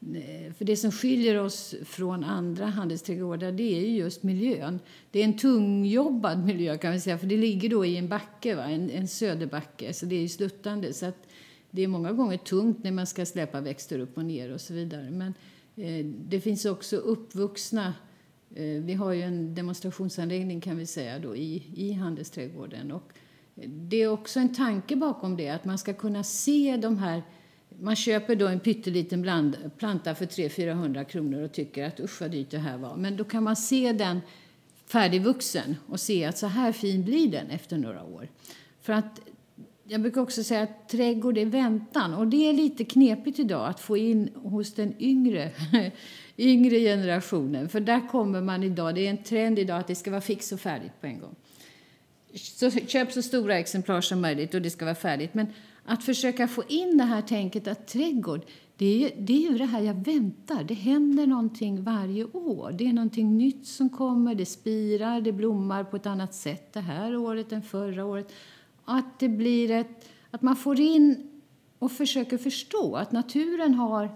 Eh, 0.00 0.52
för 0.52 0.64
det 0.64 0.76
som 0.76 0.92
skiljer 0.92 1.38
oss 1.38 1.74
från 1.84 2.24
andra 2.24 2.66
handelsträdgårdar 2.66 3.52
det 3.52 3.78
är 3.78 3.80
just 3.80 4.22
miljön. 4.22 4.80
Det 5.10 5.20
är 5.20 5.24
en 5.24 5.38
tungjobbad 5.38 6.44
miljö 6.44 6.78
kan 6.78 6.92
vi 6.92 7.00
säga 7.00 7.18
för 7.18 7.26
det 7.26 7.36
ligger 7.36 7.68
då 7.68 7.84
i 7.84 7.96
en 7.96 8.08
backe, 8.08 8.54
va? 8.54 8.64
En, 8.64 8.90
en 8.90 9.08
söderbacke, 9.08 9.92
så 9.92 10.06
det 10.06 10.24
är 10.24 10.28
sluttande. 10.28 10.92
Så 10.92 11.06
att 11.06 11.26
det 11.70 11.82
är 11.82 11.88
många 11.88 12.12
gånger 12.12 12.36
tungt 12.36 12.84
när 12.84 12.90
man 12.90 13.06
ska 13.06 13.26
släppa 13.26 13.60
växter 13.60 13.98
upp 13.98 14.16
och 14.16 14.24
ner 14.24 14.52
och 14.52 14.60
så 14.60 14.74
vidare. 14.74 15.10
Men 15.10 15.34
eh, 15.76 16.06
det 16.06 16.40
finns 16.40 16.64
också 16.64 16.96
uppvuxna 16.96 17.94
Eh, 18.54 18.82
vi 18.82 18.94
har 18.94 19.12
ju 19.12 19.22
en 19.22 19.54
demonstrationsanläggning 19.54 20.60
kan 20.60 20.76
vi 20.76 20.86
säga 20.86 21.18
då 21.18 21.36
i, 21.36 21.62
i 21.74 21.92
handelsträdgården. 21.92 22.92
Och 22.92 23.12
eh, 23.56 23.70
det 23.70 24.02
är 24.02 24.08
också 24.08 24.40
en 24.40 24.54
tanke 24.54 24.96
bakom 24.96 25.36
det, 25.36 25.48
att 25.48 25.64
man 25.64 25.78
ska 25.78 25.92
kunna 25.92 26.24
se 26.24 26.78
de 26.82 26.98
här 26.98 27.22
man 27.80 27.96
köper 27.96 28.36
då 28.36 28.46
en 28.46 28.60
pytteliten 28.60 29.22
bland, 29.22 29.70
planta 29.78 30.14
för 30.14 30.26
300-400 30.26 31.04
kronor 31.04 31.42
och 31.42 31.52
tycker 31.52 31.84
att 31.84 32.00
usch 32.00 32.20
vad 32.20 32.30
dyrt 32.30 32.50
det 32.50 32.58
här 32.58 32.78
var. 32.78 32.96
Men 32.96 33.16
då 33.16 33.24
kan 33.24 33.42
man 33.42 33.56
se 33.56 33.92
den 33.92 34.20
färdigvuxen 34.86 35.76
och 35.86 36.00
se 36.00 36.24
att 36.24 36.38
så 36.38 36.46
här 36.46 36.72
fin 36.72 37.04
blir 37.04 37.30
den 37.30 37.50
efter 37.50 37.78
några 37.78 38.02
år. 38.02 38.28
För 38.80 38.92
att 38.92 39.20
jag 39.84 40.00
brukar 40.00 40.20
också 40.20 40.44
säga 40.44 40.62
att 40.62 40.88
trädgård 40.88 41.38
är 41.38 41.46
väntan 41.46 42.14
och 42.14 42.26
det 42.26 42.48
är 42.48 42.52
lite 42.52 42.84
knepigt 42.84 43.38
idag 43.38 43.68
att 43.68 43.80
få 43.80 43.96
in 43.96 44.30
hos 44.34 44.74
den 44.74 44.94
yngre 44.98 45.50
yngre 46.38 46.80
generationen. 46.80 47.68
För 47.68 47.80
där 47.80 48.08
kommer 48.08 48.40
man 48.40 48.62
idag, 48.62 48.94
det 48.94 49.06
är 49.06 49.10
en 49.10 49.22
trend 49.22 49.58
idag 49.58 49.78
att 49.78 49.86
det 49.86 49.94
ska 49.94 50.10
vara 50.10 50.20
fix 50.20 50.52
och 50.52 50.60
färdigt 50.60 50.92
på 51.00 51.06
en 51.06 51.20
gång. 51.20 51.34
Så 52.34 52.70
köp 52.70 53.12
så 53.12 53.22
stora 53.22 53.58
exemplar 53.58 54.00
som 54.00 54.20
möjligt 54.20 54.54
och 54.54 54.62
det 54.62 54.70
ska 54.70 54.84
vara 54.84 54.94
färdigt. 54.94 55.34
Men 55.34 55.46
att 55.84 56.04
försöka 56.04 56.48
få 56.48 56.62
in 56.68 56.98
det 56.98 57.04
här 57.04 57.22
tänket 57.22 57.68
att 57.68 57.88
trädgård, 57.88 58.40
det 58.76 59.04
är, 59.04 59.12
det 59.18 59.32
är 59.32 59.50
ju 59.50 59.58
det 59.58 59.64
här 59.64 59.80
jag 59.80 60.04
väntar. 60.04 60.64
Det 60.64 60.74
händer 60.74 61.26
någonting 61.26 61.82
varje 61.82 62.24
år. 62.24 62.72
Det 62.72 62.86
är 62.86 62.92
någonting 62.92 63.38
nytt 63.38 63.66
som 63.66 63.88
kommer, 63.88 64.34
det 64.34 64.46
spirar, 64.46 65.20
det 65.20 65.32
blommar 65.32 65.84
på 65.84 65.96
ett 65.96 66.06
annat 66.06 66.34
sätt 66.34 66.72
det 66.72 66.80
här 66.80 67.16
året 67.16 67.52
än 67.52 67.62
förra 67.62 68.04
året. 68.04 68.32
Att 68.84 69.18
det 69.18 69.28
blir 69.28 69.70
ett, 69.70 70.08
att 70.30 70.42
man 70.42 70.56
får 70.56 70.80
in 70.80 71.30
och 71.78 71.92
försöker 71.92 72.38
förstå 72.38 72.96
att 72.96 73.12
naturen 73.12 73.74
har 73.74 74.08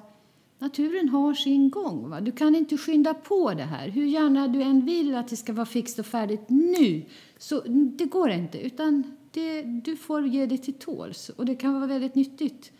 Naturen 0.58 1.08
har 1.08 1.34
sin 1.34 1.70
gång. 1.70 2.08
Va? 2.10 2.20
Du 2.20 2.32
kan 2.32 2.54
inte 2.54 2.78
skynda 2.78 3.14
på 3.14 3.54
det 3.54 3.62
här. 3.62 3.88
Hur 3.88 4.04
gärna 4.04 4.48
du 4.48 4.62
än 4.62 4.86
vill 4.86 5.14
att 5.14 5.28
det 5.28 5.36
ska 5.36 5.52
vara 5.52 5.66
fixt 5.66 5.98
och 5.98 6.06
färdigt 6.06 6.44
nu, 6.48 7.02
så 7.38 7.60
det 7.98 8.04
går 8.04 8.30
inte. 8.30 8.58
Utan 8.58 9.16
det, 9.34 9.62
du 9.62 9.96
får 9.96 10.26
ge 10.26 10.46
dig 10.46 10.58
till 10.58 10.74
tåls. 10.74 11.28
Och 11.28 11.46
det 11.46 11.54
kan 11.54 11.74
vara 11.74 11.86
väldigt 11.86 12.14
nyttigt 12.14 12.72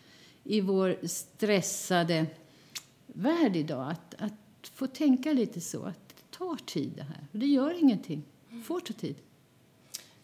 i 0.43 0.61
vår 0.61 1.07
stressade 1.07 2.25
värld 3.07 3.55
idag 3.55 3.91
att, 3.91 4.15
att 4.17 4.67
få 4.73 4.87
tänka 4.87 5.33
lite 5.33 5.61
så. 5.61 5.83
Att 5.83 6.09
det 6.09 6.37
tar 6.37 6.55
tid 6.55 6.91
det 6.95 7.03
här. 7.03 7.27
Och 7.31 7.39
det 7.39 7.45
gör 7.45 7.79
ingenting. 7.79 8.23
Det 8.49 8.61
får 8.61 8.79
ta 8.79 8.93
tid. 8.93 9.15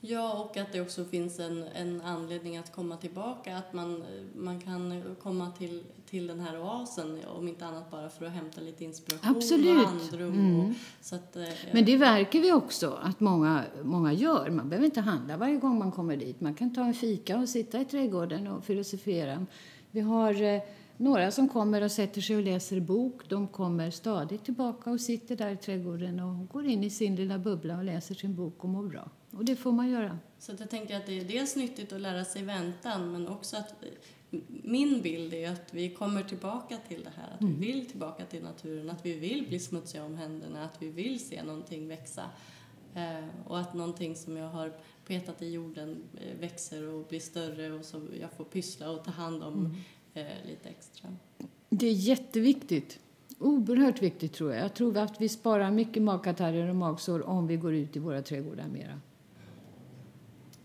Ja, 0.04 0.34
och 0.34 0.58
att 0.58 0.72
det 0.72 0.82
också 0.82 1.06
finns 1.06 1.40
en, 1.40 1.64
en 1.64 2.02
anledning 2.02 2.58
att 2.58 2.72
komma 2.72 2.98
tillbaka. 2.98 3.58
Att 3.58 3.74
man, 3.74 4.04
man 4.36 4.60
kan 4.60 5.04
komma 5.22 5.52
till, 5.58 5.84
till 6.10 6.28
den 6.28 6.40
här 6.40 6.62
oasen, 6.62 7.20
om 7.38 7.48
inte 7.48 7.66
annat 7.66 7.92
bara 7.92 8.10
för 8.10 8.26
att 8.26 8.32
hämta 8.32 8.62
lite 8.62 8.84
inspiration 8.84 9.36
Absolut. 9.38 9.86
och 9.86 9.92
andrum. 9.92 10.34
Mm. 10.34 10.60
Och, 10.60 10.76
så 11.02 11.16
att, 11.16 11.36
eh, 11.36 11.44
Men 11.72 11.86
det 11.86 11.98
verkar 11.98 12.40
vi 12.40 12.52
också 12.52 13.00
att 13.04 13.20
många, 13.20 13.64
många 13.84 14.14
gör. 14.14 14.50
Man 14.50 14.70
behöver 14.70 14.86
inte 14.86 15.02
handla 15.02 15.38
varje 15.38 15.58
gång 15.58 15.80
man 15.80 15.92
kommer 15.92 16.18
dit. 16.18 16.42
Man 16.42 16.56
kan 16.56 16.74
ta 16.74 16.82
en 16.82 16.94
fika 16.94 17.38
och 17.38 17.50
sitta 17.50 17.82
i 17.82 17.86
trädgården 17.86 18.48
och 18.48 18.64
filosofera. 18.64 19.46
Vi 19.92 20.02
har 20.02 20.42
eh, 20.42 20.62
några 21.02 21.32
som 21.32 21.50
kommer 21.50 21.82
och 21.82 21.92
sätter 21.92 22.22
sig 22.22 22.36
och 22.36 22.42
läser 22.42 22.80
bok. 22.80 23.30
De 23.30 23.48
kommer 23.48 23.92
stadigt 23.92 24.46
tillbaka 24.46 24.92
och 24.92 25.02
sitter 25.02 25.36
där 25.36 25.50
i 25.50 25.58
trädgården 25.58 26.20
och 26.20 26.48
går 26.48 26.66
in 26.66 26.84
i 26.84 26.90
sin 26.90 27.16
lilla 27.16 27.38
bubbla 27.38 27.78
och 27.78 27.84
läser 27.84 28.16
sin 28.16 28.36
bok 28.36 28.64
och 28.64 28.70
mår 28.70 28.88
bra. 28.88 29.10
Och 29.32 29.46
det 29.46 29.56
får 29.56 29.72
man 29.72 29.90
göra. 29.90 30.20
Så 30.40 30.52
jag 30.60 30.70
tänker 30.70 30.98
att 30.98 31.06
det 31.06 31.20
är 31.20 31.26
dels 31.26 31.56
nyttigt 31.56 31.94
att 31.94 32.02
lära 32.02 32.26
sig 32.26 32.44
väntan 32.44 33.12
men 33.12 33.28
också 33.28 33.58
att 33.58 33.74
min 34.48 35.02
bild 35.02 35.34
är 35.34 35.52
att 35.52 35.74
vi 35.74 35.90
kommer 35.90 36.24
tillbaka 36.24 36.78
till 36.88 37.04
det 37.04 37.12
här, 37.16 37.34
att 37.34 37.42
mm. 37.42 37.60
vi 37.60 37.72
vill 37.72 37.86
tillbaka 37.86 38.26
till 38.26 38.44
naturen, 38.44 38.90
att 38.90 39.06
vi 39.06 39.20
vill 39.20 39.48
bli 39.48 39.60
smutsiga 39.60 40.06
om 40.06 40.16
händerna, 40.16 40.66
att 40.66 40.82
vi 40.82 40.90
vill 40.90 41.28
se 41.28 41.44
någonting 41.44 41.88
växa. 41.88 42.24
Eh, 42.96 43.48
och 43.48 43.60
att 43.60 43.74
någonting 43.74 44.16
som 44.16 44.38
jag 44.38 44.50
har 44.50 44.74
petat 45.08 45.42
i 45.42 45.50
jorden 45.50 46.04
eh, 46.18 46.40
växer 46.40 46.88
och 46.88 47.08
blir 47.08 47.20
större 47.20 47.72
och 47.72 47.86
så 47.86 48.02
jag 48.20 48.32
får 48.32 48.44
pyssla 48.44 48.92
och 48.92 49.04
ta 49.04 49.12
hand 49.12 49.44
om 49.44 49.54
mm. 49.54 49.76
Eh, 50.14 50.26
lite 50.46 50.70
extra. 50.70 51.10
Det 51.70 51.88
är 51.88 51.94
jätteviktigt. 51.94 53.00
Oerhört 53.40 54.02
viktigt 54.02 54.34
tror 54.34 54.54
jag. 54.54 54.64
Jag 54.64 54.74
tror 54.74 54.98
att 54.98 55.22
vi 55.22 55.30
sparar 55.30 55.72
mycket 55.72 56.04
magkatarrer 56.04 56.70
och 56.70 56.76
magsår 56.76 57.30
om 57.30 57.48
vi 57.48 57.58
går 57.58 57.74
ut 57.74 57.96
i 57.96 58.00
våra 58.00 58.22
trädgårdar 58.22 58.68
mera. 58.68 59.02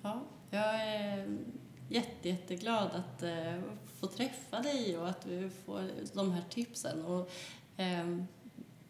Ja, 0.03 0.23
jag 0.51 0.75
är 0.75 1.39
jätte, 1.89 2.29
jätteglad 2.29 2.91
att 2.93 3.23
uh, 3.23 3.63
få 4.01 4.07
träffa 4.07 4.61
dig 4.61 4.99
och 4.99 5.09
att 5.09 5.27
vi 5.27 5.51
får 5.51 5.83
de 6.13 6.33
här 6.33 6.45
tipsen. 6.51 7.05
Och, 7.05 7.31
um, 7.79 8.27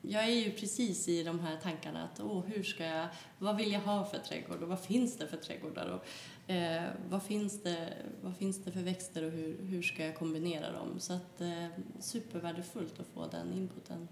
jag 0.08 0.24
är 0.24 0.44
ju 0.44 0.50
precis 0.50 1.08
i 1.08 1.22
de 1.22 1.40
här 1.40 1.56
tankarna 1.62 2.04
att 2.04 2.20
åh, 2.20 2.42
hur 2.46 2.62
ska 2.62 2.84
jag, 2.84 3.08
vad 3.38 3.56
vill 3.56 3.72
jag 3.72 3.80
ha 3.80 4.04
för 4.04 4.18
trädgård 4.18 4.62
och 4.62 4.68
vad 4.68 4.80
finns 4.80 5.16
det 5.16 5.26
för 5.26 5.36
trädgårdar 5.36 5.86
och 5.86 6.50
eh, 6.50 6.82
vad, 7.10 7.22
finns 7.22 7.62
det, 7.62 7.88
vad 8.22 8.36
finns 8.36 8.64
det 8.64 8.70
för 8.70 8.80
växter 8.80 9.22
och 9.22 9.30
hur, 9.30 9.56
hur 9.62 9.82
ska 9.82 10.04
jag 10.06 10.16
kombinera 10.16 10.72
dem? 10.72 10.88
Så 10.98 11.12
att 11.12 11.40
eh, 11.40 11.66
supervärdefullt 12.00 13.00
att 13.00 13.06
få 13.14 13.26
den 13.26 13.52
inputen. 13.52 14.08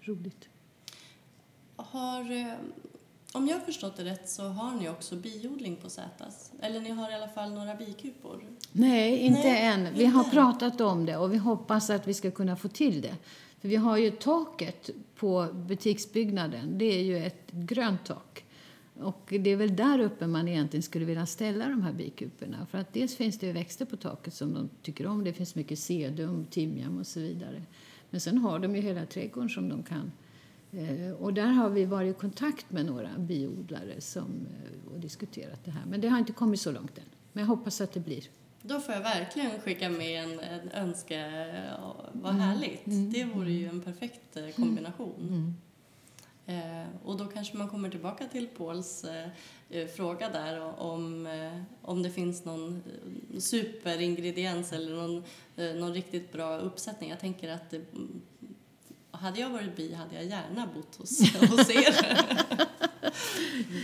Roligt. 0.00 0.48
Har, 1.76 2.32
eh, 2.32 2.54
om 3.32 3.48
jag 3.48 3.58
har 3.58 3.64
förstått 3.64 3.96
det 3.96 4.04
rätt 4.04 4.28
så 4.28 4.42
har 4.42 4.74
ni 4.74 4.88
också 4.88 5.16
biodling 5.16 5.76
på 5.76 5.90
Sätas? 5.90 6.52
Eller 6.60 6.80
ni 6.80 6.90
har 6.90 7.10
i 7.10 7.14
alla 7.14 7.28
fall 7.28 7.52
några 7.52 7.74
bikupor? 7.74 8.44
Nej, 8.72 9.16
inte 9.18 9.42
Nej, 9.42 9.62
än. 9.66 9.94
Vi 9.94 10.04
inte 10.04 10.16
har 10.16 10.24
än. 10.24 10.30
pratat 10.30 10.80
om 10.80 11.06
det 11.06 11.16
och 11.16 11.32
vi 11.32 11.36
hoppas 11.36 11.90
att 11.90 12.06
vi 12.08 12.14
ska 12.14 12.30
kunna 12.30 12.56
få 12.56 12.68
till 12.68 13.00
det. 13.00 13.16
För 13.60 13.68
vi 13.68 13.76
har 13.76 13.96
ju 13.96 14.10
taket 14.10 14.90
på 15.16 15.48
butiksbyggnaden. 15.52 16.78
Det 16.78 16.84
är 16.84 17.02
ju 17.02 17.18
ett 17.18 17.50
grönt 17.50 18.04
tak. 18.04 18.44
Och 18.94 19.34
det 19.40 19.50
är 19.50 19.56
väl 19.56 19.76
där 19.76 19.98
uppe 19.98 20.26
man 20.26 20.48
egentligen 20.48 20.82
skulle 20.82 21.04
vilja 21.04 21.26
ställa 21.26 21.68
de 21.68 21.82
här 21.82 21.92
bikuporna. 21.92 22.66
För 22.66 22.78
att 22.78 22.92
dels 22.92 23.16
finns 23.16 23.38
det 23.38 23.46
ju 23.46 23.52
växter 23.52 23.84
på 23.84 23.96
taket 23.96 24.34
som 24.34 24.54
de 24.54 24.68
tycker 24.82 25.06
om. 25.06 25.24
Det 25.24 25.32
finns 25.32 25.54
mycket 25.54 25.78
sedum, 25.78 26.46
timjan 26.50 26.98
och 26.98 27.06
så 27.06 27.20
vidare. 27.20 27.62
Men 28.10 28.20
sen 28.20 28.38
har 28.38 28.58
de 28.58 28.76
ju 28.76 28.82
hela 28.82 29.06
trädgården 29.06 29.48
som 29.48 29.68
de 29.68 29.82
kan. 29.82 30.12
Eh, 30.72 31.12
och 31.12 31.34
där 31.34 31.46
har 31.46 31.70
vi 31.70 31.84
varit 31.84 32.16
i 32.16 32.18
kontakt 32.18 32.70
med 32.70 32.86
några 32.86 33.08
biodlare 33.18 34.00
som, 34.00 34.46
eh, 34.46 34.92
och 34.92 35.00
diskuterat 35.00 35.64
det 35.64 35.70
här. 35.70 35.82
Men 35.86 36.00
det 36.00 36.08
har 36.08 36.18
inte 36.18 36.32
kommit 36.32 36.60
så 36.60 36.72
långt 36.72 36.98
än. 36.98 37.04
Men 37.32 37.40
jag 37.40 37.48
hoppas 37.48 37.80
att 37.80 37.92
det 37.92 38.00
blir. 38.00 38.24
Då 38.62 38.80
får 38.80 38.94
jag 38.94 39.00
verkligen 39.02 39.60
skicka 39.60 39.90
med 39.90 40.22
en, 40.24 40.40
en 40.40 40.70
önske. 40.72 41.16
ja, 41.78 41.96
Vad 42.12 42.34
Mm. 42.34 42.42
härligt. 42.42 42.82
Det 42.86 43.24
vore 43.24 43.52
ju 43.52 43.68
en 43.68 43.80
perfekt 43.80 44.36
eh, 44.36 44.48
kombination. 44.50 45.54
Eh, 46.46 46.84
och 47.04 47.16
då 47.16 47.24
kanske 47.26 47.56
man 47.56 47.68
kommer 47.68 47.90
tillbaka 47.90 48.24
till 48.26 48.46
Pauls 48.46 49.04
eh, 49.04 49.28
eh, 49.70 49.86
fråga 49.88 50.28
där 50.28 50.80
om, 50.80 51.26
eh, 51.26 51.62
om 51.82 52.02
det 52.02 52.10
finns 52.10 52.44
någon 52.44 52.82
eh, 53.34 53.38
superingrediens 53.40 54.72
eller 54.72 54.94
någon, 54.96 55.24
någon 55.80 55.94
riktigt 55.94 56.32
bra 56.32 56.58
uppsättning. 56.58 57.10
Jag 57.10 57.20
tänker 57.20 57.48
att 57.52 57.70
det, 57.70 57.76
mm, 57.76 58.20
hade 59.10 59.40
jag 59.40 59.50
varit 59.50 59.76
bi 59.76 59.94
hade 59.94 60.14
jag 60.14 60.24
gärna 60.24 60.68
bott 60.74 60.96
hos, 60.96 61.34
hos 61.50 61.70
er. 61.70 61.94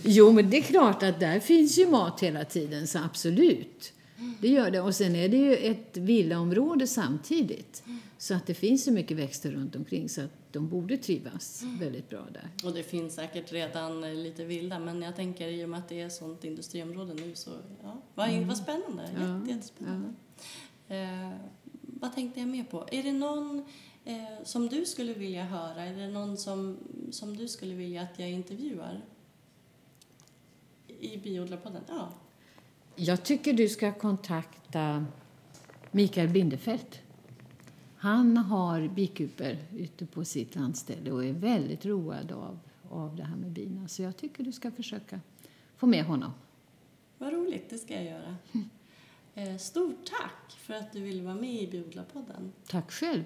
Jo, 0.04 0.32
men 0.32 0.50
det 0.50 0.56
är 0.56 0.62
klart 0.62 1.02
att 1.02 1.20
där 1.20 1.40
finns 1.40 1.78
ju 1.78 1.86
mat 1.86 2.22
hela 2.22 2.44
tiden, 2.44 2.86
så 2.86 2.98
absolut. 2.98 3.92
Det 4.40 4.48
gör 4.48 4.70
det. 4.70 4.80
Och 4.80 4.94
sen 4.94 5.16
är 5.16 5.28
det 5.28 5.36
ju 5.36 5.56
ett 5.56 5.96
villaområde 5.96 6.86
samtidigt. 6.86 7.82
Så 8.18 8.34
att 8.34 8.46
det 8.46 8.54
finns 8.54 8.84
så 8.84 8.92
mycket 8.92 9.16
växter 9.16 9.50
runt 9.50 9.76
omkring 9.76 10.08
så 10.08 10.20
att 10.20 10.52
de 10.52 10.68
borde 10.68 10.96
trivas 10.96 11.62
väldigt 11.80 12.08
bra 12.08 12.26
där. 12.32 12.50
Och 12.64 12.74
det 12.74 12.82
finns 12.82 13.14
säkert 13.14 13.52
redan 13.52 14.04
eh, 14.04 14.14
lite 14.14 14.44
vilda, 14.44 14.78
men 14.78 15.02
jag 15.02 15.16
tänker 15.16 15.48
i 15.48 15.64
och 15.64 15.68
med 15.68 15.78
att 15.78 15.88
det 15.88 16.00
är 16.00 16.08
sånt 16.08 16.44
industriområde 16.44 17.14
nu 17.14 17.34
så, 17.34 17.50
ja, 17.82 18.02
vad, 18.14 18.30
vad 18.30 18.56
spännande. 18.56 19.10
Ja, 19.14 19.38
Jätte, 19.38 19.50
jättespännande. 19.50 20.12
Eh, 20.88 21.30
vad 21.80 22.14
tänkte 22.14 22.40
jag 22.40 22.48
mer 22.48 22.64
på? 22.64 22.86
Är 22.92 23.02
det 23.02 23.12
någon 23.12 23.64
eh, 24.04 24.14
som 24.44 24.68
du 24.68 24.86
skulle 24.86 25.14
vilja 25.14 25.44
höra? 25.44 25.84
Är 25.84 25.96
det 25.96 26.08
någon 26.08 26.36
som, 26.36 26.78
som 27.10 27.36
du 27.36 27.48
skulle 27.48 27.74
vilja 27.74 28.02
att 28.02 28.18
jag 28.18 28.30
intervjuar? 28.30 29.04
I 31.00 31.16
Biodlarpodden? 31.16 31.82
Ja. 31.88 32.12
Jag 32.98 33.22
tycker 33.24 33.52
du 33.52 33.68
ska 33.68 33.92
kontakta 33.92 35.06
Mikael 35.90 36.28
Bindefeld. 36.28 36.98
Han 37.96 38.36
har 38.36 38.88
bikuper 38.88 39.58
ute 39.76 40.06
på 40.06 40.24
sitt 40.24 40.54
landställe 40.54 41.10
och 41.10 41.24
är 41.24 41.32
väldigt 41.32 41.86
road 41.86 42.32
av, 42.32 42.58
av 42.90 43.16
det 43.16 43.24
här 43.24 43.36
med 43.36 43.50
bina. 43.50 43.88
Så 43.88 44.02
jag 44.02 44.16
tycker 44.16 44.44
du 44.44 44.52
ska 44.52 44.70
försöka 44.70 45.20
få 45.76 45.86
med 45.86 46.04
honom. 46.04 46.32
Vad 47.18 47.32
roligt, 47.32 47.70
det 47.70 47.78
ska 47.78 47.94
jag 47.94 48.04
göra. 48.04 48.36
Eh, 49.38 49.56
stort 49.56 50.04
tack 50.04 50.58
för 50.58 50.74
att 50.74 50.92
du 50.92 51.00
ville 51.00 51.22
vara 51.22 51.34
med 51.34 51.62
i 51.62 51.66
Biodlarpodden. 51.66 52.52
Tack 52.68 52.92
själv. 52.92 53.24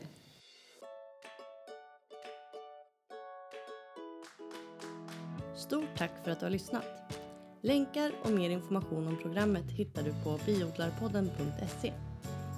Stort 5.57 5.97
tack 5.97 6.25
för 6.25 6.31
att 6.31 6.41
du 6.41 6.47
har 6.47 6.51
lyssnat. 6.51 7.20
Länkar 7.63 8.13
och 8.23 8.31
mer 8.31 8.51
information 8.51 9.07
om 9.07 9.17
programmet 9.17 9.71
hittar 9.71 10.03
du 10.03 10.13
på 10.25 10.39
biodlarpodden.se. 10.47 11.93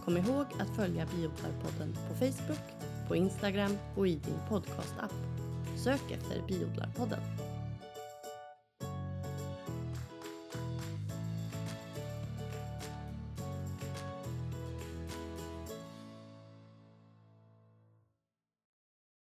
Kom 0.04 0.16
ihåg 0.16 0.46
att 0.58 0.76
följa 0.76 1.06
Biodlarpodden 1.16 1.96
på 2.08 2.14
Facebook, 2.14 2.88
på 3.08 3.16
Instagram 3.16 3.78
och 3.96 4.08
i 4.08 4.14
din 4.14 4.38
podcastapp. 4.48 5.12
Sök 5.76 6.10
efter 6.10 6.42
Biodlarpodden. 6.48 7.20